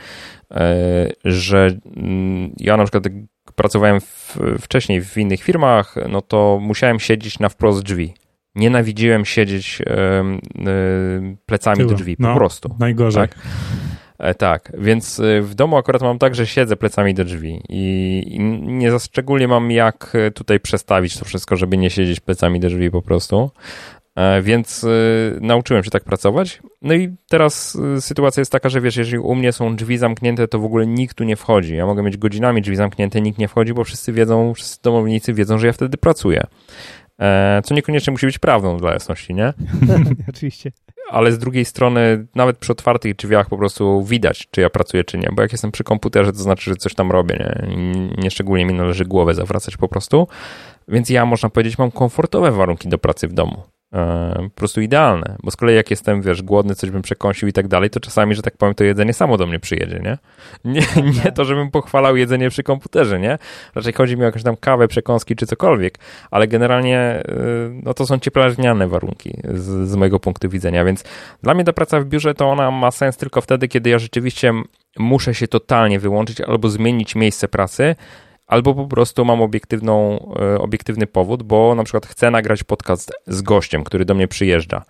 [0.51, 0.75] e,
[1.25, 3.13] że mm, ja na przykład jak
[3.55, 8.13] pracowałem w, wcześniej w innych firmach, no to musiałem siedzieć na wprost drzwi.
[8.55, 9.81] Nienawidziłem siedzieć
[11.45, 12.35] plecami do drzwi, po No.
[12.35, 12.75] prostu.
[12.79, 13.21] Najgorzej.
[13.27, 13.35] Tak.
[14.19, 18.37] E, Tak, więc e, w domu akurat mam tak, że siedzę plecami do drzwi i,
[18.61, 22.69] nie za szczególnie mam jak e, tutaj przestawić to wszystko, żeby nie siedzieć plecami do
[22.69, 23.51] drzwi po prostu.
[24.43, 24.85] Więc
[25.41, 26.61] nauczyłem się tak pracować.
[26.81, 30.59] No i teraz sytuacja jest taka, że wiesz, jeżeli u mnie są drzwi zamknięte, to
[30.59, 31.75] w ogóle nikt tu nie wchodzi.
[31.75, 35.57] Ja mogę mieć godzinami drzwi zamknięte, nikt nie wchodzi, bo wszyscy wiedzą, wszyscy domownicy wiedzą,
[35.57, 36.43] że ja wtedy pracuję.
[37.21, 39.53] E, Co niekoniecznie musi być prawdą dla jasności, nie?
[40.29, 40.71] Oczywiście.
[41.09, 45.17] ale z drugiej strony nawet przy otwartych drzwiach po prostu widać, czy ja pracuję, czy
[45.17, 48.65] nie, bo jak jestem przy komputerze, to znaczy, że coś tam robię, nie, nie szczególnie
[48.65, 50.27] mi należy głowę zawracać po prostu,
[50.87, 53.63] więc ja, można powiedzieć, mam komfortowe warunki do pracy w domu.
[54.43, 57.67] Po prostu idealne, bo z kolei jak jestem, wiesz, głodny, coś bym przekąsił i tak
[57.67, 60.17] dalej, to czasami, że tak powiem, to jedzenie samo do mnie przyjedzie, nie?
[60.65, 60.81] Nie,
[61.23, 63.37] nie to, żebym pochwalał jedzenie przy komputerze, nie?
[63.75, 65.99] Raczej chodzi mi o jakąś tam kawę, przekąski czy cokolwiek,
[66.31, 67.23] ale generalnie e,
[67.83, 71.03] no to są cieplarniane warunki z, z mojego punktu widzenia, więc
[71.43, 74.53] dla mnie ta praca w biurze to ona ma sens tylko wtedy, kiedy ja rzeczywiście
[74.99, 77.95] muszę się totalnie wyłączyć albo zmienić miejsce pracy,
[78.51, 83.41] albo po prostu mam obiektywną, e, obiektywny powód, bo na przykład chcę nagrać podcast z
[83.41, 84.83] gościem, który do mnie przyjeżdża.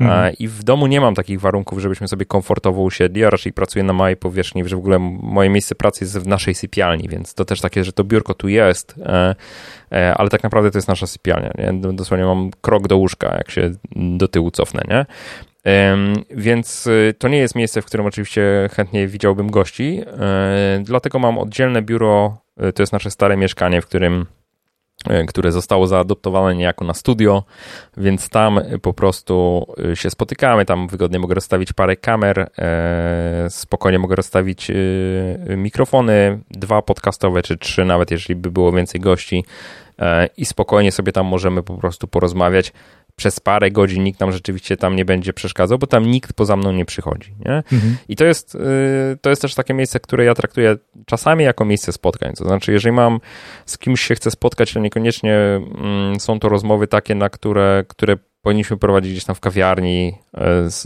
[0.00, 0.34] Mhm.
[0.38, 3.20] I w domu nie mam takich warunków, żebyśmy sobie komfortowo usiedli.
[3.20, 6.54] Ja raczej pracuję na małej powierzchni, że w ogóle moje miejsce pracy jest w naszej
[6.54, 9.34] sypialni, więc to też takie, że to biurko tu jest, e,
[9.92, 11.52] e, ale tak naprawdę to jest nasza sypialnia.
[11.58, 11.92] Nie?
[11.92, 15.06] Dosłownie mam krok do łóżka, jak się do tyłu cofnę, nie?
[16.30, 16.88] Więc
[17.18, 20.02] to nie jest miejsce, w którym oczywiście chętnie widziałbym gości.
[20.82, 22.43] Dlatego mam oddzielne biuro E,
[22.74, 24.26] to jest nasze stare mieszkanie, w którym
[25.08, 27.44] e, które zostało zaadoptowane niejako na studio,
[27.96, 32.50] więc tam po prostu e, się spotykamy, tam wygodnie mogę rozstawić parę kamer,
[33.48, 34.70] spokojnie mogę rozstawić
[35.56, 39.44] mikrofony, dwa podcastowe czy trzy nawet, jeżeli by było więcej gości
[40.36, 42.72] i spokojnie sobie tam możemy po prostu porozmawiać
[43.16, 46.72] przez parę godzin nikt nam rzeczywiście tam nie będzie przeszkadzał, bo tam nikt poza mną
[46.72, 47.34] nie przychodzi.
[47.46, 47.56] Nie?
[47.56, 47.96] Mhm.
[48.08, 48.58] I to jest, y,
[49.20, 52.32] to jest też takie miejsce, które ja traktuję czasami jako miejsce spotkań.
[52.32, 53.20] To znaczy, jeżeli mam
[53.66, 58.16] z kimś się chcę spotkać, to niekoniecznie mm, są to rozmowy takie, na które, które
[58.44, 60.14] powinniśmy prowadzić gdzieś tam w kawiarni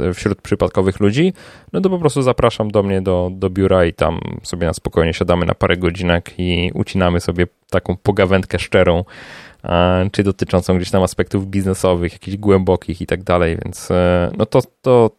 [0.00, 1.32] e, wśród przypadkowych ludzi,
[1.72, 5.14] no to po prostu zapraszam do mnie do, do biura i tam sobie na spokojnie
[5.14, 9.04] siadamy na parę godzinek i ucinamy sobie taką pogawędkę szczerą
[10.12, 14.60] czy dotyczącą gdzieś tam aspektów biznesowych, jakichś głębokich i tak dalej, więc e, no to,
[14.82, 15.10] to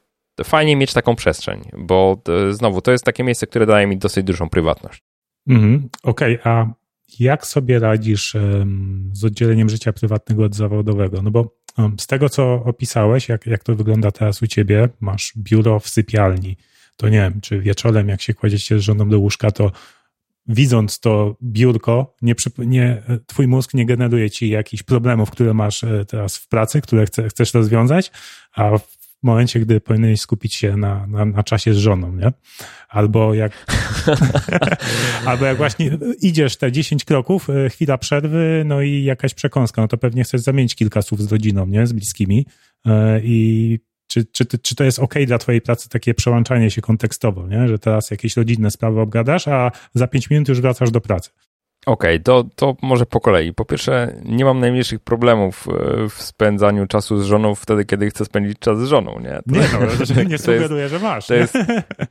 [0.43, 4.24] fajnie mieć taką przestrzeń, bo e, znowu to jest takie miejsce, które daje mi dosyć
[4.24, 5.04] dużą prywatność.
[5.47, 6.74] Mhm, Okej, okay, a
[7.20, 8.36] jak sobie radzisz
[9.14, 11.22] z oddzieleniem życia prywatnego od zawodowego?
[11.22, 11.56] No bo
[12.00, 16.58] z tego, co opisałeś, jak, jak to wygląda teraz u ciebie, masz biuro w sypialni.
[16.97, 19.72] To nie wiem, czy wieczorem, jak się kładziecie z żoną do łóżka, to
[20.50, 26.06] widząc to biurko, nie, nie, twój mózg nie generuje ci jakichś problemów, które masz e,
[26.06, 28.12] teraz w pracy, które chce, chcesz rozwiązać,
[28.54, 32.32] a w momencie, gdy powinieneś skupić się na, na, na czasie z żoną, nie?
[32.89, 33.66] Albo jak,
[35.26, 39.88] albo jak właśnie idziesz te 10 kroków, e, chwila przerwy, no i jakaś przekąska, no
[39.88, 41.88] to pewnie chcesz zamienić kilka słów z rodziną, nie?
[41.88, 42.45] Z bliskimi
[42.86, 43.80] e, i
[44.10, 47.68] czy, czy, czy to jest ok dla twojej pracy takie przełączanie się kontekstowo, nie?
[47.68, 51.30] że teraz jakieś rodzinne sprawy obgadasz, a za pięć minut już wracasz do pracy?
[51.86, 53.53] Okej, okay, to, to może po kolei.
[53.53, 58.25] Po pierwsze, nie mam najmniejszych problemów e, w spędzaniu czasu z żoną wtedy, kiedy chcę
[58.25, 59.30] spędzić czas z żoną, nie?
[59.30, 61.27] To, nie, no, nie sugeruję, że masz.
[61.27, 61.57] To jest,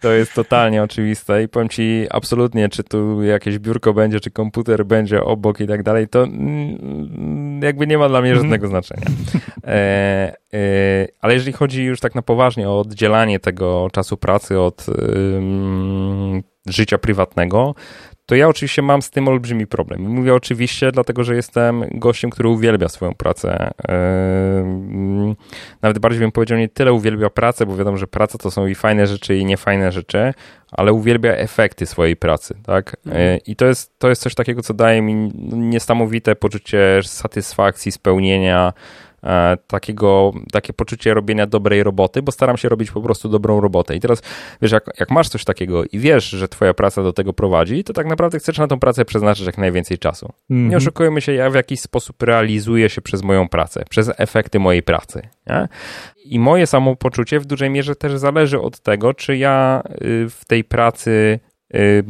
[0.00, 4.86] to jest totalnie oczywiste i powiem ci absolutnie, czy tu jakieś biurko będzie, czy komputer
[4.86, 6.26] będzie obok i tak dalej, to
[7.62, 8.70] jakby nie ma dla mnie żadnego mm.
[8.70, 9.06] znaczenia.
[9.64, 14.86] E, e, ale jeżeli chodzi już tak na poważnie o oddzielanie tego czasu pracy od
[16.66, 17.74] życia prywatnego,
[18.28, 20.00] to ja oczywiście mam z tym olbrzymi problem.
[20.08, 23.70] Mówię oczywiście, dlatego że jestem gościem, który uwielbia swoją pracę.
[25.82, 28.74] Nawet bardziej bym powiedział, nie tyle uwielbia pracę, bo wiadomo, że praca to są i
[28.74, 30.34] fajne rzeczy, i niefajne rzeczy,
[30.72, 32.96] ale uwielbia efekty swojej pracy, tak?
[33.06, 33.38] Mhm.
[33.46, 35.14] I to jest, to jest coś takiego, co daje mi
[35.52, 38.72] niesamowite poczucie satysfakcji, spełnienia,
[39.66, 43.96] takiego, takie poczucie robienia dobrej roboty, bo staram się robić po prostu dobrą robotę.
[43.96, 44.22] I teraz,
[44.62, 47.92] wiesz, jak, jak masz coś takiego i wiesz, że twoja praca do tego prowadzi, to
[47.92, 50.26] tak naprawdę chcesz na tą pracę przeznaczyć jak najwięcej czasu.
[50.26, 50.70] Mm -hmm.
[50.70, 50.78] Nie mhm.
[50.78, 55.22] oszukujmy się, ja w jakiś sposób realizuję się przez moją pracę, przez efekty mojej pracy.
[55.46, 55.68] Nie?
[56.24, 60.64] I moje samopoczucie w dużej mierze też zależy od tego, czy ja y, w tej
[60.64, 61.40] pracy
[61.74, 62.04] y,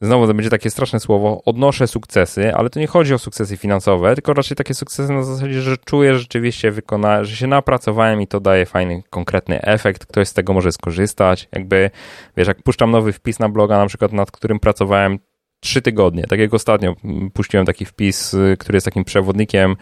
[0.00, 4.14] znowu to będzie takie straszne słowo, odnoszę sukcesy, ale to nie chodzi o sukcesy finansowe,
[4.14, 8.26] tylko raczej takie sukcesy na zasadzie, że czuję że rzeczywiście wykona, że się napracowałem i
[8.26, 11.48] to daje fajny, konkretny efekt, ktoś z tego może skorzystać.
[11.52, 11.90] Jakby,
[12.36, 15.18] wiesz, jak puszczam nowy wpis na bloga, na przykład nad którym pracowałem
[15.60, 16.94] trzy tygodnie, tak jak ostatnio
[17.34, 19.76] puściłem taki wpis, y, który jest takim przewodnikiem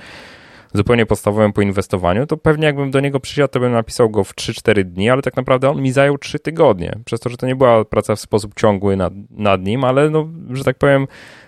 [0.75, 4.35] zupełnie podstawowym po inwestowaniu, to pewnie jakbym do niego przysiadł, to bym napisał go w
[4.35, 7.57] 3-4 dni, ale tak naprawdę on mi zajął 3 tygodnie, przez to, że to nie
[7.57, 11.07] była praca w sposób ciągły nad, nad nim, ale no, że tak powiem,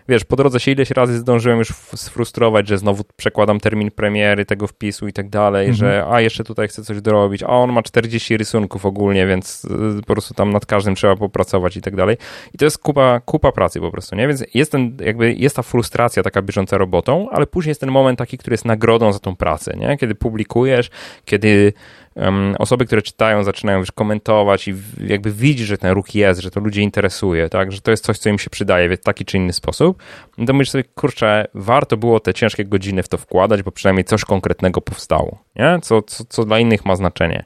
[0.08, 4.66] wiesz, po drodze się ileś razy zdążyłem już sfrustrować, że znowu przekładam termin premiery tego
[4.66, 5.76] wpisu i tak dalej, mhm.
[5.76, 9.68] że a jeszcze tutaj chcę coś dorobić, a on ma 40 rysunków ogólnie, więc y,
[10.00, 12.16] po prostu tam nad każdym trzeba popracować i tak dalej.
[12.54, 14.28] I to jest kupa, kupa pracy po prostu, nie?
[14.28, 18.18] Więc jest ten, jakby jest ta frustracja taka bieżąca robotą, ale później jest ten moment
[18.18, 19.96] taki, który jest nagrodą za tą pracę, nie?
[19.96, 20.90] Kiedy publikujesz,
[21.24, 21.72] kiedy
[22.16, 24.74] um, osoby, które czytają, zaczynają już komentować i
[25.06, 27.72] jakby widzi, że ten ruch jest, że to ludzi interesuje, tak?
[27.72, 30.02] Że to jest coś, co im się przydaje w taki czy inny sposób,
[30.38, 34.04] no to myślisz sobie, kurczę, warto było te ciężkie godziny w to wkładać, bo przynajmniej
[34.04, 35.78] coś konkretnego powstało, nie?
[35.82, 37.44] Co, co, co dla innych ma znaczenie.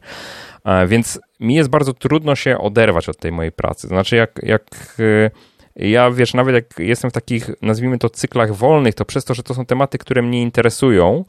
[0.86, 3.88] Więc mi jest bardzo trudno się oderwać od tej mojej pracy.
[3.88, 5.30] Znaczy, jak, jak y,
[5.76, 9.42] ja wiesz, nawet jak jestem w takich, nazwijmy to, cyklach wolnych, to przez to, że
[9.42, 11.24] to są tematy, które mnie interesują,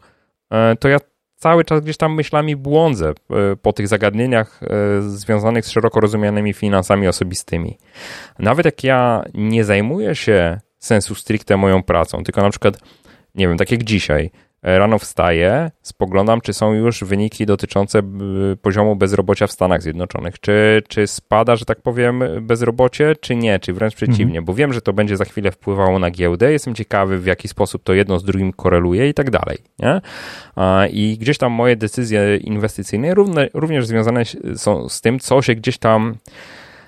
[0.52, 0.98] e, to ja
[1.42, 6.54] cały czas gdzieś tam myślami błądzę e, po tych zagadnieniach e, związanych z szeroko rozumianymi
[6.54, 7.78] finansami osobistymi.
[8.40, 12.78] Nawet jak ja nie zajmuję się sensu stricte moją pracą, tylko na przykład,
[13.36, 14.32] nie wiem, tak jak dzisiaj,
[14.64, 18.02] rano wstaję, spoglądam, czy są już wyniki dotyczące
[18.62, 20.40] poziomu bezrobocia w Stanach Zjednoczonych.
[20.40, 24.46] Czy, czy spada, że tak powiem, bezrobocie, czy nie, czy wręcz przeciwnie, mhm.
[24.46, 26.52] bo wiem, że to będzie za chwilę wpływało na giełdę.
[26.52, 29.58] Jestem ciekawy, w jaki sposób to jedno z drugim koreluje i tak dalej.
[29.80, 30.02] Nie?
[30.92, 34.24] I gdzieś tam moje decyzje inwestycyjne równe, również związane
[34.56, 36.16] są z tym, co się gdzieś tam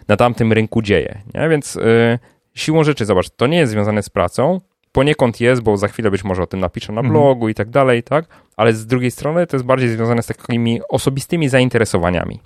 [0.08, 1.22] na tamtym rynku dzieje.
[1.34, 1.50] Nie?
[1.50, 2.20] Więc yy,
[2.56, 4.62] siłą rzeczy, zobacz, to nie jest związane z pracą,
[4.94, 7.14] poniekąd jest, bo za chwilę być może o tym napiszę na mhm.
[7.14, 8.26] blogu i tak dalej, tak?
[8.58, 12.40] Ale z drugiej strony to jest bardziej związane z takimi osobistymi zainteresowaniami,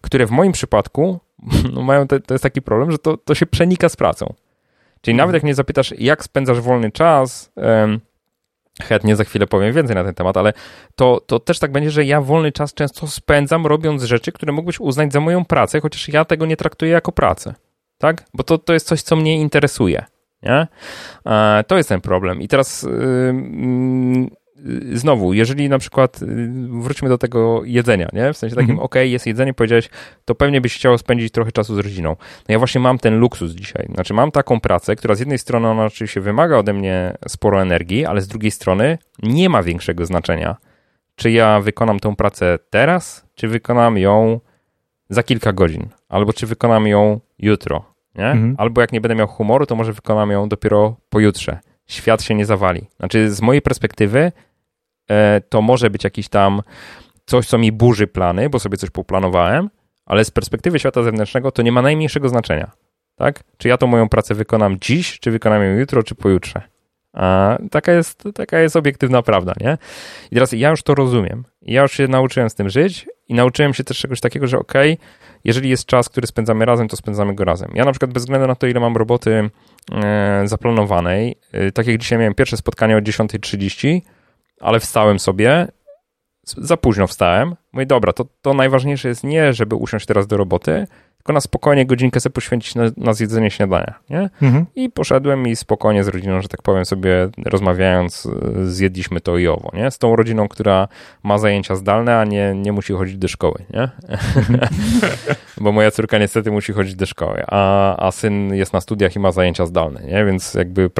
[0.00, 1.20] które w moim przypadku
[1.74, 4.34] no mają, te, to jest taki problem, że to, to się przenika z pracą.
[5.00, 8.00] Czyli nawet jak mnie zapytasz, jak spędzasz wolny czas, um,
[8.82, 10.52] chętnie za chwilę powiem więcej na ten temat, ale
[10.96, 14.80] to, to też tak będzie, że ja wolny czas często spędzam robiąc rzeczy, które mógłbyś
[14.80, 17.54] uznać za moją pracę, chociaż ja tego nie traktuję jako pracę.
[17.98, 18.24] Tak?
[18.34, 20.04] Bo to, to jest coś, co mnie interesuje.
[20.42, 20.66] Nie?
[21.26, 22.40] E, to jest ten problem.
[22.40, 24.30] I teraz y, mm,
[24.92, 28.32] znowu, jeżeli na przykład y, wróćmy do tego jedzenia, nie?
[28.32, 28.84] W sensie takim, mhm.
[28.84, 29.90] ok, jest jedzenie, powiedziałeś,
[30.24, 32.16] to pewnie byś chciał spędzić trochę czasu z rodziną.
[32.48, 33.88] No ja właśnie mam ten luksus dzisiaj.
[33.94, 38.06] Znaczy mam taką pracę, która z jednej strony ona oczywiście wymaga ode mnie sporo energii,
[38.06, 40.56] ale z drugiej strony nie ma większego znaczenia,
[41.16, 44.40] czy ja wykonam tą pracę teraz, czy wykonam ją
[45.10, 48.26] za kilka godzin, albo czy wykonam ją jutro nie?
[48.26, 48.54] Mhm.
[48.58, 51.58] Albo jak nie będę miał humoru, to może wykonam ją dopiero pojutrze.
[51.86, 52.86] Świat się nie zawali.
[52.96, 54.32] Znaczy, z mojej perspektywy
[55.10, 56.62] e, to może być jakiś tam
[57.26, 59.70] coś, co mi burzy plany, bo sobie coś poplanowałem,
[60.06, 62.70] ale z perspektywy świata zewnętrznego to nie ma najmniejszego znaczenia.
[63.16, 63.42] Tak?
[63.56, 66.62] Czy ja tą moją pracę wykonam dziś, czy wykonam ją jutro, czy pojutrze.
[67.12, 69.78] A taka jest, taka jest obiektywna prawda, nie?
[70.30, 71.44] I teraz ja już to rozumiem.
[71.62, 74.92] Ja już się nauczyłem z tym żyć i nauczyłem się też czegoś takiego, że okej,
[74.92, 75.06] okay,
[75.44, 77.70] jeżeli jest czas, który spędzamy razem, to spędzamy go razem.
[77.74, 79.50] Ja na przykład bez względu na to, ile mam roboty
[79.92, 84.00] e, zaplanowanej, e, tak jak dzisiaj miałem pierwsze spotkanie o 10.30,
[84.60, 85.68] ale wstałem sobie,
[86.46, 90.86] za późno wstałem, mówię, dobra, to, to najważniejsze jest nie, żeby usiąść teraz do roboty,
[91.28, 94.30] tylko na spokojnie godzinkę sobie poświęcić na, na zjedzenie śniadania, nie?
[94.42, 94.66] Mhm.
[94.74, 99.48] I poszedłem i spokojnie z rodziną, że tak powiem sobie, rozmawiając, e, zjedliśmy to i
[99.48, 99.90] owo, nie?
[99.90, 100.88] Z tą rodziną, która
[101.22, 103.88] ma zajęcia zdalne, a nie, nie musi chodzić do szkoły, nie?
[105.64, 109.18] Bo moja córka niestety musi chodzić do szkoły, a, a syn jest na studiach i
[109.18, 110.24] ma zajęcia zdalne, nie?
[110.24, 110.90] Więc jakby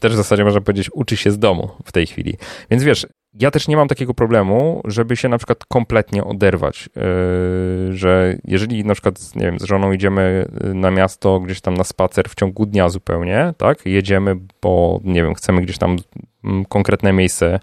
[0.00, 2.36] też w zasadzie można powiedzieć, uczy się z domu w tej chwili.
[2.70, 3.06] Więc wiesz,
[3.40, 8.84] ja też nie mam takiego problemu, żeby się na przykład kompletnie oderwać, yy, że jeżeli
[8.84, 12.34] na przykład, nie wiem, z żoną idziemy yy, na miasto, gdzieś tam na spacer w
[12.34, 15.96] ciągu dnia zupełnie, tak, jedziemy, bo, nie wiem, chcemy gdzieś tam
[16.44, 17.60] mm, konkretne miejsce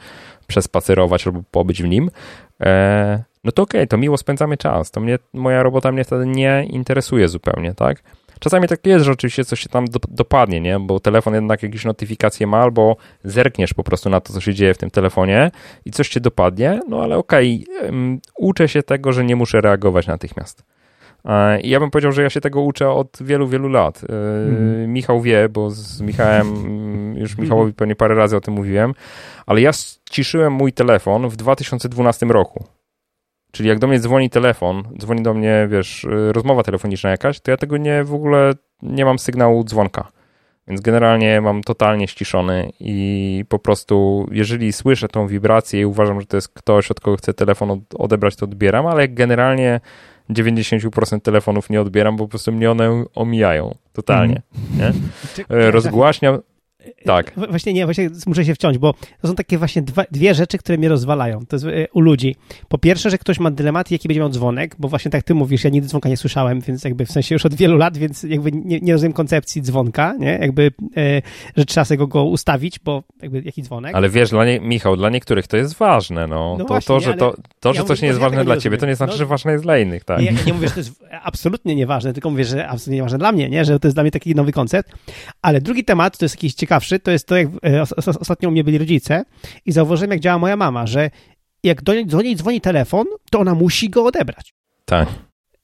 [0.47, 2.09] przespacerować albo pobyć w nim,
[2.61, 6.25] e, no to okej, okay, to miło spędzamy czas, to mnie, moja robota mnie wtedy
[6.25, 8.03] nie interesuje zupełnie, tak,
[8.39, 10.79] Czasami tak jest, że oczywiście coś się tam dopadnie, nie?
[10.79, 14.73] Bo telefon jednak jakieś notyfikacje ma, albo zerkniesz po prostu na to, co się dzieje
[14.73, 15.51] w tym telefonie
[15.85, 19.61] i coś cię dopadnie, no ale okej, okay, um, uczę się tego, że nie muszę
[19.61, 20.63] reagować natychmiast.
[21.61, 24.01] I ja bym powiedział, że ja się tego uczę od wielu, wielu lat.
[24.09, 24.93] Mm.
[24.93, 28.93] Michał wie, bo z Michałem, mm, już Michałowi pewnie parę razy o tym mówiłem,
[29.45, 32.63] ale ja ściszyłem mój telefon w 2012 roku.
[33.53, 37.57] Czyli jak do mnie dzwoni telefon, dzwoni do mnie, wiesz, rozmowa telefoniczna jakaś, to ja
[37.57, 40.11] tego nie, w ogóle nie mam sygnału dzwonka.
[40.67, 46.27] Więc generalnie mam totalnie ściszony i po prostu, jeżeli słyszę tą wibrację i uważam, że
[46.27, 49.79] to jest ktoś, od kogo chcę telefon odebrać, to odbieram, ale generalnie
[50.29, 54.41] 90% telefonów nie odbieram, bo po prostu mnie one omijają totalnie.
[54.79, 54.93] Mm.
[55.49, 55.71] Nie?
[55.71, 56.39] Rozgłaśniam,
[57.05, 57.33] tak.
[57.49, 60.77] Właśnie nie, właśnie muszę się wciąć, bo to są takie właśnie dwa, dwie rzeczy, które
[60.77, 61.45] mnie rozwalają.
[61.45, 62.35] To jest e, u ludzi.
[62.67, 65.63] Po pierwsze, że ktoś ma dylemat, jaki będzie miał dzwonek, bo właśnie tak ty mówisz,
[65.63, 68.51] ja nigdy dzwonka nie słyszałem, więc jakby w sensie już od wielu lat, więc jakby
[68.51, 70.37] nie, nie rozumiem koncepcji dzwonka, nie?
[70.41, 71.21] Jakby, e,
[71.57, 73.95] że trzeba sobie go, go, ustawić, bo jakby jaki dzwonek.
[73.95, 76.55] Ale wiesz, dla nie, Michał, dla niektórych to jest ważne, no.
[76.59, 78.77] no to, właśnie, to, że, to, to, ja że coś nie jest ważne dla ciebie,
[78.77, 80.21] to nie znaczy, no, że ważne jest dla innych, tak?
[80.21, 83.31] Ja, ja nie mówię, że to jest absolutnie nieważne, tylko mówię, że absolutnie nieważne dla
[83.31, 83.65] mnie, nie?
[83.65, 84.91] Że to jest dla mnie taki nowy koncept.
[85.41, 87.81] Ale drugi temat to jest jakiś ciekawy najciekawszy, to jest to, jak e,
[88.19, 89.25] ostatnio u mnie byli rodzice
[89.65, 91.09] i zauważyłem, jak działa moja mama, że
[91.63, 94.53] jak do niej dzwoni, dzwoni telefon, to ona musi go odebrać.
[94.85, 95.07] Tak.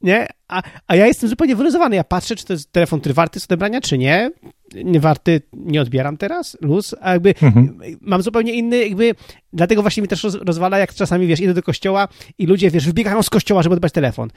[0.02, 0.28] Nie?
[0.48, 1.96] A, a ja jestem zupełnie wyluzowany.
[1.96, 4.32] Ja patrzę, czy to jest telefon, który warty jest odebrania, czy nie.
[4.74, 7.80] Nie warty, nie odbieram teraz, luz, a jakby mhm.
[8.02, 9.16] mam zupełnie inny, jakby,
[9.54, 12.08] dlatego właśnie mi też rozwala, jak czasami, wiesz, idę do kościoła
[12.38, 14.30] i ludzie, wiesz, wybiegają z kościoła, żeby odebrać telefon.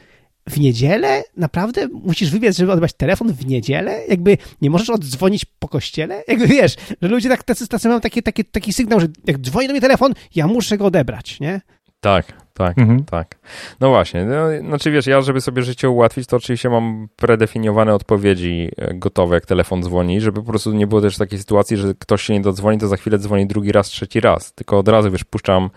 [0.51, 1.23] W niedzielę?
[1.37, 1.89] Naprawdę?
[1.89, 4.07] Musisz wybiec, żeby odebrać telefon w niedzielę?
[4.09, 6.25] Jakby nie możesz oddzwonić po kościele?
[6.29, 9.67] Jakby wiesz, że ludzie tak, tacy, tacy mają taki, taki, taki sygnał, że jak dzwoni
[9.67, 11.61] do mnie telefon, ja muszę go odebrać, nie?
[12.01, 13.05] Tak, tak, mhm.
[13.05, 13.37] tak.
[13.81, 18.69] No właśnie, no, znaczy wiesz, ja żeby sobie życie ułatwić, to oczywiście mam predefiniowane odpowiedzi
[18.77, 22.23] e, gotowe, jak telefon dzwoni, żeby po prostu nie było też takiej sytuacji, że ktoś
[22.23, 24.53] się nie dodzwoni, to za chwilę dzwoni drugi raz, trzeci raz.
[24.53, 25.71] Tylko od razu, wiesz, puszczam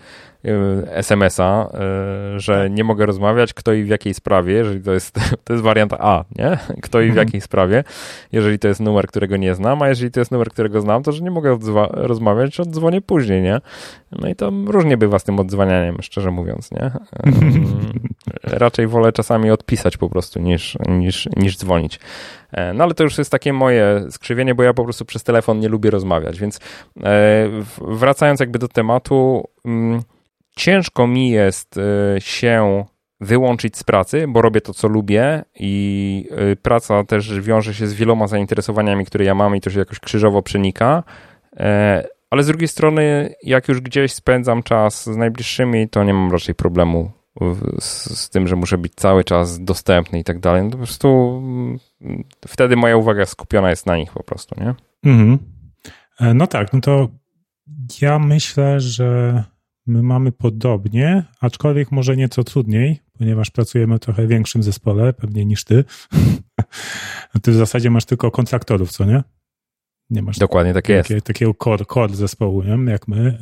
[0.46, 1.70] Y, SMS-a,
[2.36, 5.64] y, że nie mogę rozmawiać, kto i w jakiej sprawie, jeżeli to jest, to jest
[5.64, 6.58] wariant A, nie?
[6.82, 7.26] Kto i w mhm.
[7.26, 7.84] jakiej sprawie,
[8.32, 11.12] jeżeli to jest numer, którego nie znam, a jeżeli to jest numer, którego znam, to
[11.12, 11.58] że nie mogę
[11.90, 13.60] rozmawiać, oddzwonię później, nie?
[14.12, 16.90] No i to różnie bywa z tym odzwanianiem, szczerze mówiąc, nie?
[18.42, 22.00] Raczej wolę czasami odpisać po prostu, niż, niż, niż dzwonić.
[22.52, 25.58] E, no ale to już jest takie moje skrzywienie, bo ja po prostu przez telefon
[25.60, 26.60] nie lubię rozmawiać, więc
[27.04, 27.48] e,
[27.80, 30.02] wracając jakby do tematu, mm,
[30.56, 31.80] ciężko mi jest y,
[32.18, 32.84] się
[33.20, 36.28] wyłączyć z pracy, bo robię to, co lubię i
[36.62, 40.42] praca też wiąże się z wieloma zainteresowaniami, które ja mam i to się jakoś krzyżowo
[40.42, 41.02] przenika.
[42.30, 46.54] Ale z drugiej strony, jak już gdzieś spędzam czas z najbliższymi, to nie mam raczej
[46.54, 47.12] problemu
[47.80, 50.64] z, z tym, że muszę być cały czas dostępny i tak dalej.
[50.64, 51.78] No po prostu mm,
[52.48, 54.74] wtedy moja uwaga skupiona jest na nich po prostu, nie?
[55.12, 55.38] Mhm.
[56.20, 57.08] E, no tak, no to
[58.00, 59.44] ja myślę, że
[59.86, 65.64] My mamy podobnie, aczkolwiek może nieco trudniej, ponieważ pracujemy w trochę większym zespole, pewnie niż
[65.64, 65.84] ty.
[67.42, 69.22] ty w zasadzie masz tylko kontraktorów, co nie?
[70.10, 71.08] Nie masz Dokładnie tak jest.
[71.08, 72.90] Takie, takiego core, core zespołu, nie?
[72.90, 73.38] jak my.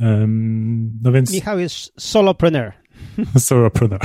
[1.02, 1.32] No więc...
[1.32, 2.72] Michał jest solopreneur.
[3.38, 4.00] solopreneur.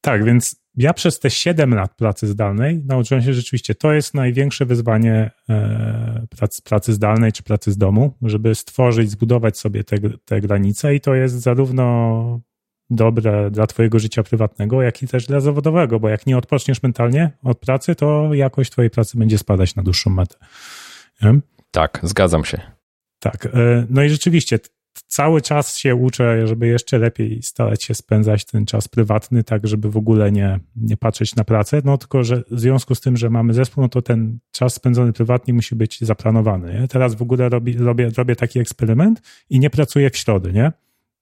[0.00, 4.66] tak, więc ja przez te 7 lat pracy zdalnej nauczyłem się rzeczywiście, to jest największe
[4.66, 10.40] wyzwanie e, pracy, pracy zdalnej czy pracy z domu, żeby stworzyć, zbudować sobie te, te
[10.40, 12.40] granice i to jest zarówno
[12.90, 17.30] dobre dla twojego życia prywatnego, jak i też dla zawodowego, bo jak nie odpoczniesz mentalnie
[17.42, 20.36] od pracy, to jakość twojej pracy będzie spadać na dłuższą metę.
[21.22, 21.40] Nie?
[21.70, 22.60] Tak, zgadzam się.
[23.18, 24.58] Tak, e, no i rzeczywiście
[25.06, 29.90] cały czas się uczę, żeby jeszcze lepiej starać się spędzać ten czas prywatny, tak żeby
[29.90, 31.82] w ogóle nie, nie patrzeć na pracę.
[31.84, 35.12] No tylko, że w związku z tym, że mamy zespół, no to ten czas spędzony
[35.12, 36.80] prywatnie musi być zaplanowany.
[36.80, 36.88] Nie?
[36.88, 40.72] Teraz w ogóle robię, robię, robię taki eksperyment i nie pracuję w środę, nie?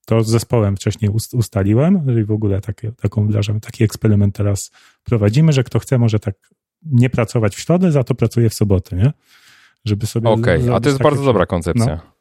[0.05, 4.71] To z zespołem wcześniej ustaliłem, że w ogóle takie, taką wdrażamy, taki eksperyment teraz
[5.03, 6.35] prowadzimy, że kto chce może tak
[6.85, 9.13] nie pracować w środę, za to pracuje w sobotę, nie?
[9.85, 10.29] Żeby sobie.
[10.29, 11.85] Okej, okay, a to jest bardzo dobra koncepcja.
[11.85, 12.15] No.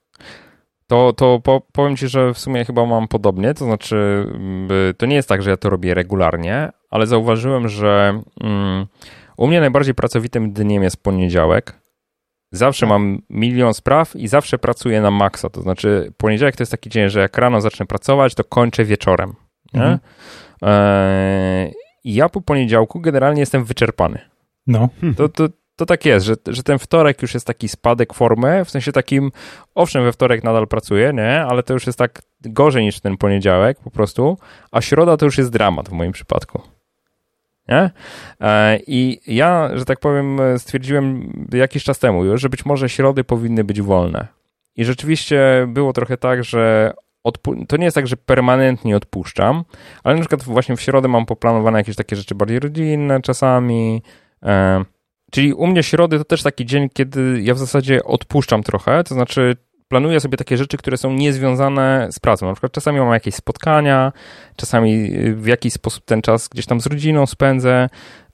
[0.87, 4.27] To, to po, powiem ci, że w sumie chyba mam podobnie, to znaczy
[4.99, 8.87] to nie jest tak, że ja to robię regularnie, ale zauważyłem, że mm,
[9.37, 11.81] u mnie najbardziej pracowitym dniem jest poniedziałek.
[12.53, 15.51] Zawsze mam milion spraw i zawsze pracuję na maksa.
[15.51, 19.35] To znaczy, poniedziałek to jest taki dzień, że jak rano zacznę pracować, to kończę wieczorem.
[19.75, 19.99] Mhm.
[20.63, 21.71] E,
[22.05, 24.19] ja po poniedziałku generalnie jestem wyczerpany.
[24.67, 24.89] No.
[25.17, 28.71] To, to, to tak jest, że, że ten wtorek już jest taki spadek formy, w
[28.71, 29.31] sensie takim,
[29.75, 33.79] owszem, we wtorek nadal pracuję, nie, ale to już jest tak gorzej niż ten poniedziałek
[33.81, 34.39] po prostu,
[34.73, 36.63] a środa to już jest dramat w moim przypadku.
[37.69, 37.91] Nie?
[38.41, 43.25] E, I ja, że tak powiem, stwierdziłem jakiś czas temu już, że być może środy
[43.25, 44.27] powinny być wolne.
[44.77, 46.93] I rzeczywiście było trochę tak, że
[47.69, 49.65] to nie jest tak, że permanentnie odpuszczam,
[50.05, 54.03] ale na przykład właśnie w środę mam poplanowane jakieś takie rzeczy bardziej rodzinne czasami,
[54.43, 54.85] e,
[55.35, 59.15] Czyli u mnie środy to też taki dzień, kiedy ja w zasadzie odpuszczam trochę, to
[59.15, 59.57] znaczy
[59.89, 62.47] planuję sobie takie rzeczy, które są niezwiązane z pracą.
[62.47, 64.13] Na przykład czasami mam jakieś spotkania,
[64.57, 67.89] czasami w jakiś sposób ten czas gdzieś tam z rodziną spędzę,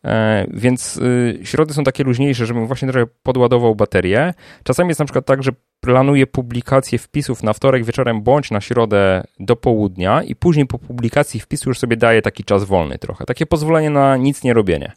[0.05, 4.35] e, więc y, środy są takie luźniejsze, żebym właśnie trochę podładował baterię.
[4.65, 9.25] Czasami jest na przykład tak, że planuję publikację wpisów na wtorek wieczorem bądź na środę
[9.39, 13.25] do południa i później po publikacji wpisu już sobie daję taki czas wolny trochę.
[13.25, 14.93] Takie pozwolenie na nic nie robienie.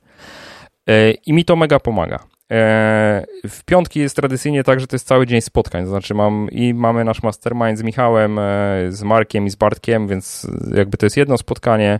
[0.86, 2.20] E, I mi to mega pomaga.
[2.54, 6.47] E, w piątki jest tradycyjnie tak, że to jest cały dzień spotkań, to znaczy mam
[6.51, 8.41] i mamy nasz mastermind z Michałem, e,
[8.89, 11.99] z Markiem i z Bartkiem, więc jakby to jest jedno spotkanie.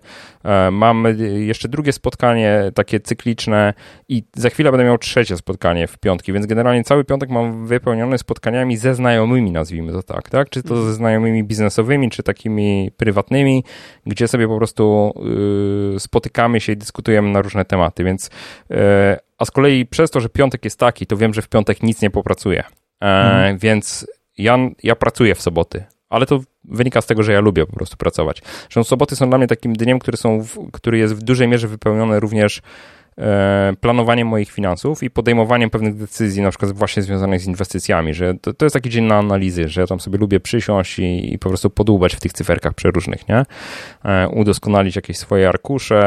[0.72, 3.74] Mamy jeszcze drugie spotkanie, takie cykliczne
[4.10, 8.18] i za chwilę będę miał trzecie spotkanie w piątki, więc generalnie cały piątek mam wypełniony
[8.18, 10.50] spotkaniami ze znajomymi, nazwijmy to tak, tak?
[10.50, 13.64] Czy to ze znajomymi biznesowymi, czy takimi prywatnymi,
[14.06, 15.14] gdzie sobie po prostu
[15.94, 18.30] yy, spotykamy się i dyskutujemy na różne tematy, więc
[19.38, 22.02] a z kolei przez to, że piątek jest taki, to wiem, że w piątek nic
[22.02, 22.64] nie popracuję.
[23.02, 23.58] mhm.
[23.58, 24.08] więc
[24.38, 27.98] ja, ja pracuję w soboty, ale to wynika z tego, że ja lubię po prostu
[27.98, 28.42] pracować.
[28.70, 31.68] Że soboty są dla mnie takim dniem, który, są w, który jest w dużej mierze
[31.68, 32.62] wypełniony również e,
[33.80, 38.54] planowaniem moich finansów i podejmowaniem pewnych decyzji, na przykład właśnie związanych z inwestycjami, że to,
[38.54, 41.50] to jest taki dzień na analizy, że ja tam sobie lubię przysiąść i, i po
[41.50, 43.44] prostu podłubać w tych cyferkach przeróżnych, nie?
[44.06, 46.00] E, udoskonalić jakieś swoje arkusze,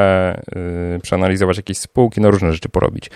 [0.96, 3.10] e, przeanalizować jakieś spółki, no różne rzeczy porobić.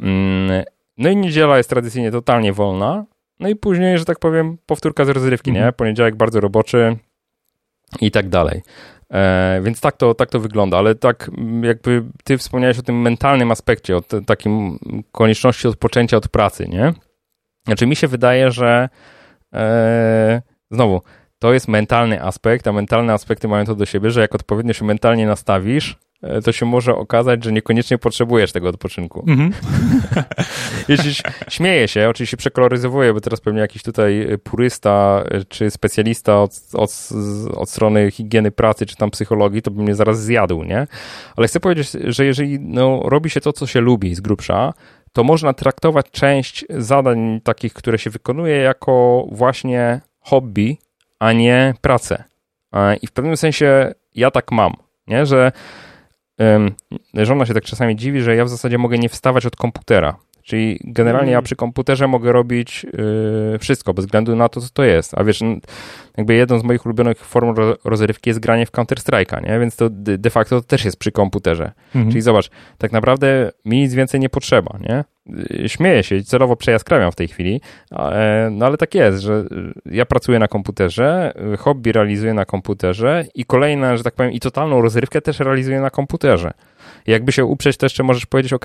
[0.00, 0.64] Mm,
[0.98, 3.04] no i niedziela jest tradycyjnie totalnie wolna,
[3.40, 5.58] no i później, że tak powiem, powtórka z rozrywki, nie?
[5.58, 5.74] Mhm.
[5.74, 6.96] Poniedziałek bardzo roboczy
[8.00, 8.62] i tak dalej.
[9.12, 11.30] E, więc tak to, tak to wygląda, ale tak
[11.62, 14.78] jakby ty wspomniałeś o tym mentalnym aspekcie, o takim
[15.12, 16.92] konieczności odpoczęcia od pracy, nie?
[17.66, 18.88] Znaczy mi się wydaje, że
[19.54, 21.02] e, znowu,
[21.38, 24.84] to jest mentalny aspekt, a mentalne aspekty mają to do siebie, że jak odpowiednio się
[24.84, 25.98] mentalnie nastawisz,
[26.44, 29.24] to się może okazać, że niekoniecznie potrzebujesz tego odpoczynku.
[29.26, 29.54] Mm -hmm.
[30.88, 31.14] Jeśli
[31.48, 37.08] śmieję się, oczywiście przekoloryzowuję, bo teraz pewnie jakiś tutaj purysta e, czy specjalista od, od,
[37.56, 40.86] od strony higieny pracy czy tam psychologii, to by mnie zaraz zjadł, nie?
[41.36, 44.74] Ale chcę powiedzieć, że jeżeli no, robi się to, co się lubi z grubsza,
[45.12, 50.78] to można traktować część zadań takich, które się wykonuje jako właśnie hobby,
[51.18, 52.24] a nie pracę.
[52.72, 54.72] E, I w pewnym sensie ja tak mam,
[55.06, 55.26] nie?
[55.26, 55.52] że
[57.14, 60.16] żona się tak czasami dziwi, że ja w zasadzie mogę nie wstawać od komputera.
[60.42, 61.44] Czyli generalnie ja mm.
[61.44, 62.86] przy komputerze mogę robić
[63.52, 65.18] yy, wszystko, bez względu na to, co to jest.
[65.18, 65.40] A wiesz,
[66.16, 69.58] jakby jedną z moich ulubionych form rozrywki jest granie w Counter-Strike'a, nie?
[69.60, 71.72] Więc to de facto to też jest przy komputerze.
[71.86, 72.10] Mhm.
[72.10, 75.04] Czyli zobacz, tak naprawdę mi nic więcej nie potrzeba, nie?
[75.64, 77.60] Y, śmieję się, celowo przejaskrawiam w tej chwili,
[77.92, 79.44] e, no ale tak jest, że
[79.86, 84.82] ja pracuję na komputerze, hobby realizuję na komputerze i kolejne, że tak powiem, i totalną
[84.82, 86.52] rozrywkę też realizuję na komputerze.
[87.06, 88.64] Jakby się uprzeć, to jeszcze możesz powiedzieć, ok,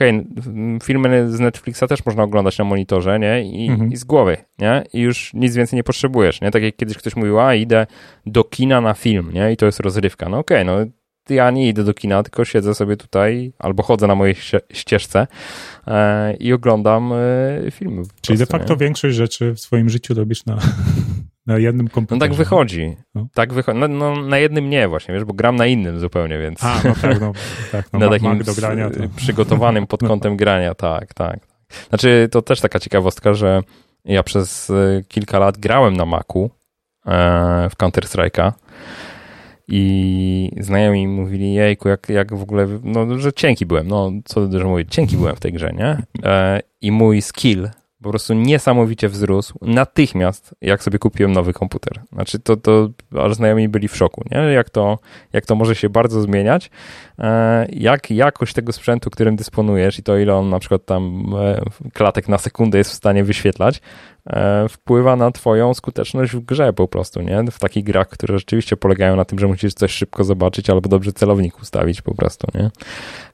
[0.83, 3.43] filmy z Netflixa też można oglądać na monitorze, nie?
[3.43, 3.91] I, mhm.
[3.91, 4.83] i z głowy, nie?
[4.93, 6.51] I już nic więcej nie potrzebujesz, nie?
[6.51, 7.87] Tak jak kiedyś ktoś mówił, a idę
[8.25, 9.51] do kina na film, nie?
[9.51, 10.29] I to jest rozrywka.
[10.29, 10.91] No okej, okay, no
[11.29, 14.35] ja nie idę do kina, tylko siedzę sobie tutaj albo chodzę na mojej
[14.73, 15.27] ścieżce
[15.87, 18.03] e, i oglądam e, filmy.
[18.03, 18.77] Czyli prostu, de facto nie?
[18.77, 20.57] większość rzeczy w swoim życiu robisz na,
[21.47, 22.19] na jednym komputerze.
[22.19, 22.97] No tak wychodzi.
[23.15, 23.27] No.
[23.33, 23.79] Tak wychodzi.
[23.79, 26.63] No, no, na jednym nie właśnie, wiesz, bo gram na innym zupełnie, więc...
[26.63, 27.33] A, no tak, no,
[27.71, 28.95] tak, no, na takim do grania to...
[29.15, 31.39] przygotowanym pod kątem grania, tak, tak.
[31.89, 33.61] Znaczy, to też taka ciekawostka, że
[34.05, 36.49] ja przez e, kilka lat grałem na Macu
[37.05, 38.51] e, w Counter-Strike'a
[39.67, 44.67] i znajomi mówili, jejku, jak, jak w ogóle, no, że cienki byłem, no, co dużo
[44.67, 45.97] mówić, cienki byłem w tej grze, nie?
[46.23, 47.69] E, I mój skill
[48.07, 52.01] po prostu niesamowicie wzrósł natychmiast, jak sobie kupiłem nowy komputer.
[52.13, 52.89] Znaczy to, to
[53.19, 54.37] aż znajomi byli w szoku, nie?
[54.37, 54.99] Jak to,
[55.33, 56.69] jak to może się bardzo zmieniać,
[57.19, 61.61] e, jak jakość tego sprzętu, którym dysponujesz i to ile on na przykład tam e,
[61.93, 63.81] klatek na sekundę jest w stanie wyświetlać,
[64.69, 67.43] wpływa na twoją skuteczność w grze po prostu, nie?
[67.51, 71.13] W takich grach, które rzeczywiście polegają na tym, że musisz coś szybko zobaczyć albo dobrze
[71.13, 72.71] celownik ustawić po prostu, nie?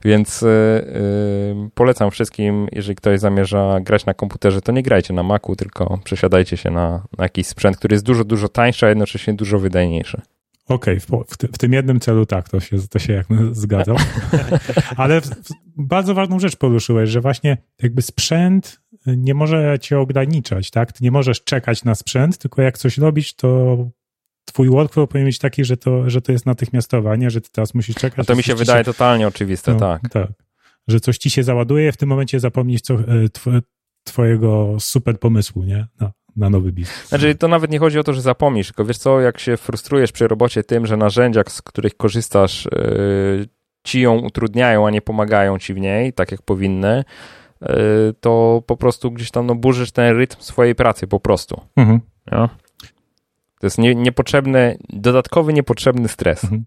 [0.04, 5.56] Więc yy, polecam wszystkim, jeżeli ktoś zamierza grać na komputerze, to nie grajcie na Macu,
[5.56, 9.58] tylko przesiadajcie się na, na jakiś sprzęt, który jest dużo, dużo tańszy, a jednocześnie dużo
[9.58, 10.20] wydajniejszy.
[10.68, 13.96] Okej, okay, w, w, tym jednym celu tak, to się, to się jak zgadzam.
[14.96, 15.30] Ale w,
[15.76, 20.92] bardzo ważną rzecz poruszyłeś, że właśnie jakby sprzęt nie może cię ograniczać, tak?
[20.92, 23.76] Ty nie możesz czekać na sprzęt, tylko jak coś robić, to
[24.44, 27.50] twój workflow powinien być taki, że to, że to jest natychmiastowe, a nie, że ty
[27.52, 28.18] teraz musisz czekać.
[28.18, 28.84] A to mi się wydaje się...
[28.84, 30.08] totalnie oczywiste, no, tak.
[30.08, 30.28] Tak,
[30.88, 33.46] że coś ci się załaduje, w tym momencie zapomnieć co, e, tw
[34.04, 35.86] twojego super pomysłu, nie?
[36.00, 37.08] No na nowy biznes.
[37.08, 40.12] Znaczy, to nawet nie chodzi o to, że zapomnisz, tylko wiesz co, jak się frustrujesz
[40.12, 43.46] przy robocie tym, że narzędzia, z których korzystasz, yy,
[43.84, 47.04] ci ją utrudniają, a nie pomagają ci w niej, tak jak powinny,
[48.20, 51.60] to po prostu gdzieś tam no, burzysz ten rytm swojej pracy po prostu.
[51.76, 52.00] Mhm.
[52.32, 52.48] Ja?
[53.60, 56.44] To jest nie, niepotrzebny, dodatkowy, niepotrzebny stres.
[56.44, 56.64] Mhm.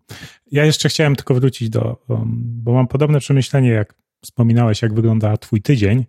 [0.51, 5.37] Ja jeszcze chciałem tylko wrócić do, um, bo mam podobne przemyślenie, jak wspominałeś, jak wygląda
[5.37, 6.05] twój tydzień.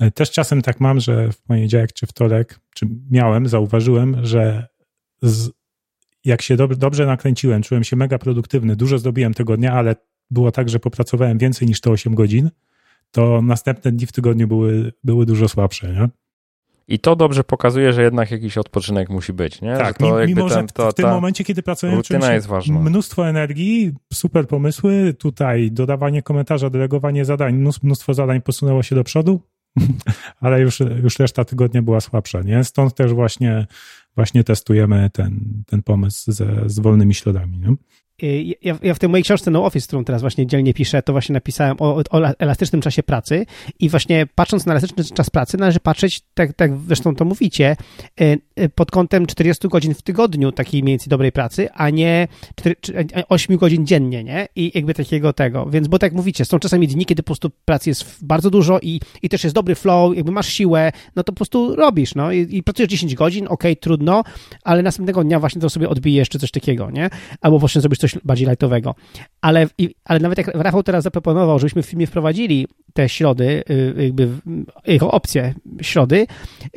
[0.00, 4.66] E, też czasem tak mam, że w poniedziałek czy wtorek, czy miałem, zauważyłem, że
[5.22, 5.50] z,
[6.24, 9.96] jak się dobrze, dobrze nakręciłem, czułem się mega produktywny, dużo zrobiłem tego dnia, ale
[10.30, 12.50] było tak, że popracowałem więcej niż te 8 godzin,
[13.10, 16.08] to następne dni w tygodniu były, były dużo słabsze, nie?
[16.88, 19.76] I to dobrze pokazuje, że jednak jakiś odpoczynek musi być, nie?
[19.76, 22.02] Tak, że mimo, ten, że w tym momencie, kiedy pracujemy,
[22.34, 22.80] jest ważna.
[22.80, 29.40] mnóstwo energii, super pomysły, tutaj dodawanie komentarza, delegowanie zadań, mnóstwo zadań posunęło się do przodu,
[30.40, 32.64] ale już, już reszta tygodnia była słabsza, nie?
[32.64, 33.66] Stąd też właśnie,
[34.14, 37.74] właśnie testujemy ten, ten pomysł ze, z wolnymi śladami, nie?
[38.62, 41.32] Ja, ja, w tej mojej książce No Office, którą teraz właśnie dzielnie piszę, to właśnie
[41.32, 43.46] napisałem o, o, elastycznym czasie pracy
[43.80, 47.76] i właśnie patrząc na elastyczny czas pracy należy patrzeć, tak, tak zresztą to mówicie,
[48.74, 52.76] pod kątem 40 godzin w tygodniu takiej mniej więcej dobrej pracy, a nie 4,
[53.28, 54.48] 8 godzin dziennie, nie?
[54.56, 57.90] I jakby takiego tego, więc bo tak mówicie, są czasami dni, kiedy po prostu pracy
[57.90, 61.36] jest bardzo dużo i, i też jest dobry flow, jakby masz siłę, no to po
[61.36, 64.24] prostu robisz, no i, i pracujesz 10 godzin, okej, okay, trudno,
[64.62, 67.10] ale następnego dnia właśnie to sobie odbijesz czy coś takiego, nie?
[67.40, 68.94] Albo właśnie zrobisz coś bardziej lightowego.
[69.40, 69.66] Ale,
[70.04, 72.66] ale nawet jak Rafał teraz zaproponował, żebyśmy w filmie wprowadzili
[72.98, 74.28] te środy, y, jakby
[74.86, 76.26] jego opcje środy,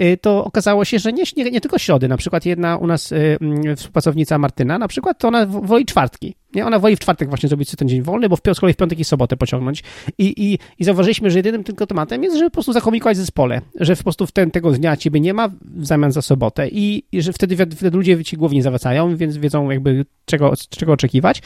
[0.01, 3.11] y, to okazało się, że nie, nie, nie tylko środy, na przykład jedna u nas
[3.11, 6.35] y, mm, współpracownica Martyna, na przykład to ona woli czwartki.
[6.55, 6.65] Nie?
[6.65, 8.99] Ona woli w czwartek właśnie zrobić ten dzień wolny, bo w, z kolei w piątek
[8.99, 9.83] i sobotę pociągnąć.
[10.17, 13.95] I, i, I zauważyliśmy, że jedynym tylko tematem jest, żeby po prostu zakomunikować zespole, że
[13.95, 17.21] po prostu w ten, tego dnia ciebie nie ma w zamian za sobotę i, i
[17.21, 21.41] że wtedy, wtedy ludzie ci głównie zawracają, więc wiedzą jakby czego, czego oczekiwać.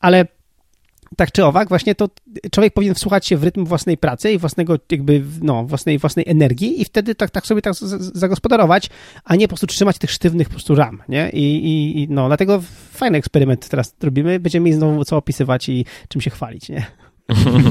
[0.00, 0.26] Ale
[1.16, 2.08] tak czy owak, właśnie to
[2.52, 6.80] człowiek powinien wsłuchać się w rytm własnej pracy i własnego jakby, no, własnej, własnej energii
[6.80, 8.90] i wtedy tak, tak sobie tak zagospodarować,
[9.24, 11.30] a nie po prostu trzymać tych sztywnych po prostu ram, nie?
[11.30, 15.84] I, i, i no, dlatego fajny eksperyment teraz robimy, będziemy mieli znowu co opisywać i
[16.08, 16.86] czym się chwalić, nie?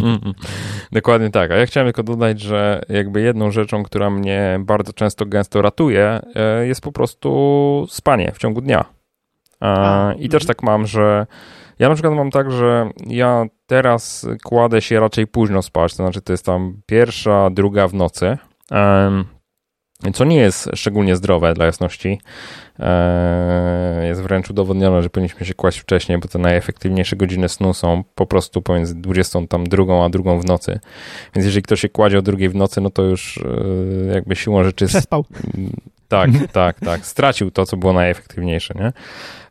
[0.92, 1.52] Dokładnie tak.
[1.52, 6.20] A ja chciałem tylko dodać, że jakby jedną rzeczą, która mnie bardzo często, gęsto ratuje,
[6.36, 8.86] e, jest po prostu spanie w ciągu dnia.
[10.20, 10.48] I też mhm.
[10.48, 11.28] tak mam, że
[11.80, 16.22] ja na przykład mam tak, że ja teraz kładę się raczej późno spać, to znaczy
[16.22, 18.38] to jest tam pierwsza, druga w nocy,
[20.14, 22.22] co nie jest szczególnie zdrowe dla jasności.
[24.04, 28.26] Jest wręcz udowodnione, że powinniśmy się kłaść wcześniej, bo te najefektywniejsze godziny snu są po
[28.26, 30.80] prostu pomiędzy 22 a drugą w nocy.
[31.36, 34.64] Więc jeżeli ktoś się kładzie o drugiej w nocy, no to już e, jakby siłą
[34.64, 34.86] rzeczy...
[34.86, 35.26] Przespał.
[36.10, 37.06] Tak, tak, tak.
[37.06, 38.92] Stracił to, co było najefektywniejsze, nie?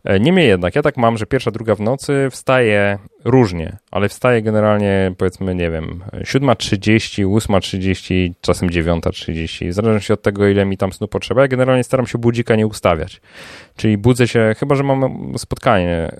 [0.05, 4.43] E, niemniej jednak, ja tak mam, że pierwsza, druga w nocy wstaję różnie, ale wstaję
[4.43, 10.93] generalnie powiedzmy, nie wiem, 7.30, 8.30, czasem 9.30, w zależności od tego, ile mi tam
[10.93, 11.43] snu potrzeba.
[11.43, 13.21] Ja generalnie staram się budzika nie ustawiać.
[13.77, 16.11] Czyli budzę się, chyba że mam spotkanie,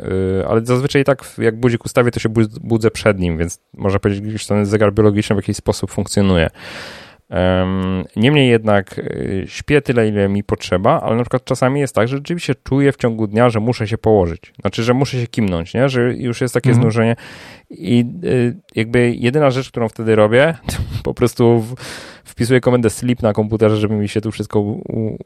[0.41, 2.29] y, ale zazwyczaj tak jak budzik ustawię, to się
[2.61, 6.51] budzę przed nim, więc można powiedzieć, że ten zegar biologiczny w jakiś sposób funkcjonuje.
[8.17, 12.17] Niemniej jednak y, śpię tyle, ile mi potrzeba, ale na przykład czasami jest tak, że
[12.17, 14.53] rzeczywiście czuję w ciągu dnia, że muszę się położyć.
[14.61, 15.89] Znaczy, że muszę się kimnąć, nie?
[15.89, 16.83] że już jest takie mhm.
[16.83, 17.17] znużenie.
[17.71, 21.65] I y, jakby jedyna rzecz, którą wtedy robię, to po prostu
[22.25, 24.65] wpisuję komendę sleep na komputerze, żeby mi się tu wszystko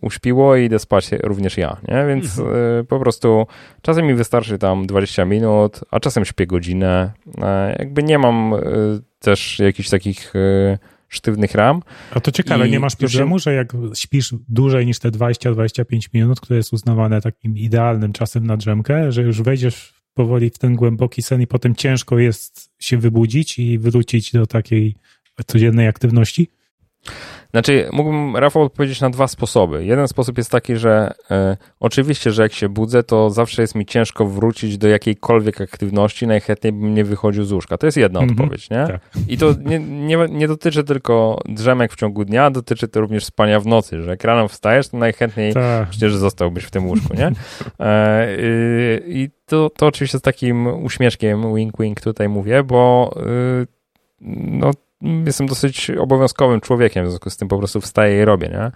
[0.00, 1.76] uśpiło i idę spać również ja.
[1.88, 2.04] Nie?
[2.08, 2.38] Więc.
[2.38, 2.44] Y,
[2.88, 3.46] po prostu
[3.82, 7.12] czasem mi wystarczy tam 20 minut, a czasem śpię godzinę.
[7.42, 8.54] E, jakby nie mam
[9.18, 10.32] też jakichś takich
[11.14, 11.82] sztywnych ram.
[12.10, 16.56] A to ciekawe, nie masz problemu, że jak śpisz dłużej niż te 20-25 minut, które
[16.56, 21.42] jest uznawane takim idealnym czasem na drzemkę, że już wejdziesz powoli w ten głęboki sen
[21.42, 24.96] i potem ciężko jest się wybudzić i wrócić do takiej
[25.46, 26.50] codziennej aktywności?
[27.52, 29.84] Znaczy, mógłbym, Rafał, odpowiedzieć na dwa sposoby.
[29.84, 33.86] Jeden sposób jest taki, że e, oczywiście, że jak się budzę, to zawsze jest mi
[33.86, 37.78] ciężko wrócić do jakiejkolwiek aktywności, najchętniej bym nie wychodził z łóżka.
[37.78, 38.40] To jest jedna mm -hmm.
[38.40, 38.86] odpowiedź, nie?
[38.86, 39.00] Tak.
[39.28, 43.60] I to nie, nie, nie, dotyczy tylko drzemek w ciągu dnia, dotyczy to również spania
[43.60, 45.88] w nocy, że jak rano wstajesz, to najchętniej tak.
[45.88, 47.32] przecież zostałbyś w tym łóżku, nie?
[47.80, 53.14] E, y, I to, to oczywiście z takim uśmieszkiem, wink wink tutaj mówię, bo
[53.62, 53.66] y,
[54.50, 54.70] no
[55.26, 58.70] jestem dosyć obowiązkowym człowiekiem, w związku z tym po prostu wstaję i robię, nie?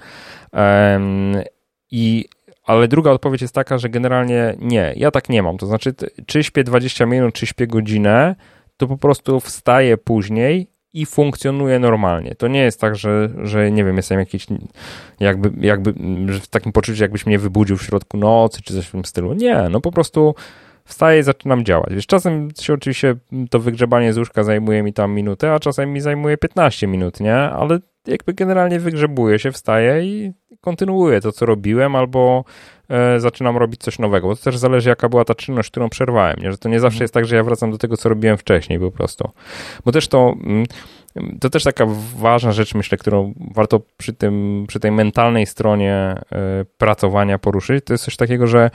[1.91, 2.24] I
[2.64, 5.59] ale druga odpowiedź jest taka, że generalnie nie, ja tak nie mam.
[5.59, 5.95] To znaczy,
[6.27, 8.35] czy śpię 20 minut, czy śpię godzinę,
[8.77, 12.35] to po prostu wstaję później i funkcjonuje normalnie.
[12.35, 14.47] To nie jest tak, że, że nie wiem, jestem jakiś
[15.20, 15.93] jakby, jakby
[16.41, 19.35] w takim poczuciu, jakbyś mnie wybudził w środku nocy, czy coś w tym stylu.
[19.35, 20.35] Nie, no po prostu
[20.87, 21.95] wstaję i zaczynam działać.
[21.95, 23.14] Wiesz, czasem się oczywiście
[23.51, 27.37] to wygrzebanie z łóżka zajmuje mi tam minutę, a czasem mi zajmuje 15 minut, nie?
[27.37, 32.45] Ale jakby generalnie wygrzebuję się, wstaję i kontynuuję to, co robiłem, albo
[32.89, 36.37] e, zaczynam robić coś nowego, bo to też zależy, jaka była ta czynność, którą przerwałem,
[36.43, 36.53] nie?
[36.53, 37.05] że to nie zawsze mhm.
[37.05, 39.30] jest tak, że ja wracam do tego, co robiłem wcześniej po prostu.
[39.84, 40.66] Bo też to, mm,
[41.41, 46.64] to też taka ważna rzecz, myślę, którą warto przy, tym, przy tej mentalnej stronie e,
[46.78, 48.70] pracowania poruszyć, to jest coś takiego, że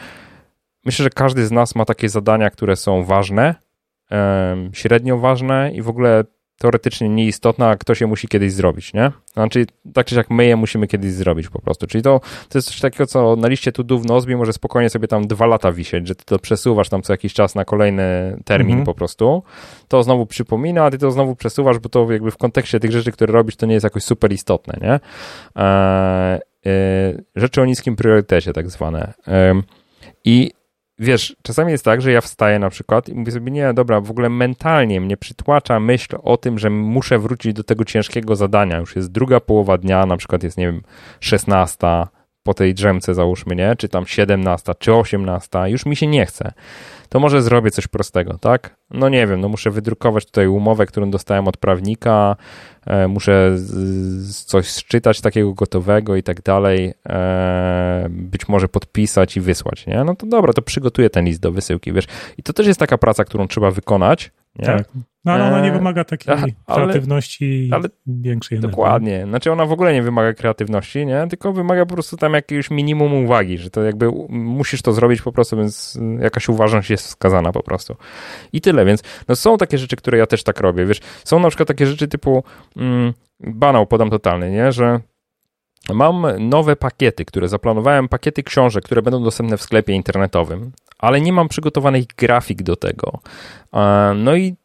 [0.86, 3.56] myślę, że każdy z nas ma takie zadania, które są ważne,
[4.74, 6.24] średnio ważne i w ogóle
[6.62, 9.12] teoretycznie nieistotne, a ktoś je musi kiedyś zrobić, nie?
[9.34, 11.88] Znaczy, tak czy jak my je musimy kiedyś zrobić po prostu.
[11.88, 15.08] Czyli to, to jest coś takiego, co na liście tu w Nozbi może spokojnie sobie
[15.08, 18.78] tam dwa lata wisieć, że ty to przesuwasz tam co jakiś czas na kolejny termin
[18.78, 18.86] mhm.
[18.86, 19.44] po prostu.
[19.88, 23.12] To znowu przypomina, a ty to znowu przesuwasz, bo to jakby w kontekście tych rzeczy,
[23.12, 25.00] które robisz, to nie jest jakoś super istotne, nie?
[25.64, 26.72] E, e,
[27.36, 29.14] rzeczy o niskim priorytecie tak zwane.
[29.28, 29.62] E,
[30.26, 30.52] I
[31.02, 34.12] wiesz, czasami jest tak, że ja wstaję na przykład i mówię sobie, nie, dobra, w
[34.12, 38.80] ogóle mentalnie mnie przytłacza myśl o tym, że muszę wrócić do tego ciężkiego zadania.
[38.80, 40.82] Już jest druga połowa dnia, na przykład jest, nie wiem,
[41.20, 41.78] 16
[42.43, 43.76] po tej drzemce załóżmy, nie?
[43.76, 46.54] Czy tam 17, czy 18, już mi się nie chce.
[47.12, 48.76] To może zrobię coś prostego, tak?
[48.89, 52.36] No nie wiem, no muszę wydrukować tutaj umowę, którą dostałem od prawnika,
[52.88, 59.41] e, muszę z, coś sczytać takiego gotowego i tak dalej, e, być może podpisać i
[59.41, 60.03] wysłać, nie?
[60.03, 62.05] No to dobra, to przygotuję ten list do wysyłki, wiesz?
[62.38, 64.66] I to też jest taka praca, którą trzeba wykonać, nie?
[64.66, 64.84] Tak.
[65.26, 68.72] No ale ona nie Eee, wymaga takiej ale- kreatywności ale- większej energii.
[68.72, 69.26] Dokładnie.
[69.30, 71.28] Znaczy ona w ogóle nie wymaga kreatywności, nie?
[71.30, 75.32] Tylko wymaga po prostu tam jakiegoś minimum uwagi, że to jakby musisz to zrobić po
[75.32, 77.95] prostu, więc jakaś uważność jest wskazana po prostu.
[78.54, 80.99] I tyle, więc no są takie rzeczy, które ja też tak robię, wiesz.
[81.24, 82.43] Są na przykład takie rzeczy typu
[82.78, 84.72] mm, banał podam totalny, nie?
[84.72, 84.99] Że
[85.89, 91.34] mam nowe pakiety, które zaplanowałem, pakiety książek, które będą dostępne w sklepie internetowym, ale nie
[91.34, 93.20] mam przygotowanych grafik do tego.
[94.16, 94.56] No i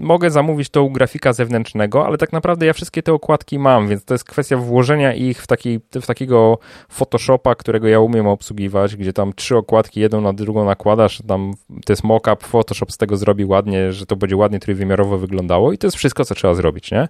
[0.00, 4.04] mogę zamówić to u grafika zewnętrznego, ale tak naprawdę ja wszystkie te okładki mam, więc
[4.04, 9.12] to jest kwestia włożenia ich w, taki, w takiego Photoshopa, którego ja umiem obsługiwać, gdzie
[9.12, 11.52] tam trzy okładki jedną na drugą nakładasz, tam
[11.86, 15.78] to jest mock-up, Photoshop z tego zrobi ładnie, że to będzie ładnie trójwymiarowo wyglądało i
[15.78, 17.08] to jest wszystko, co trzeba zrobić, nie?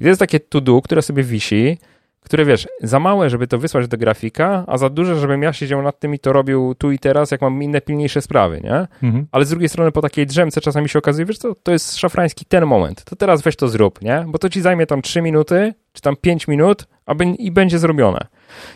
[0.00, 1.78] I to jest takie to-do, które sobie wisi,
[2.22, 5.82] które wiesz, za małe, żeby to wysłać do grafika, a za duże, żebym ja siedział
[5.82, 8.86] nad tym i to robił tu i teraz, jak mam inne pilniejsze sprawy, nie?
[9.02, 9.26] Mhm.
[9.32, 12.44] Ale z drugiej strony po takiej drzemce czasami się okazuje, wiesz co, to jest szafrański
[12.44, 14.24] ten moment, to teraz weź to zrób, nie?
[14.28, 17.78] Bo to ci zajmie tam 3 minuty, czy tam 5 minut, a be- i będzie
[17.78, 18.26] zrobione.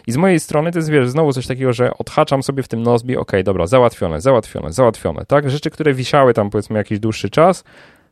[0.07, 2.82] I z mojej strony to jest, wiesz, znowu coś takiego, że odhaczam sobie w tym
[2.82, 5.51] Nozbi, okej, dobra, załatwione, załatwione, załatwione, tak?
[5.51, 7.64] Rzeczy, które wisiały tam powiedzmy jakiś dłuższy czas,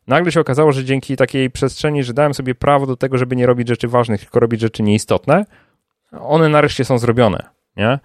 [0.06, 3.46] nagle się okazało, że dzięki takiej przestrzeni, że dałem sobie prawo do tego, żeby nie
[3.46, 5.44] robić rzeczy ważnych, tylko robić rzeczy nieistotne,
[6.20, 7.42] one nareszcie są zrobione,
[7.76, 7.98] nie?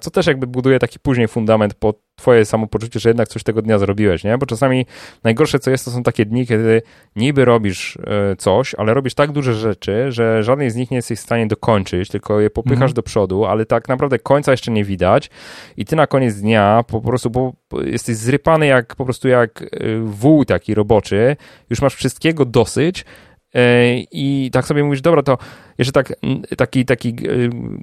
[0.00, 3.78] Co też jakby buduje taki później fundament pod twoje samopoczucie, że jednak coś tego dnia
[3.78, 4.38] zrobiłeś, nie?
[4.38, 4.86] Bo czasami
[5.24, 6.82] najgorsze co jest, to są takie dni, kiedy
[7.16, 11.18] niby robisz e, coś, ale robisz tak duże rzeczy, że żadnej z nich nie jesteś
[11.18, 12.92] w stanie dokończyć, tylko je popychasz Mhm.
[12.92, 15.30] do przodu, ale tak naprawdę końca jeszcze nie widać
[15.76, 17.52] i ty na koniec dnia po prostu bo,
[17.84, 19.66] jesteś zrypany jak po prostu jak e,
[20.04, 21.36] wół taki roboczy,
[21.70, 23.04] już masz wszystkiego dosyć
[24.12, 25.38] i tak sobie mówisz, dobra, to
[25.78, 26.12] jeszcze tak
[26.56, 27.12] taki, taki e,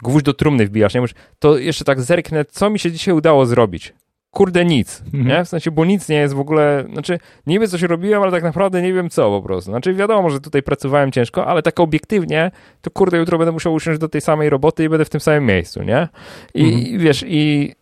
[0.04, 1.02] gwóźdź do trumny wbijasz, nie?
[1.02, 3.94] Mówisz, to jeszcze tak zerknę, co mi się dzisiaj udało zrobić.
[4.32, 5.28] Kurde nic, Mhm.
[5.28, 5.46] nie?
[5.46, 8.82] W sensie, bo nic nie jest w ogóle, znaczy niby coś robiłem, ale tak naprawdę
[8.82, 9.72] nie wiem co po prostu.
[9.72, 12.52] Znaczy wiadomo, że tutaj pracowałem ciężko, ale tak obiektywnie,
[12.82, 15.46] to kurde, jutro będę musiał usiąść do tej samej roboty i będę w tym samym
[15.46, 16.08] miejscu, nie?
[16.54, 16.82] I Mhm.
[16.82, 17.74] i wiesz, i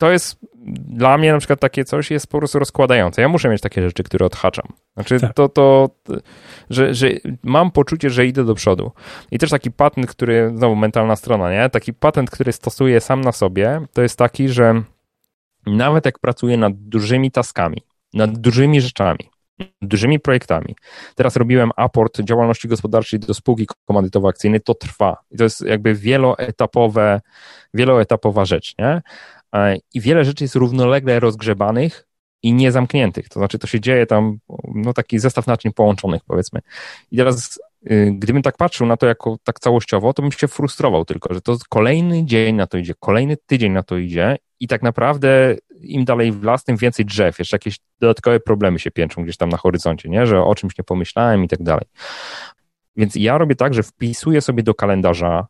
[0.00, 0.38] to jest
[0.86, 3.22] dla mnie na przykład takie coś jest po prostu rozkładające.
[3.22, 4.66] Ja muszę mieć takie rzeczy, które odhaczam.
[4.94, 5.34] Znaczy Tak.
[5.34, 5.90] to, to,
[6.70, 7.08] że, że
[7.42, 8.92] mam poczucie, że idę do przodu.
[9.30, 11.70] I też taki patent, który, znowu mentalna strona, nie?
[11.70, 14.82] Taki patent, który stosuję sam na sobie, to jest taki, że
[15.66, 17.82] nawet jak pracuję nad dużymi taskami,
[18.14, 19.30] nad dużymi rzeczami,
[19.82, 20.76] dużymi projektami.
[21.14, 25.16] Teraz robiłem aport działalności gospodarczej do spółki komandytowo-akcyjnej, to trwa.
[25.30, 27.20] I to jest jakby wieloetapowe,
[27.74, 29.02] wieloetapowa rzecz, nie?
[29.54, 32.06] E, I wiele rzeczy jest równolegle rozgrzebanych
[32.42, 33.28] i niezamkniętych.
[33.28, 34.38] To znaczy, to się dzieje tam,
[34.74, 36.60] no taki zestaw naczyń połączonych, powiedzmy.
[37.10, 41.04] I teraz, y, gdybym tak patrzył na to jako tak całościowo, to bym się frustrował
[41.04, 44.82] tylko, że to kolejny dzień na to idzie, kolejny tydzień na to idzie i tak
[44.82, 49.36] naprawdę im dalej w las, tym więcej drzew, jeszcze jakieś dodatkowe problemy się piętrzą gdzieś
[49.36, 50.26] tam na horyzoncie, nie?
[50.26, 51.84] że o czymś nie pomyślałem i tak dalej.
[52.96, 55.46] Więc ja robię tak, że wpisuję sobie do kalendarza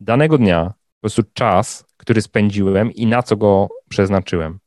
[0.00, 4.58] danego dnia po prostu czas, który spędziłem i na co go przeznaczyłem.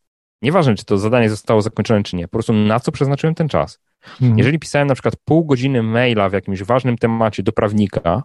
[0.41, 3.79] Nieważne, czy to zadanie zostało zakończone, czy nie, po prostu na co przeznaczyłem ten czas.
[4.21, 4.38] Mhm.
[4.38, 8.23] Jeżeli pisałem na przykład pół godziny maila w jakimś ważnym temacie do prawnika,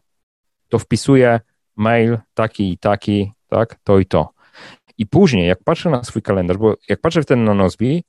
[0.69, 1.41] to wpisuję
[1.77, 4.31] mail taki i taki, tak, to i to.
[4.99, 8.05] I później, jak patrzę na swój kalendarz, bo jak patrzę w ten na Nozbi,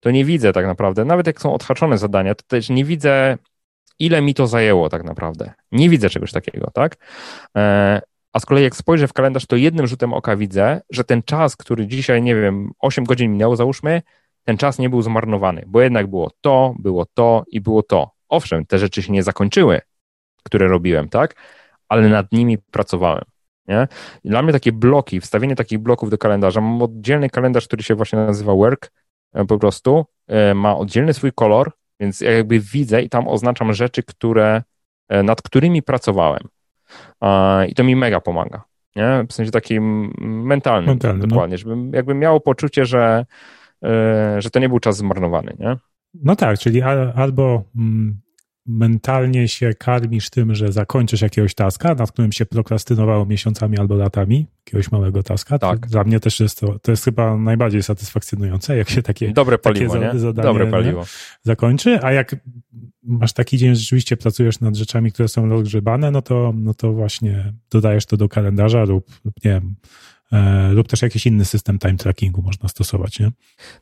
[0.00, 3.38] to nie widzę tak naprawdę, nawet jak są odhaczone zadania, to też nie widzę,
[3.98, 5.52] ile mi to zajęło tak naprawdę.
[5.72, 6.96] Nie widzę czegoś takiego, tak?
[8.34, 11.56] A z kolei jak spojrzę w kalendarz, to jednym rzutem oka widzę, że ten czas,
[11.56, 14.02] który dzisiaj, nie wiem, 8 godzin minęło, załóżmy,
[14.44, 18.10] ten czas nie był zmarnowany, bo jednak było to, było to i było to.
[18.28, 19.80] Owszem, te rzeczy się nie zakończyły,
[20.42, 21.34] które robiłem, tak?
[21.88, 23.24] Ale nad nimi pracowałem.
[23.68, 23.88] Nie?
[24.24, 27.94] I dla mnie takie bloki, wstawienie takich bloków do kalendarza, mam oddzielny kalendarz, który się
[27.94, 28.92] właśnie nazywa Work,
[29.32, 33.74] e, po prostu, e, ma oddzielny swój kolor, więc ja jakby widzę i tam oznaczam
[33.74, 34.62] rzeczy, które,
[35.08, 36.48] e, nad którymi pracowałem.
[37.68, 38.64] I to mi mega pomaga.
[38.96, 39.24] Nie?
[39.28, 40.12] W sensie takim
[40.44, 41.26] mentalnym, Mentalnym, no.
[41.26, 43.26] dokładnie, żebym jakby miało poczucie, że,
[43.84, 45.56] e, że to nie był czas zmarnowany.
[45.58, 45.76] Nie?
[46.14, 48.20] No tak, czyli al, albo mm,
[48.66, 54.46] mentalnie się karmisz tym, że zakończysz jakiegoś taska, nad którym się prokrastynowało miesiącami albo latami,
[54.66, 55.58] jakiegoś małego taska.
[55.58, 55.80] Tak.
[55.80, 59.58] To dla mnie też jest to, to jest chyba najbardziej satysfakcjonujące, jak się takie, Dobre
[59.58, 60.18] paliwo, takie nie?
[60.18, 61.04] zadanie Dobre paliwo.
[61.42, 62.36] zakończy, a jak
[63.04, 66.92] masz taki dzień, że rzeczywiście pracujesz nad rzeczami, które są rozgrzebane, no to, no to
[66.92, 69.74] właśnie dodajesz to do kalendarza lub, lub nie wiem,
[70.70, 73.30] lub też jakiś inny system time trackingu można stosować, nie?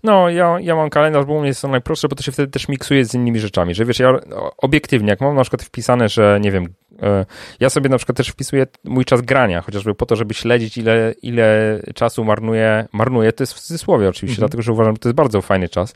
[0.04, 2.52] No, ja, ja mam kalendarz, bo u mnie jest to najprostsze, bo to się wtedy
[2.52, 4.12] też miksuje z innymi rzeczami, że wiesz, ja
[4.58, 6.66] obiektywnie, jak mam na przykład wpisane, że nie wiem,
[7.02, 7.26] e,
[7.60, 11.14] ja sobie na przykład też wpisuję mój czas grania, chociażby po to, żeby śledzić, ile,
[11.22, 14.48] ile czasu marnuję, marnuję, to jest w cudzysłowie oczywiście, Mhm.
[14.48, 15.94] dlatego, że uważam, że to jest bardzo fajny czas,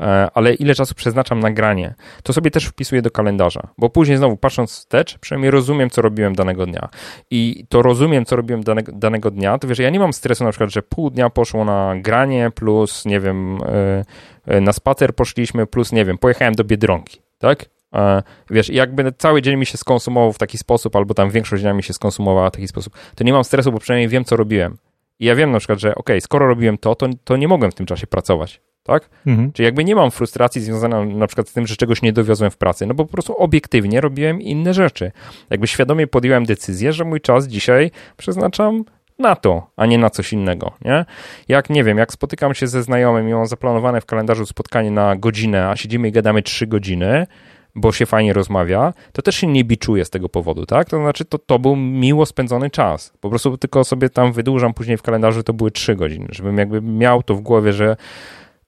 [0.00, 4.18] e, ale ile czasu przeznaczam na granie, to sobie też wpisuję do kalendarza, bo później
[4.18, 6.88] znowu patrząc wstecz, przynajmniej rozumiem, co robiłem danego dnia
[7.30, 10.50] i to rozumiem, co robiłem danego, danego dnia, to wiesz, ja nie mam stresu na
[10.50, 14.04] przykład, że pół dnia poszło na granie, plus, nie wiem, e,
[14.46, 17.64] e, na spacer poszliśmy, plus, nie wiem, pojechałem do Biedronki, tak?
[17.94, 21.74] E, Wiesz, jakby cały dzień mi się skonsumował w taki sposób, albo tam większość dnia
[21.74, 24.78] mi się skonsumowała w taki sposób, to nie mam stresu, bo przynajmniej wiem, co robiłem.
[25.20, 27.74] I ja wiem na przykład, że okej, skoro robiłem to, to, to nie mogłem w
[27.74, 29.10] tym czasie pracować, tak?
[29.26, 29.52] Mhm.
[29.52, 32.56] Czyli jakby nie mam frustracji związanej na przykład z tym, że czegoś nie dowiozłem w
[32.56, 35.12] pracy, no bo po prostu obiektywnie robiłem inne rzeczy.
[35.50, 38.84] Jakby świadomie podjąłem decyzję, że mój czas dzisiaj przeznaczam
[39.18, 41.04] na to, a nie na coś innego, nie?
[41.48, 45.16] Jak, nie wiem, jak spotykam się ze znajomym i mam zaplanowane w kalendarzu spotkanie na
[45.16, 47.26] godzinę, a siedzimy i gadamy trzy godziny,
[47.74, 50.88] bo się fajnie rozmawia, to też się nie biczuję z tego powodu, tak?
[50.88, 53.12] To znaczy, to, to był miło spędzony czas.
[53.20, 56.82] Po prostu tylko sobie tam wydłużam później w kalendarzu, to były trzy godziny, żebym jakby
[56.82, 57.96] miał to w głowie, że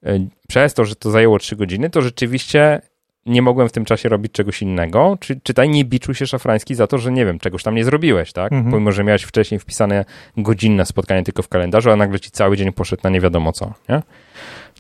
[0.07, 2.81] e, przez to, że to zajęło trzy godziny, to rzeczywiście
[3.27, 5.17] nie mogłem w tym czasie robić czegoś innego.
[5.21, 8.33] Czy, czytaj, nie biczuj się szafrański za to, że nie wiem, czegoś tam nie zrobiłeś,
[8.33, 8.53] tak?
[8.53, 8.71] Mhm.
[8.71, 10.05] Pomimo, że miałeś wcześniej wpisane
[10.37, 13.75] godzinne spotkanie tylko w kalendarzu, a nagle ci cały dzień poszedł na nie wiadomo co,
[13.89, 14.03] nie?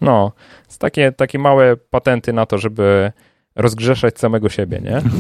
[0.00, 0.32] No,
[0.78, 3.12] takie, takie małe patenty na to, żeby
[3.56, 5.02] rozgrzeszać samego siebie, nie?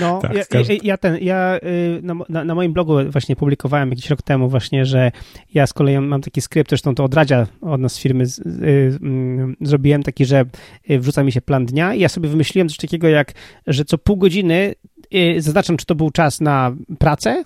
[0.00, 3.36] No, Tak, ja, każdy- ja, ja ten, ja y, na, na, na moim blogu właśnie
[3.36, 5.12] publikowałem jakiś rok temu właśnie, że
[5.54, 8.38] ja z kolei mam taki skrypt, zresztą to od Radzia od nas z firmy z,
[8.38, 10.44] y, mm, zrobiłem taki, że
[10.90, 13.32] y, wrzuca mi się plan dnia i ja sobie wymyśliłem coś takiego jak,
[13.66, 14.74] że co pół godziny
[15.14, 17.44] y, zaznaczam, czy to był czas na pracę,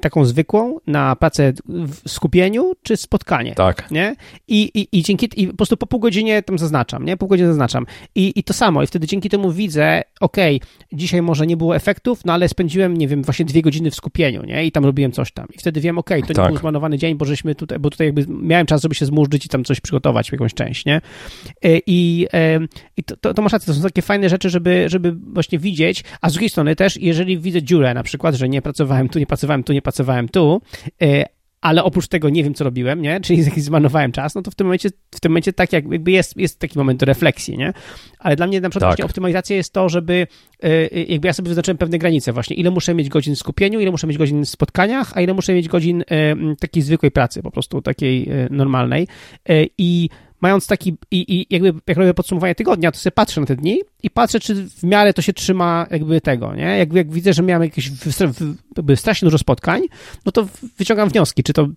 [0.00, 3.90] taką zwykłą, na pracę w skupieniu, czy spotkanie Tak.
[3.90, 4.16] nie?
[4.48, 7.16] I, i, i dzięki, i po prostu po pół godzinie tam zaznaczam, nie?
[7.16, 7.86] Pół godziny zaznaczam.
[8.14, 10.60] I, I to samo, i wtedy dzięki temu widzę, okej,
[10.92, 14.42] dzisiaj może nie było efektów, no ale spędziłem, nie wiem, właśnie dwie godziny w skupieniu,
[14.42, 14.64] nie?
[14.64, 15.46] I tam robiłem coś tam.
[15.54, 16.48] I wtedy wiem, okej, to nie Tak.
[16.50, 19.48] był zmarnowany dzień, bo żeśmy tutaj, bo tutaj jakby miałem czas, żeby się zmurzyć i
[19.48, 20.96] tam coś przygotować, jakąś część, nie?
[20.96, 21.00] E,
[21.86, 22.26] I,
[22.96, 26.04] i to, to, to masz rację, to są takie fajne rzeczy, żeby, żeby właśnie widzieć,
[26.20, 29.25] a z drugiej strony też, jeżeli widzę dziurę na przykład, że nie pracowałem tu, nie
[29.26, 30.62] pracowałem tu, nie pracowałem tu,
[31.02, 31.24] e,
[31.60, 33.20] ale oprócz tego nie wiem, co robiłem, nie?
[33.20, 36.36] Czyli jakiś zmarnowałem czas, no to w tym momencie, w tym momencie tak jakby jest,
[36.36, 37.72] jest taki moment refleksji, nie?
[38.18, 39.06] Ale dla mnie na przykład Tak.
[39.06, 40.26] optymalizacja jest to, żeby
[40.64, 43.90] y, jakby ja sobie wyznaczyłem pewne granice właśnie, ile muszę mieć godzin w skupieniu, ile
[43.90, 46.04] muszę mieć godzin w spotkaniach, a ile muszę mieć godzin
[46.60, 49.08] takiej zwykłej pracy, po prostu takiej normalnej
[49.78, 50.08] i
[50.40, 53.80] mając taki, i, i jakby jak robię podsumowanie tygodnia, to sobie patrzę na te dni
[54.02, 56.78] i patrzę, czy w miarę to się trzyma jakby tego, nie?
[56.78, 57.90] Jakby jak widzę, że miałem jakieś
[58.76, 59.82] jakby strasznie dużo spotkań,
[60.26, 60.46] no to
[60.78, 61.68] wyciągam wnioski, czy to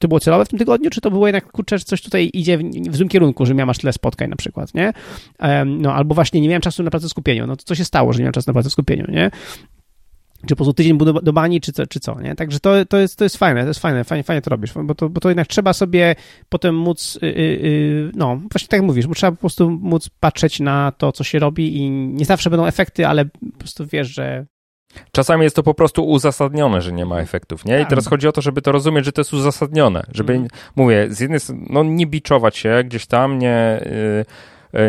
[0.00, 2.58] to było celowe w tym tygodniu, czy to było jednak, kurczę, że coś tutaj idzie
[2.58, 4.92] w, w złym kierunku, że miałem aż tyle spotkań na przykład, nie?
[5.38, 8.12] Em, no, albo właśnie nie miałem czasu na pracę skupieniu, no to co się stało,
[8.12, 9.30] że nie miałem czasu na pracę skupieniu, nie?
[10.46, 12.34] Czy po prostu tydzień był do, do bani, czy co, czy co, nie?
[12.34, 14.94] Także to, to, jest, to jest fajne, to jest fajne, fajnie, fajnie to robisz, bo
[14.94, 16.14] to, bo to jednak trzeba sobie
[16.48, 20.92] potem móc, yy, yy, no, właśnie tak mówisz, bo trzeba po prostu móc patrzeć na
[20.98, 24.46] to, co się robi i nie zawsze będą efekty, ale po prostu wiesz, że
[25.12, 27.76] Czasami jest to po prostu uzasadnione, że nie ma efektów, nie?
[27.76, 27.88] I Tak.
[27.88, 30.50] teraz chodzi o to, żeby to rozumieć, że to jest uzasadnione, żeby, Mhm.
[30.76, 34.24] mówię, z jednej strony, no nie biczować się gdzieś tam, nie, y, y,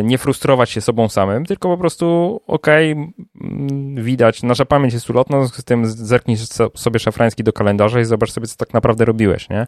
[0.03, 5.37] nie frustrować się sobą samym, tylko po prostu, okej, mm, widać, nasza pamięć jest ulotna,
[5.37, 8.73] w związku z tym zerknij so- sobie szafrański do kalendarza i zobacz sobie, co tak
[8.73, 9.67] naprawdę robiłeś, nie?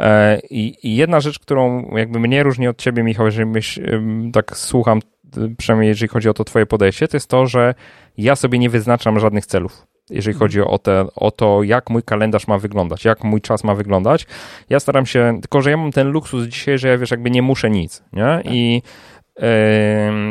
[0.00, 4.00] E, I, i jedna rzecz, którą jakby mnie różni od ciebie, Michał, jeżeli myśl,
[4.32, 4.98] tak słucham,
[5.38, 7.74] y, przynajmniej jeżeli chodzi o to twoje podejście, to jest to, że
[8.18, 9.86] ja sobie nie wyznaczam żadnych celów.
[10.10, 10.38] Jeżeli Mhm.
[10.48, 14.26] chodzi o, te, o to, jak mój kalendarz ma wyglądać, jak mój czas ma wyglądać,
[14.70, 17.42] ja staram się, tylko że ja mam ten luksus dzisiaj, że ja wiesz, jakby nie
[17.42, 18.22] muszę nic, nie?
[18.22, 18.42] Tak.
[18.46, 18.82] I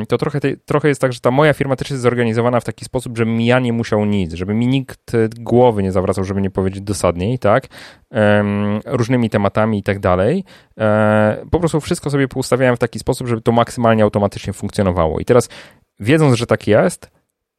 [0.07, 3.17] to trochę, trochę jest tak, że ta moja firma też jest zorganizowana w taki sposób,
[3.17, 6.81] żebym ja nie musiał nic, żeby mi nikt e, głowy nie zawracał, żeby nie powiedzieć
[6.81, 7.67] dosadniej, tak?
[8.85, 10.43] Różnymi tematami i tak dalej.
[10.79, 15.19] E, po prostu wszystko sobie poustawiałem w taki sposób, żeby to maksymalnie automatycznie funkcjonowało.
[15.19, 15.49] I teraz,
[15.99, 17.11] wiedząc, że tak jest,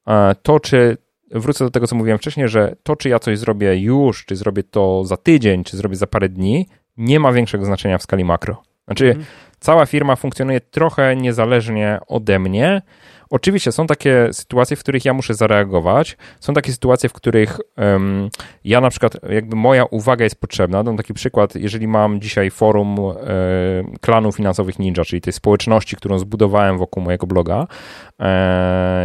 [0.08, 0.96] e, to czy
[1.30, 4.62] wrócę do tego, co mówiłem wcześniej, że to, czy ja coś zrobię już, czy zrobię
[4.62, 8.62] to za tydzień, czy zrobię za parę dni, nie ma większego znaczenia w skali makro.
[8.84, 9.26] Znaczy, Mhm.
[9.60, 12.82] Cała firma funkcjonuje trochę niezależnie ode mnie.
[13.30, 18.28] oczywiście są takie sytuacje, w których ja muszę zareagować, są takie sytuacje, w których um,
[18.64, 20.84] ja na przykład, jakby moja uwaga jest potrzebna.
[20.84, 23.14] Dam taki przykład, jeżeli mam dzisiaj forum e,
[24.00, 27.66] klanu finansowych Ninja, czyli tej społeczności, którą zbudowałem wokół mojego bloga,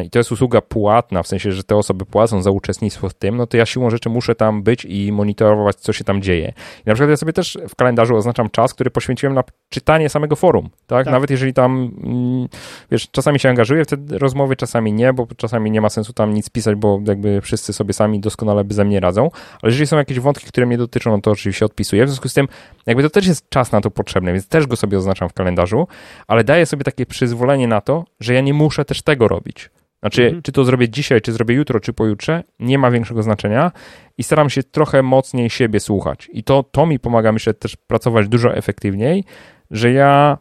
[0.06, 3.38] i to jest usługa płatna, w sensie, że te osoby płacą za uczestnictwo w tym,
[3.38, 6.54] no to ja siłą rzeczy muszę tam być i monitorować, co się tam dzieje.
[6.86, 10.36] I na przykład ja sobie też w kalendarzu oznaczam czas, który poświęciłem na czytanie samego
[10.36, 11.06] forum, tak?
[11.06, 11.12] tak.
[11.12, 12.48] Nawet jeżeli tam, mm,
[12.92, 16.34] wiesz, czasami się angażuję w te rozmowy, czasami nie, bo czasami nie ma sensu tam
[16.34, 19.30] nic pisać, bo jakby wszyscy sobie sami doskonale by ze mnie radzą,
[19.62, 22.06] ale jeżeli są jakieś wątki, które mnie dotyczą, no to oczywiście odpisuję.
[22.06, 22.48] W związku z tym,
[22.86, 25.88] jakby to też jest czas na to potrzebny, więc też go sobie oznaczam w kalendarzu,
[26.28, 29.70] ale daję sobie takie przyzwolenie na to, że ja nie muszę też tego robić.
[30.00, 30.42] Znaczy, mhm.
[30.42, 33.72] czy to zrobię dzisiaj, czy zrobię jutro, czy pojutrze, nie ma większego znaczenia
[34.18, 36.30] i staram się trochę mocniej siebie słuchać.
[36.34, 39.24] I to, to mi pomaga, myślę, też pracować dużo efektywniej,
[39.72, 40.38] że ja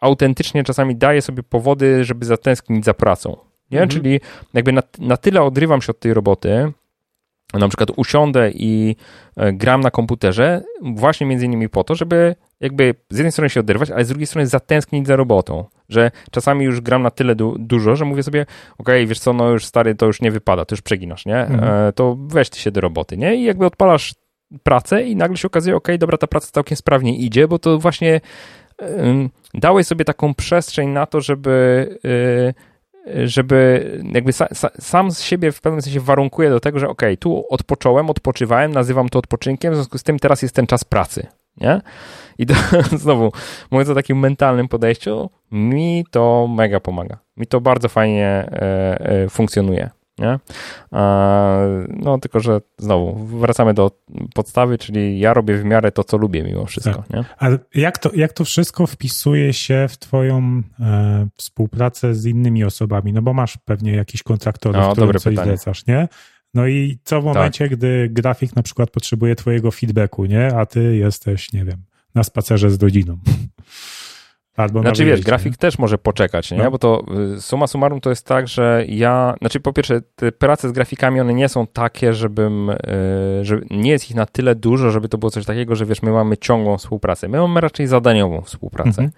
[0.00, 3.36] autentycznie czasami daję sobie powody, żeby zatęsknić za pracą.
[3.70, 3.82] Nie?
[3.82, 3.88] Mhm.
[3.88, 4.20] Czyli
[4.54, 6.72] jakby na, na tyle odrywam się od tej roboty,
[7.54, 8.96] na przykład usiądę i
[9.36, 13.60] e, gram na komputerze, właśnie między innymi po to, żeby jakby z jednej strony się
[13.60, 17.56] oderwać, ale z drugiej strony zatęsknić za robotą, że czasami już gram na tyle du
[17.58, 18.42] dużo, że mówię sobie,
[18.78, 21.38] okej, okay, wiesz co, no już stary, to już nie wypada, to już przeginasz, nie?
[21.38, 21.88] Mhm.
[21.88, 23.36] E, to weź ty się do roboty, nie?
[23.36, 24.14] I jakby odpalasz
[24.62, 27.78] pracę i nagle się okazuje, okej, okay, dobra, ta praca całkiem sprawnie idzie, bo to
[27.78, 28.20] właśnie
[29.54, 32.70] dałeś sobie taką przestrzeń na to, żeby y,
[33.24, 37.02] żeby jakby sa, sa, sam z siebie w pewnym sensie warunkuje do tego, że ok,
[37.18, 41.26] tu odpocząłem, odpoczywałem, nazywam to odpoczynkiem, w związku z tym teraz jest ten czas pracy,
[41.56, 41.80] nie?
[42.38, 42.54] I to,
[42.96, 43.32] znowu,
[43.70, 47.18] mówiąc o takim mentalnym podejściu, mi to mega pomaga.
[47.36, 49.90] Mi to bardzo fajnie e, e, funkcjonuje
[50.20, 50.38] nie?
[51.88, 53.90] No tylko, że znowu wracamy do
[54.34, 57.10] podstawy, czyli ja robię w miarę to, co lubię mimo wszystko, tak.
[57.10, 57.24] nie?
[57.38, 63.12] A jak to, jak to wszystko wpisuje się w twoją e, współpracę z innymi osobami?
[63.12, 65.56] No bo masz pewnie jakiś kontraktorów, no, którym coś pytanie.
[65.56, 66.08] zlecasz, nie?
[66.54, 67.78] No i co w momencie, tak.
[67.78, 70.54] gdy grafik na przykład potrzebuje twojego feedbacku, nie?
[70.56, 73.18] A ty jesteś, nie wiem, na spacerze z rodziną.
[74.56, 75.56] Albo znaczy wiesz, grafik nie?
[75.56, 76.58] też może poczekać, nie?
[76.58, 76.70] No.
[76.70, 77.04] Bo to
[77.36, 81.20] y, suma summarum to jest tak, że ja, znaczy po pierwsze te prace z grafikami
[81.20, 82.76] one nie są takie, żebym, y,
[83.42, 86.12] że nie jest ich na tyle dużo, żeby to było coś takiego, że wiesz, my
[86.12, 87.28] mamy ciągłą współpracę.
[87.28, 88.88] My mamy raczej zadaniową współpracę.
[88.88, 89.10] Mhm.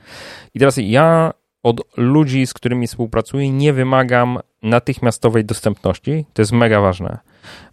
[0.55, 6.27] I teraz ja od ludzi, z którymi współpracuję, nie wymagam natychmiastowej dostępności.
[6.33, 7.19] To jest mega ważne.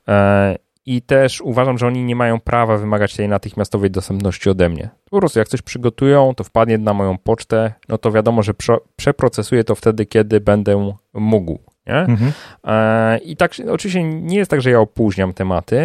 [0.08, 0.56] E,
[0.86, 4.90] i też uważam, że oni nie mają prawa wymagać tej natychmiastowej dostępności ode mnie.
[5.10, 8.78] Po prostu jak coś przygotują, to wpadnie na moją pocztę, no to wiadomo, że prze,
[8.96, 11.60] przeprocesuję to wtedy, kiedy będę mógł.
[11.86, 12.32] Mhm.
[12.64, 15.78] E, I tak, oczywiście nie jest tak, że ja opóźniam tematy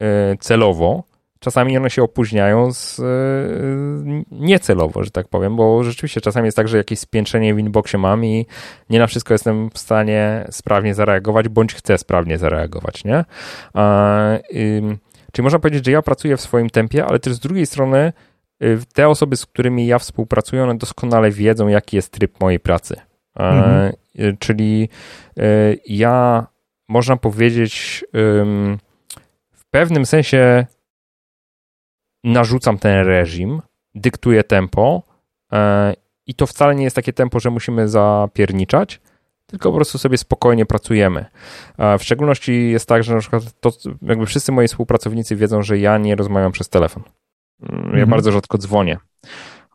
[0.00, 1.02] e, celowo,
[1.38, 6.68] czasami one się opóźniają z, yy, niecelowo, że tak powiem, bo rzeczywiście czasami jest tak,
[6.68, 8.46] że jakieś spiętrzenie w inboxie mam i
[8.90, 13.24] nie na wszystko jestem w stanie sprawnie zareagować, bądź chcę sprawnie zareagować, nie?
[14.50, 14.98] Yy,
[15.32, 18.12] czyli można powiedzieć, że ja pracuję w swoim tempie, ale też z drugiej strony
[18.60, 22.96] yy, te osoby, z którymi ja współpracuję, one doskonale wiedzą, jaki jest tryb mojej pracy.
[23.38, 23.92] Mhm.
[24.18, 24.88] Y, czyli
[25.38, 26.46] y, ja,
[26.88, 28.04] można powiedzieć,
[29.52, 30.66] w pewnym sensie
[32.24, 33.62] narzucam ten reżim,
[33.94, 35.02] dyktuję tempo
[35.52, 35.94] e,
[36.26, 39.00] i to wcale nie jest takie tempo, że musimy zapierniczać,
[39.46, 41.24] tylko po prostu sobie spokojnie pracujemy.
[41.98, 43.70] W szczególności jest tak, że na przykład to,
[44.02, 47.02] jakby wszyscy moi współpracownicy wiedzą, że ja nie rozmawiam przez telefon.
[47.62, 48.10] Mm, ja mhm.
[48.10, 48.98] bardzo rzadko dzwonię.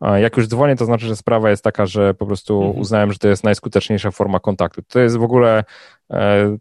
[0.02, 2.80] Jak już dzwonię, to znaczy, że sprawa jest taka, że po prostu mhm.
[2.80, 4.82] uznałem, że to jest najskuteczniejsza forma kontaktu.
[4.88, 5.64] To jest w ogóle
[6.12, 6.58] e,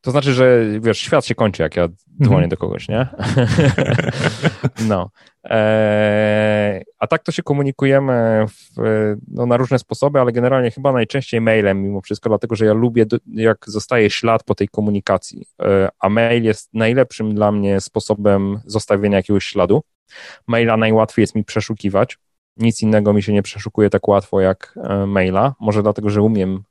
[0.00, 1.88] to znaczy, że wiesz, świat się kończy, jak ja
[2.22, 2.48] dzwonię mm.
[2.48, 3.06] do kogoś, nie?
[4.88, 5.10] no.
[5.44, 8.82] Eee, a tak to się komunikujemy w,
[9.28, 13.06] no, na różne sposoby, ale generalnie chyba najczęściej mailem mimo wszystko, dlatego że ja lubię,
[13.26, 15.46] jak zostaje ślad po tej komunikacji.
[15.58, 19.82] Eee, a mail jest najlepszym dla mnie sposobem zostawienia jakiegoś śladu.
[20.46, 22.18] Maila najłatwiej jest mi przeszukiwać.
[22.56, 25.54] Nic innego mi się nie przeszukuje tak łatwo jak e, maila.
[25.60, 26.62] Może dlatego, że umiem e,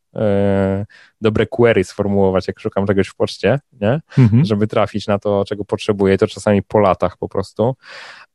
[1.22, 4.02] dobre query sformułować, jak szukam czegoś w poczcie, nie?
[4.18, 4.46] Mhm.
[4.46, 6.18] żeby trafić na to, czego potrzebuję.
[6.18, 7.76] To czasami po latach po prostu.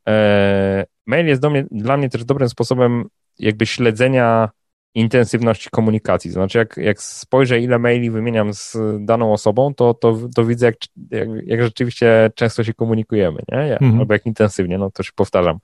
[0.07, 3.05] E, mail jest mnie, dla mnie też dobrym sposobem
[3.39, 4.49] jakby śledzenia
[4.95, 6.31] intensywności komunikacji.
[6.31, 10.75] Znaczy, jak, jak spojrzę, ile maili wymieniam z daną osobą, to, to, to widzę, jak,
[11.11, 13.57] jak, jak rzeczywiście często się komunikujemy, nie?
[13.57, 13.99] Ja, mhm.
[13.99, 15.59] Albo jak intensywnie, no to się powtarzam.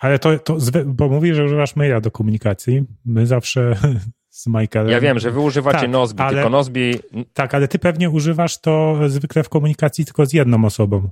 [0.00, 0.56] Ale to, to
[0.86, 2.84] bo mówisz, że używasz maila do komunikacji.
[3.04, 3.76] My zawsze
[4.42, 4.92] z Michaelem.
[4.92, 6.94] Ja wiem, że wy używacie tak, Nozbi, ale, tylko Nozbi...
[7.32, 11.08] Tak, ale ty pewnie używasz to zwykle w komunikacji tylko z jedną osobą.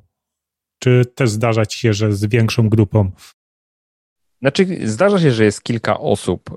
[0.79, 3.11] Czy też zdarza ci się, że z większą grupą?
[4.41, 6.57] Znaczy, zdarza się, że jest kilka osób e,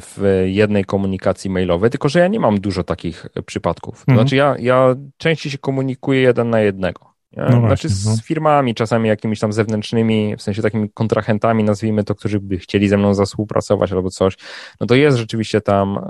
[0.00, 3.94] w jednej komunikacji mailowej, tylko że ja nie mam dużo takich przypadków.
[4.04, 4.18] To Mhm.
[4.18, 7.09] znaczy, ja, ja częściej się komunikuję jeden na jednego.
[7.36, 8.16] No znaczy, właśnie, no.
[8.16, 12.88] z firmami, czasami jakimiś tam zewnętrznymi, w sensie takimi kontrahentami, nazwijmy to, którzy by chcieli
[12.88, 14.36] ze mną współpracować albo coś.
[14.80, 16.02] No to jest rzeczywiście tam e,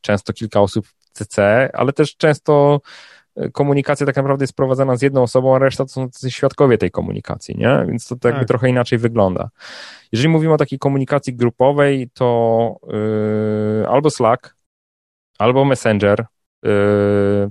[0.00, 2.80] często kilka osób w CC, ale też często
[3.36, 6.78] e, komunikacja tak naprawdę jest prowadzona z jedną osobą, a reszta to są tacy świadkowie
[6.78, 7.84] tej komunikacji, nie?
[7.88, 8.48] Więc to, to jakby Tak.
[8.48, 9.50] trochę inaczej wygląda.
[10.12, 12.76] Jeżeli mówimy o takiej komunikacji grupowej, to
[13.80, 14.54] yy, albo Slack,
[15.38, 16.26] albo Messenger.
[16.62, 17.50] Yy,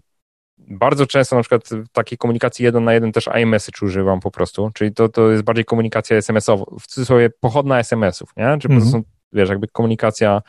[0.68, 4.72] bardzo często na przykład w takiej komunikacji jeden na jeden też iMessage używam po prostu,
[4.73, 8.57] czyli to, to jest bardziej komunikacja SMS-owa, w cudzysłowie pochodna SMS-ów, nie?
[8.60, 9.03] Czy po prostu Mhm.
[9.03, 10.41] są, wiesz, jakby komunikacja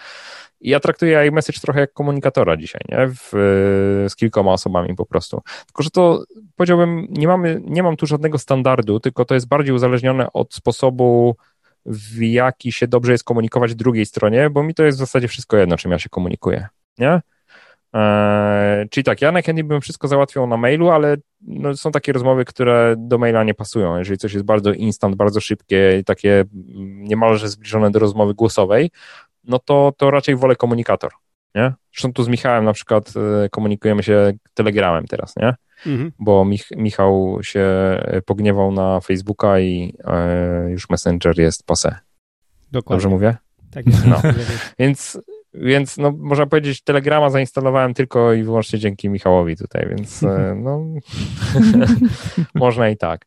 [0.60, 3.08] i ja traktuję iMessage trochę jak komunikatora dzisiaj, nie?
[3.08, 3.30] W,
[4.08, 5.40] z kilkoma osobami po prostu.
[5.66, 6.24] Tylko, że to
[6.56, 11.36] powiedziałbym, nie mamy, nie mam tu żadnego standardu, tylko to jest bardziej uzależnione od sposobu,
[11.86, 15.56] w jaki się dobrze jest komunikować drugiej stronie, bo mi to jest w zasadzie wszystko
[15.56, 16.66] jedno, czym ja się komunikuję,
[16.98, 17.20] nie?
[17.92, 22.44] Eee, czyli tak, ja najchętniej bym wszystko załatwiał na mailu, ale no, są takie rozmowy,
[22.44, 23.98] które do maila nie pasują.
[23.98, 28.90] Jeżeli coś jest bardzo instant, bardzo szybkie i takie mm, niemalże zbliżone do rozmowy głosowej,
[29.44, 31.12] no to, to raczej wolę komunikator,
[31.54, 31.72] nie?
[31.92, 33.12] Zresztą tu z Michałem na przykład
[33.44, 35.54] e, komunikujemy się telegramem teraz, nie?
[35.86, 36.12] Mhm.
[36.18, 41.98] Bo Mich Michał się e, pogniewał na Facebooka i e, już Messenger jest pase.
[42.72, 42.96] Dokładnie.
[42.96, 43.36] Dobrze mówię?
[43.70, 44.06] Tak jest.
[44.06, 44.22] No.
[44.78, 45.18] Więc,
[45.54, 50.84] więc no, można powiedzieć, Telegrama zainstalowałem tylko i wyłącznie dzięki Michałowi tutaj, więc e, no,
[52.54, 53.26] można i tak.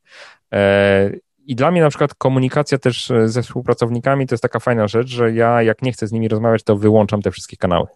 [0.53, 1.11] E,
[1.45, 5.07] I dla mnie na przykład komunikacja też e, ze współpracownikami to jest taka fajna rzecz,
[5.07, 7.87] że ja jak nie chcę z nimi rozmawiać, to wyłączam te wszystkie kanały.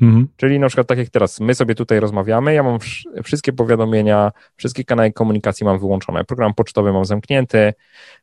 [0.00, 0.28] Mhm.
[0.36, 4.32] Czyli na przykład tak jak teraz, my sobie tutaj rozmawiamy, ja mam wsz- wszystkie powiadomienia,
[4.56, 6.24] wszystkie kanały komunikacji mam wyłączone.
[6.24, 7.74] Program pocztowy mam zamknięty,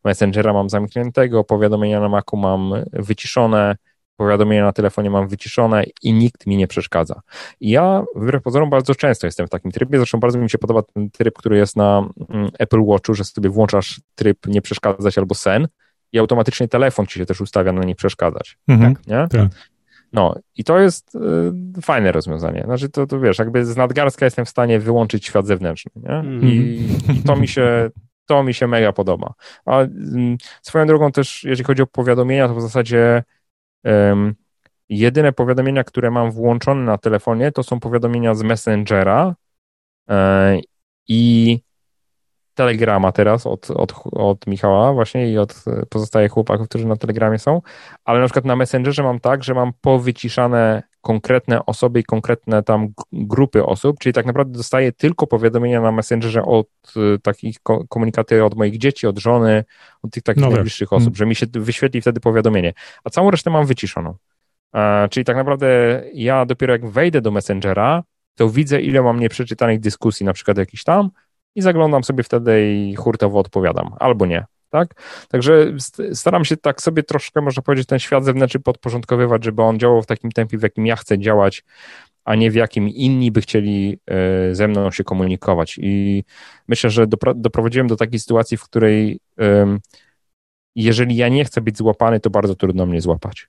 [0.04, 3.76] Messengera mam zamkniętego, powiadomienia na Macu mam wyciszone,
[4.18, 7.22] powiadomienia na telefonie mam wyciszone i nikt mi nie przeszkadza.
[7.60, 10.82] I ja wbrew pozorom bardzo często jestem w takim trybie, zresztą bardzo mi się podoba
[10.82, 15.36] ten tryb, który jest na mm, Apple Watchu, że sobie włączasz tryb nie przeszkadzać albo
[15.36, 15.68] sen
[16.12, 18.96] i automatycznie telefon ci się też ustawia na nie przeszkadzać, Mhm.
[19.08, 19.28] nie?
[19.28, 19.48] Tak.
[20.14, 22.62] No i to jest y, fajne rozwiązanie.
[22.66, 26.10] Znaczy to, to wiesz, jakby z nadgarstka jestem w stanie wyłączyć świat zewnętrzny, nie?
[26.10, 26.42] Mhm.
[26.44, 27.90] I, I to mi się
[28.26, 29.34] to mi się mega podoba.
[29.66, 33.24] A mm, swoją drogą też, jeżeli chodzi o powiadomienia, to w zasadzie
[33.84, 34.36] em,
[34.90, 39.36] jedyne powiadomienia, które mam włączone na telefonie, to są powiadomienia z Messengera
[40.10, 40.60] e,
[41.08, 41.60] i
[42.54, 47.62] Telegrama teraz od, od, od Michała właśnie i od pozostałych chłopaków, którzy na Telegramie są,
[48.06, 52.88] ale na przykład na Messengerze mam tak, że mam powyciszane konkretne osoby i konkretne tam
[53.12, 58.44] grupy osób, czyli tak naprawdę dostaję tylko powiadomienia na Messengerze od e, takich ko- komunikaty
[58.44, 59.64] od moich dzieci, od żony,
[60.04, 60.56] od tych takich No tak.
[60.56, 61.16] najbliższych osób, Mm.
[61.16, 62.74] że mi się wyświetli wtedy powiadomienie,
[63.04, 64.16] a całą resztę mam wyciszoną.
[64.76, 65.68] E, czyli tak naprawdę
[66.14, 68.04] ja dopiero jak wejdę do Messengera,
[68.36, 71.10] to widzę ile mam nieprzeczytanych dyskusji, na przykład jakiś tam
[71.56, 74.46] i zaglądam sobie wtedy i hurtowo odpowiadam, albo nie.
[74.70, 75.02] Tak?
[75.30, 79.80] Także st- staram się tak sobie troszkę, można powiedzieć, ten świat zewnętrzny podporządkowywać, żeby on
[79.80, 81.64] działał w takim tempie, w jakim ja chcę działać,
[82.26, 85.80] a nie w jakim inni by chcieli e, ze mną się komunikować.
[85.82, 86.24] I
[86.68, 89.20] myślę, że doprowadziłem do takiej sytuacji, w której
[90.76, 93.48] jeżeli ja nie chcę być złapany, to bardzo trudno mnie złapać.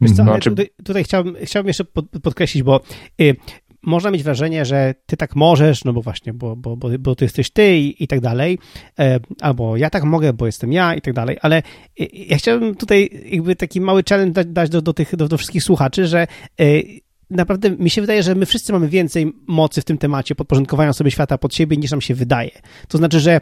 [0.00, 2.80] Wiesz co, No, ale czy- tutaj, tutaj chciałbym, chciałbym jeszcze pod, podkreślić, bo
[3.20, 3.36] y,
[3.82, 7.24] można mieć wrażenie, że ty tak możesz, no bo właśnie, bo, bo, bo, bo ty
[7.24, 8.58] jesteś ty i, i tak dalej,
[8.98, 11.62] e, albo ja tak mogę, bo jestem ja i tak dalej, ale
[12.00, 15.62] y, ja chciałbym tutaj jakby taki mały challenge dać, do, do, tych, do, do wszystkich
[15.62, 16.26] słuchaczy, że
[16.60, 17.00] y,
[17.30, 21.10] naprawdę mi się wydaje, że my wszyscy mamy więcej mocy w tym temacie podporządkowania sobie
[21.10, 22.50] świata pod siebie niż nam się wydaje.
[22.88, 23.40] To znaczy, że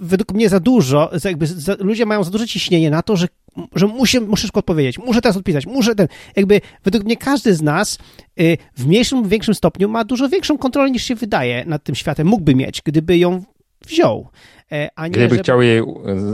[0.00, 3.28] według mnie za dużo, jakby za, ludzie mają za duże ciśnienie na to, że,
[3.74, 7.62] że muszę, muszę szybko odpowiedzieć, muszę teraz odpisać, muszę ten, jakby według mnie każdy z
[7.62, 7.98] nas
[8.40, 11.94] y, w mniejszym lub większym stopniu ma dużo większą kontrolę niż się wydaje nad tym
[11.94, 13.42] światem, mógłby mieć, gdyby ją
[13.86, 14.28] wziął.
[14.72, 15.82] E, A nie, Gdyby żeby- chciał jej,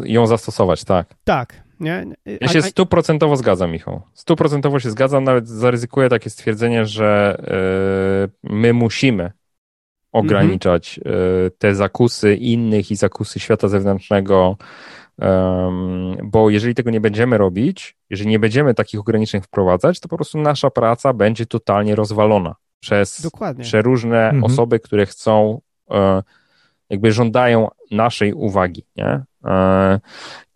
[0.05, 1.15] ją zastosować, tak.
[1.25, 2.07] Tak, nie?
[2.41, 4.03] Ja się stuprocentowo zgadzam, Michał.
[4.15, 7.37] Stuprocentowo się zgadzam, nawet zaryzykuję takie stwierdzenie, że
[8.45, 9.33] e, my musimy
[10.13, 14.57] ograniczać e, te zakusy innych i zakusy świata zewnętrznego,
[16.23, 20.39] bo jeżeli tego nie będziemy robić, jeżeli nie będziemy takich ograniczeń wprowadzać, to po prostu
[20.41, 23.65] nasza praca będzie totalnie rozwalona przez Dokładnie.
[23.65, 24.45] przeróżne Mhm.
[24.45, 26.23] osoby, które chcą, e,
[26.91, 29.23] jakby żądają naszej uwagi, nie?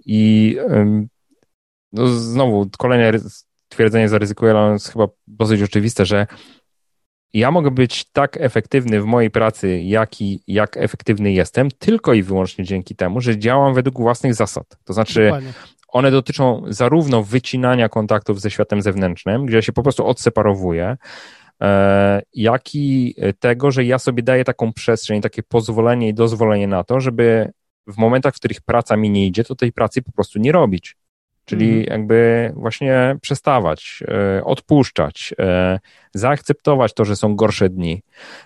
[0.06, 0.56] I
[1.92, 3.18] no znowu, kolejne
[3.68, 6.26] twierdzenie zaryzykuję, ale ono jest chyba dosyć oczywiste, że
[7.32, 12.64] ja mogę być tak efektywny w mojej pracy, jaki, jak efektywny jestem, tylko i wyłącznie
[12.64, 14.66] dzięki temu, że działam według własnych zasad.
[14.84, 15.52] To znaczy, Dokładnie.
[15.88, 20.96] one dotyczą zarówno wycinania kontaktów ze światem zewnętrznym, gdzie ja się po prostu odseparowuję,
[21.62, 26.84] e, jak i tego, że ja sobie daję taką przestrzeń, takie pozwolenie i dozwolenie na
[26.84, 27.52] to, żeby
[27.86, 30.96] w momentach, w których praca mi nie idzie, to tej pracy po prostu nie robić.
[31.44, 31.84] Czyli mm.
[31.84, 35.78] jakby właśnie przestawać, e, odpuszczać, e,
[36.14, 38.02] zaakceptować to, że są gorsze dni.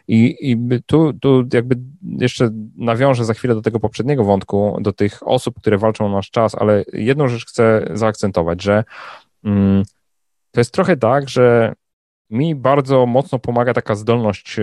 [0.09, 0.57] I, i
[0.87, 1.77] tu, tu jakby
[2.19, 6.31] jeszcze nawiążę za chwilę do tego poprzedniego wątku, do tych osób, które walczą o nasz
[6.31, 8.85] czas, ale jedną rzecz chcę zaakcentować, że
[9.45, 9.83] mm,
[10.51, 11.73] to jest trochę tak, że
[12.31, 14.63] mi bardzo mocno pomaga taka zdolność e,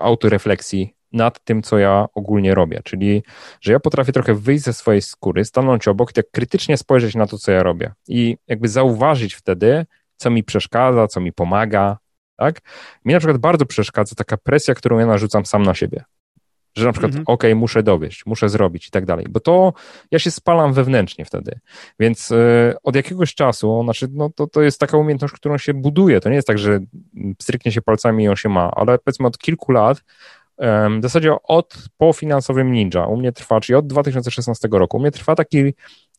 [0.00, 2.80] autorefleksji nad tym, co ja ogólnie robię.
[2.84, 3.22] Czyli,
[3.60, 7.26] że ja potrafię trochę wyjść ze swojej skóry, stanąć obok i tak krytycznie spojrzeć na
[7.26, 7.92] to, co ja robię.
[8.08, 9.86] I jakby zauważyć wtedy,
[10.16, 11.98] co mi przeszkadza, co mi pomaga.
[12.36, 12.60] Tak?
[13.04, 16.04] Mi na przykład bardzo przeszkadza taka presja, którą ja narzucam sam na siebie.
[16.76, 17.24] Że na przykład, mhm.
[17.26, 19.72] okej, okay, muszę dowieść, muszę zrobić i tak dalej, bo to
[20.10, 21.58] ja się spalam wewnętrznie wtedy.
[22.00, 26.20] Więc y, od jakiegoś czasu, znaczy, no to, to jest taka umiejętność, którą się buduje.
[26.20, 26.80] To nie jest tak, że
[27.42, 30.02] stryknie się palcami i on się ma, ale powiedzmy od kilku lat
[30.58, 33.06] w zasadzie od po finansowym Ninja.
[33.06, 34.96] U mnie trwa, czyli od 2016 roku.
[34.96, 35.74] U mnie trwa taki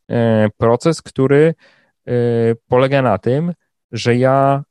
[0.09, 1.53] e, proces, który
[2.07, 2.11] e,
[2.67, 3.53] polega na tym,
[3.91, 4.63] że ja,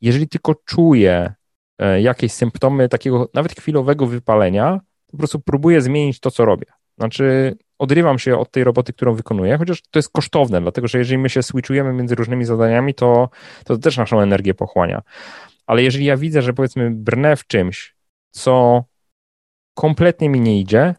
[0.00, 1.34] jeżeli tylko czuję
[1.78, 4.80] e, jakieś symptomy takiego nawet chwilowego wypalenia,
[5.10, 6.66] po prostu próbuję zmienić to, co robię.
[6.98, 11.18] Znaczy, odrywam się od tej roboty, którą wykonuję, chociaż to jest kosztowne, dlatego że jeżeli
[11.18, 13.28] my się switchujemy między różnymi zadaniami, to,
[13.64, 15.02] to też naszą energię pochłania.
[15.66, 17.96] Ale jeżeli ja widzę, że powiedzmy brnę w czymś,
[18.30, 18.84] co
[19.76, 20.94] kompletnie mi nie idzie,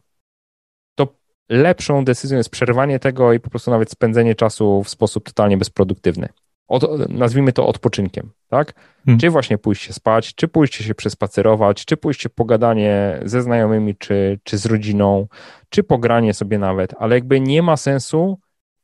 [0.95, 1.07] to
[1.49, 6.29] lepszą decyzją jest przerwanie tego i po prostu nawet spędzenie czasu w sposób totalnie bezproduktywny.
[6.67, 8.73] Od, nazwijmy to odpoczynkiem, tak?
[9.05, 9.19] Hmm.
[9.19, 14.39] Czy właśnie pójść się spać, czy pójść się przespacerować, czy pójść pogadanie ze znajomymi, czy,
[14.43, 15.27] czy z rodziną,
[15.69, 18.39] czy pogranie sobie nawet, ale jakby nie ma sensu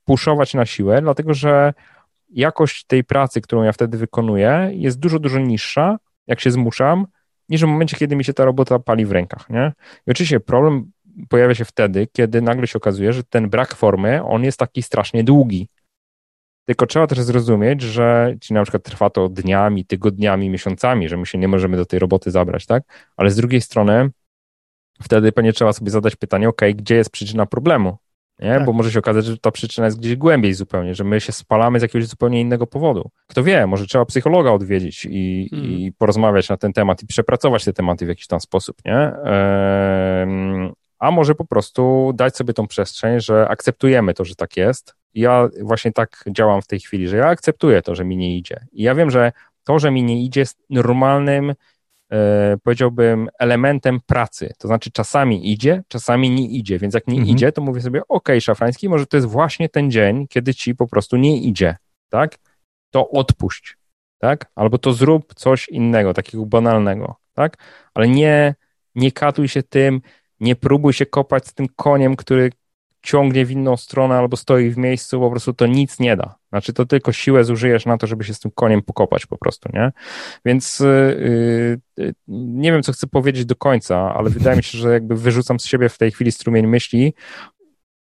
[0.05, 1.73] puszować na siłę, dlatego że
[2.29, 5.97] jakość tej pracy, którą ja wtedy wykonuję, jest dużo, dużo niższa,
[6.27, 7.07] jak się zmuszam,
[7.53, 9.71] niż w momencie, kiedy mi się ta robota pali w rękach, nie?
[10.07, 10.91] I oczywiście problem
[11.29, 15.23] pojawia się wtedy, kiedy nagle się okazuje, że ten brak formy, on jest taki strasznie
[15.23, 15.69] długi.
[16.65, 21.25] Tylko trzeba też zrozumieć, że ci na przykład trwa to dniami, tygodniami, miesiącami, że my
[21.25, 22.83] się nie możemy do tej roboty zabrać, tak?
[23.17, 24.09] Ale z drugiej strony
[25.01, 27.97] wtedy pewnie trzeba sobie zadać pytanie, ok, gdzie jest przyczyna problemu?
[28.39, 28.53] Nie?
[28.53, 28.65] Tak.
[28.65, 31.79] Bo może się okazać, że ta przyczyna jest gdzieś głębiej zupełnie, że my się spalamy
[31.79, 33.09] z jakiegoś zupełnie innego powodu.
[33.27, 35.71] Kto wie, może trzeba psychologa odwiedzić i, hmm.
[35.71, 38.97] i porozmawiać na ten temat i przepracować te tematy w jakiś tam sposób, nie?
[39.25, 44.95] Ehm, a może po prostu dać sobie tą przestrzeń, że akceptujemy to, że tak jest.
[45.13, 48.65] Ja właśnie tak działam w tej chwili, że ja akceptuję to, że mi nie idzie.
[48.71, 49.31] I ja wiem, że
[49.63, 51.53] to, że mi nie idzie, jest normalnym
[52.63, 54.53] powiedziałbym, elementem pracy.
[54.57, 57.29] To znaczy czasami idzie, czasami nie idzie, więc jak nie mhm.
[57.29, 60.87] idzie, to mówię sobie, ok, szafrański, może to jest właśnie ten dzień, kiedy ci po
[60.87, 61.75] prostu nie idzie,
[62.09, 62.37] tak?
[62.91, 63.77] To odpuść,
[64.17, 64.51] tak?
[64.55, 67.57] Albo to zrób coś innego, takiego banalnego, tak?
[67.93, 68.55] Ale nie,
[68.95, 70.01] nie katuj się tym,
[70.39, 72.51] nie próbuj się kopać z tym koniem, który
[73.01, 76.35] ciągnie w inną stronę albo stoi w miejscu, po prostu to nic nie da.
[76.53, 79.69] Znaczy to tylko siłę zużyjesz na to, żeby się z tym koniem pokopać po prostu,
[79.73, 79.91] nie?
[80.45, 84.93] Więc yy, yy, nie wiem, co chcę powiedzieć do końca, ale wydaje mi się, że
[84.93, 87.13] jakby wyrzucam z siebie w tej chwili strumień myśli.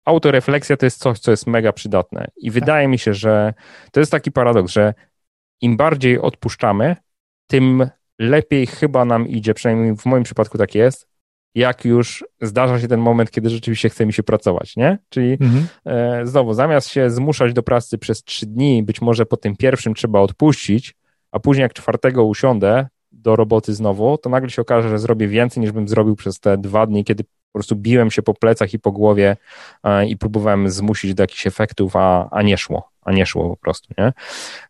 [0.05, 2.53] Autorefleksja to jest coś, co jest mega przydatne i tak.
[2.53, 3.53] wydaje mi się, że
[3.91, 4.93] to jest taki paradoks, że
[5.61, 6.95] im bardziej odpuszczamy,
[7.47, 7.89] tym
[8.19, 11.07] lepiej chyba nam idzie, przynajmniej w moim przypadku tak jest,
[11.55, 14.97] jak już zdarza się ten moment, kiedy rzeczywiście chce mi się pracować, nie?
[15.09, 15.67] Czyli mhm.
[15.85, 19.93] e, znowu, zamiast się zmuszać do pracy przez trzy dni, być może po tym pierwszym
[19.93, 20.95] trzeba odpuścić,
[21.31, 25.61] a później jak czwartego usiądę do roboty znowu, to nagle się okaże, że zrobię więcej
[25.61, 28.79] niż bym zrobił przez te dwa dni, kiedy po prostu biłem się po plecach i
[28.79, 29.37] po głowie
[29.83, 33.57] e, i próbowałem zmusić do jakichś efektów, a, a nie szło a nie szło po
[33.57, 34.13] prostu, nie?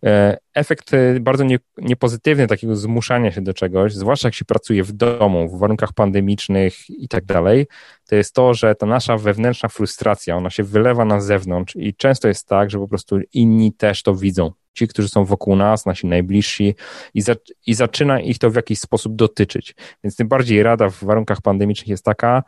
[0.10, 4.84] E, efekt e, bardzo nie, niepozytywny takiego zmuszania się do czegoś, zwłaszcza jak się pracuje
[4.84, 7.68] w domu, w warunkach pandemicznych i tak dalej,
[8.10, 12.28] to jest to, że ta nasza wewnętrzna frustracja, ona się wylewa na zewnątrz i często
[12.28, 14.52] jest tak, że po prostu inni też to widzą.
[14.74, 16.76] Ci, którzy są wokół nas, nasi najbliżsi
[17.14, 17.36] i, za,
[17.68, 19.76] i zaczyna ich to w jakiś sposób dotyczyć.
[20.04, 22.44] Więc tym bardziej rada w warunkach pandemicznych jest taka,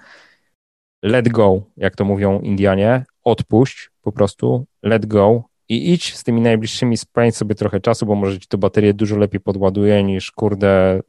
[1.03, 6.41] let go, jak to mówią Indianie, odpuść po prostu, let go, i idź z tymi
[6.41, 11.01] najbliższymi, spędź sobie trochę czasu, bo może ci to baterię dużo lepiej podładuje niż kurde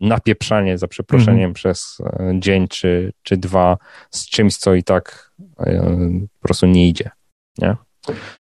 [0.00, 3.78] napieprzanie za przeproszeniem mm przez e, dzień czy, czy dwa
[4.10, 5.98] z czymś, co i tak e,
[6.40, 7.10] po prostu nie idzie.
[7.58, 7.76] Nie?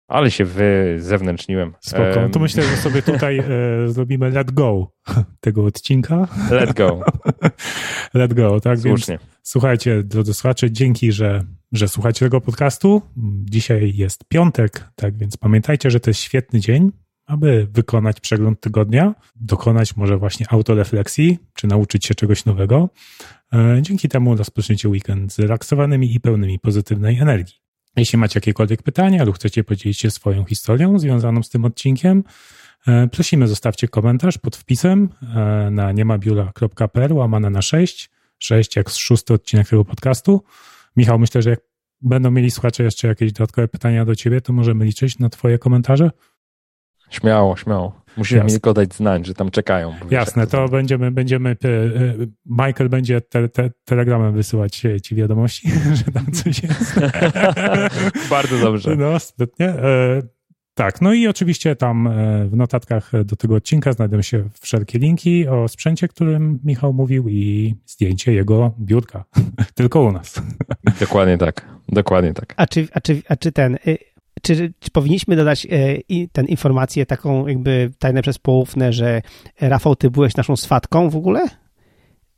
[0.08, 1.72] Ale się wyzewnętrzniłem.
[1.80, 2.28] Spoko.
[2.32, 3.44] To myślę, że sobie tutaj e,
[3.92, 4.92] zrobimy let go
[5.40, 6.28] tego odcinka.
[6.50, 7.00] Let go.
[8.14, 8.78] let go, tak?
[8.78, 9.18] Słusznie.
[9.18, 13.02] Więc słuchajcie, drodzy słuchacze, dzięki, że, że słuchacie tego podcastu.
[13.44, 16.92] Dzisiaj jest piątek, tak więc pamiętajcie, że to jest świetny dzień,
[17.26, 22.88] aby wykonać przegląd tygodnia, dokonać może właśnie autorefleksji, czy nauczyć się czegoś nowego.
[23.52, 27.65] E, dzięki temu rozpoczniecie weekend zrelaksowanymi i pełnymi pozytywnej energii.
[27.97, 32.24] Jeśli macie jakiekolwiek pytania lub chcecie podzielić się swoją historią związaną z tym odcinkiem,
[32.86, 39.35] e, prosimy zostawcie komentarz pod wpisem e, na niemabiura.pl łamane na 6, 6 jak szósty
[39.35, 40.44] odcinek tego podcastu.
[40.97, 41.60] Michał, myślę, że jak
[42.01, 46.10] będą mieli słuchacze jeszcze jakieś dodatkowe pytania do ciebie, to możemy liczyć na twoje komentarze?
[47.10, 48.05] Śmiało, śmiało.
[48.16, 49.94] Musisz mi tylko dać znać, że tam czekają.
[50.10, 51.56] Jasne, to będziemy, będziemy, e,
[52.47, 55.70] Michael będzie te, te, telegramem wysyłać ci wiadomości,
[56.05, 57.01] że tam coś jest.
[58.30, 58.97] Bardzo dobrze.
[58.97, 59.66] No, sprytnie.
[59.66, 60.22] E,
[60.74, 65.48] tak, no i oczywiście tam e, w notatkach do tego odcinka znajdą się wszelkie linki
[65.48, 69.24] o sprzęcie, którym Michał mówił i zdjęcie jego biurka.
[69.74, 70.43] Tylko u nas.
[71.01, 71.68] Dokładnie tak.
[71.88, 72.55] Dokładnie tak.
[72.56, 73.98] A czy, a czy, a czy ten y,
[74.42, 79.22] czy, czy powinniśmy dodać e, tę informację taką jakby tajne przez poufne, że
[79.60, 81.46] Rafał, ty byłeś naszą swatką w ogóle?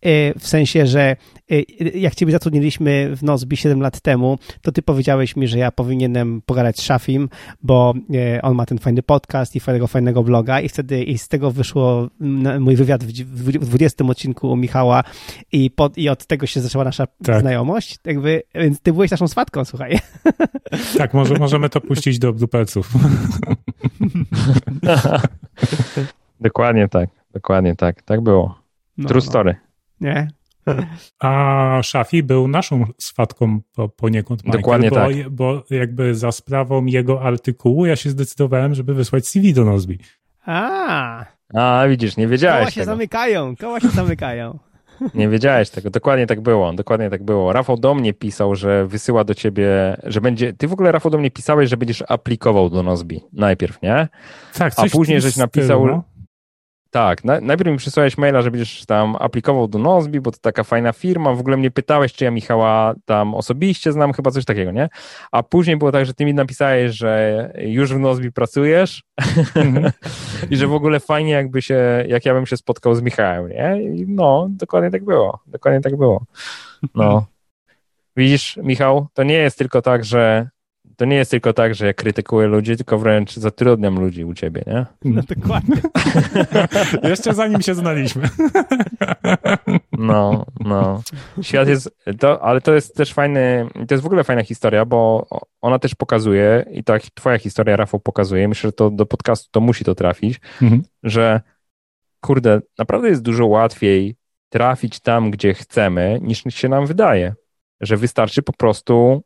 [0.03, 1.17] E, w sensie, że
[1.51, 1.61] e,
[1.95, 6.43] jak ciebie zatrudniliśmy w Nozbi 7 lat temu, to ty powiedziałeś mi, że ja powinienem
[6.47, 7.29] pogadać z Shafim,
[7.63, 11.29] bo e, on ma ten fajny podcast i fajnego, fajnego bloga i wtedy i z
[11.29, 12.09] tego wyszło
[12.61, 15.05] mój wywiad w 20 odcinku u Michała
[15.53, 17.41] i, pod, i od tego się zaczęła nasza tak.
[17.41, 17.99] znajomość.
[18.05, 19.99] Jakby, więc ty byłeś naszą swatką, słuchaj.
[20.99, 22.91] Tak, może, możemy to puścić do dupelców.
[26.41, 28.03] dokładnie tak, dokładnie tak.
[28.03, 28.59] Tak było.
[28.99, 29.68] No, True no.
[30.01, 30.29] Nie?
[31.19, 34.45] A Szafi był naszą swatką po, poniekąd.
[34.45, 35.29] Michael, Dokładnie bo, tak.
[35.31, 39.99] Bo jakby za sprawą jego artykułu ja się zdecydowałem, żeby wysłać CV do Nozbi.
[40.47, 41.25] A.
[41.55, 42.93] A, widzisz, nie wiedziałeś Koła się tego.
[42.93, 44.59] zamykają, koła się zamykają.
[45.15, 47.53] Nie wiedziałeś tego, dokładnie tak było, dokładnie tak było.
[47.53, 49.67] Rafał do mnie pisał, że wysyła do ciebie,
[50.05, 53.83] że będzie, ty w ogóle Rafał do mnie pisałeś, że będziesz aplikował do Nozbi najpierw,
[53.83, 54.09] nie?
[54.55, 56.03] Tak, A później żeś napisał, no.
[56.91, 60.65] Tak, na, najpierw mi przysłałeś maila, że będziesz tam aplikował do Nozbi, bo to taka
[60.65, 61.35] fajna firma.
[61.35, 64.89] W ogóle mnie pytałeś, czy ja Michała tam osobiście znam, chyba coś takiego, nie?
[65.33, 69.03] A później było tak, że ty mi napisałeś, że już w Nozbi pracujesz
[69.55, 69.93] mhm.
[70.51, 73.83] i że w ogóle fajnie jakby się, jak ja bym się spotkał z Michałem, nie?
[73.83, 75.41] I no, dokładnie tak było.
[75.47, 76.25] Dokładnie tak było.
[76.95, 77.27] No.
[78.17, 80.49] Widzisz, Michał, to nie jest tylko tak, że
[80.99, 84.63] to nie jest tylko tak, że ja krytykuję ludzi, tylko wręcz zatrudniam ludzi u ciebie,
[84.67, 84.87] nie?
[85.05, 85.77] No dokładnie.
[87.11, 88.29] Jeszcze zanim się znaliśmy.
[89.93, 91.03] no, no.
[91.43, 95.27] Świat jest, to, ale to jest też fajny, to jest w ogóle fajna historia, bo
[95.61, 99.61] ona też pokazuje i tak twoja historia, Rafał, pokazuje, myślę, że to do podcastu to
[99.61, 100.83] musi to trafić, mhm.
[101.03, 101.41] że
[102.21, 104.17] kurde, naprawdę jest dużo łatwiej
[104.49, 107.35] trafić tam, gdzie chcemy, niż się nam wydaje.
[107.81, 109.23] Że wystarczy po prostu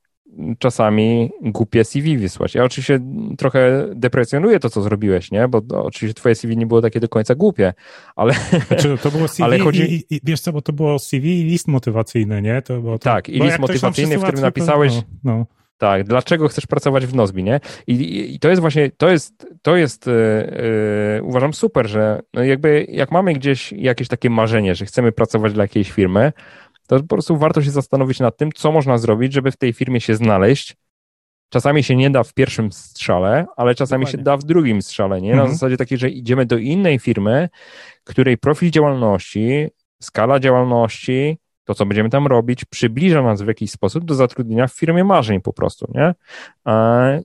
[0.59, 2.55] czasami głupie CV wysłać.
[2.55, 3.01] Ja oczywiście
[3.39, 5.49] trochę deprecjonuję to, co zrobiłeś, nie?
[5.49, 7.75] Bo to, oczywiście twoje CV nie było takie do końca głupie,
[8.17, 8.35] ale...
[8.69, 9.95] Znaczy, to było CV ale chodzi...
[9.95, 12.63] i, i, wiesz co, bo to było CV i list motywacyjny, nie?
[12.63, 14.95] To, to, tak, i list motywacyjny, w którym napisałeś...
[14.95, 15.47] No, no.
[15.79, 17.61] Tak, dlaczego chcesz pracować w Nozbi, nie?
[17.87, 20.13] I, i, i to jest właśnie, to jest, to jest yy,
[21.15, 25.53] yy, uważam super, że no jakby jak mamy gdzieś jakieś takie marzenie, że chcemy pracować
[25.53, 26.33] dla jakiejś firmy,
[26.97, 30.01] to po prostu warto się zastanowić nad tym, co można zrobić, żeby w tej firmie
[30.01, 30.77] się znaleźć.
[31.49, 34.19] Czasami się nie da w pierwszym strzale, ale czasami Dokładnie.
[34.19, 35.31] się da w drugim strzale, nie?
[35.31, 35.53] Na mhm.
[35.53, 37.49] zasadzie takiej, że idziemy do innej firmy,
[38.05, 39.69] której profil działalności,
[40.03, 44.73] skala działalności, to, co będziemy tam robić, przybliża nas w jakiś sposób do zatrudnienia w
[44.73, 46.15] firmie marzeń po prostu, nie?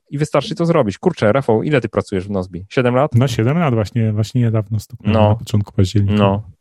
[0.09, 0.97] I wystarczy to zrobić.
[0.97, 2.65] Kurczę, Rafał, ile ty pracujesz w Nozbi?
[2.69, 3.11] Siedem lat?
[3.15, 5.29] No siedem lat właśnie, właśnie niedawno stuknąłem no.
[5.29, 6.23] na początku października.
[6.23, 6.56] No,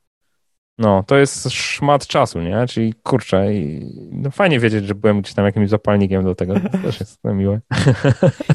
[0.79, 2.67] no, to jest szmat czasu, nie?
[2.69, 6.55] Czyli kurczę, i, no fajnie wiedzieć, że byłem gdzieś tam jakimś zapalnikiem do tego.
[6.61, 7.61] To też jest miłe.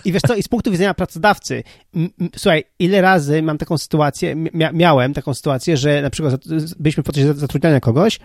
[0.06, 1.64] I wiesz co, i z punktu widzenia pracodawcy,
[2.36, 6.42] słuchaj, ile razy mam taką sytuację, mia miałem taką sytuację, że na przykład
[6.80, 8.20] byliśmy w procesie zatrudniania kogoś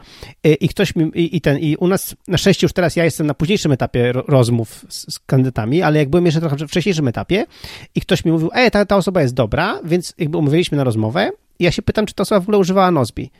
[0.44, 2.97] i, y, i ktoś mi, i, i, ten, i u nas na szczęście już teraz
[2.97, 6.68] ja jestem na późniejszym etapie rozmów z, z kandydatami, ale jak byłem jeszcze trochę w
[6.68, 7.47] wcześniejszym etapie
[7.94, 11.31] i ktoś mi mówił, ej, ta, ta osoba jest dobra, więc jakby umówiliśmy na rozmowę
[11.60, 13.31] ja się pytam, czy ta osoba w ogóle używała Nozbi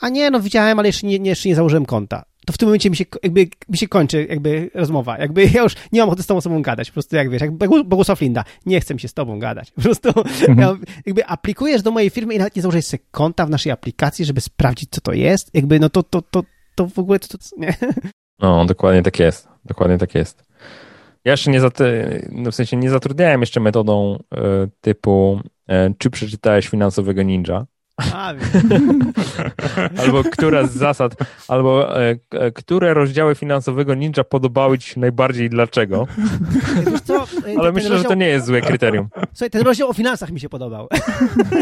[0.00, 2.24] a nie, no widziałem, ale jeszcze nie, nie, jeszcze nie założyłem konta.
[2.46, 5.18] To w tym momencie mi się, jakby, mi się kończy jakby rozmowa.
[5.18, 6.90] Jakby ja już nie mam ochoty z tą osobą gadać.
[6.90, 7.52] Po prostu jak wiesz, jak
[7.84, 9.70] Bogusław Linda, nie chcę mi się z tobą gadać.
[9.70, 10.58] Po prostu mhm.
[10.58, 14.24] ja, jakby aplikujesz do mojej firmy i nawet nie założysz sobie konta w naszej aplikacji,
[14.24, 15.54] żeby sprawdzić, co to jest.
[15.54, 16.42] Jakby no to, to, to,
[16.74, 17.74] to w ogóle to, to nie.
[18.38, 19.48] No, dokładnie tak jest.
[19.64, 20.44] Dokładnie tak jest.
[21.24, 21.60] Ja jeszcze nie,
[22.32, 28.34] no w sensie nie zatrudniałem jeszcze metodą e, typu e, czy przeczytałeś finansowego ninja, A,
[29.98, 31.14] albo która z zasad,
[31.48, 36.06] albo e, e, które rozdziały finansowego ninja podobały ci się najbardziej i dlaczego.
[36.90, 39.08] wiesz co, e, Ale myślę, że rozdział- to nie jest złe kryterium.
[39.32, 40.88] Słuchaj, ten rozdział o finansach mi się podobał.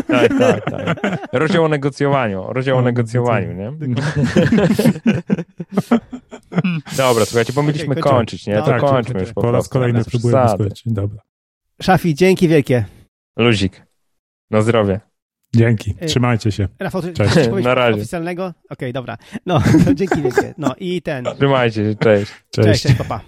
[0.08, 1.18] Tak, tak, tak.
[1.32, 3.72] Rozdział o negocjowaniu, rozdział o O, negocjowaniu, nie?
[6.96, 8.14] Dobra, słuchajcie, bo mieliśmy kończymy.
[8.16, 8.54] kończyć, nie?
[8.56, 9.20] To Tak, kończmy kończymy.
[9.20, 10.64] już po Po raz kolejny przesady.
[10.64, 10.82] wysłać.
[10.86, 11.20] Dobra.
[11.82, 12.84] Szafi, dzięki wielkie.
[13.36, 13.86] Luzik.
[14.50, 15.00] Na zdrowie.
[15.56, 15.94] Dzięki.
[16.02, 16.68] Y, Trzymajcie się.
[16.78, 17.36] Rafał, Cześć.
[17.64, 17.98] Na razie.
[17.98, 18.54] oficjalnego?
[18.70, 19.16] Okej, dobra.
[19.46, 19.62] No,
[19.94, 20.54] dzięki wielkie.
[20.58, 21.24] No i ten.
[21.36, 22.32] Trzymajcie się, cześć.
[22.50, 22.66] Cześć.
[22.68, 23.20] Cześć, cześć, papa.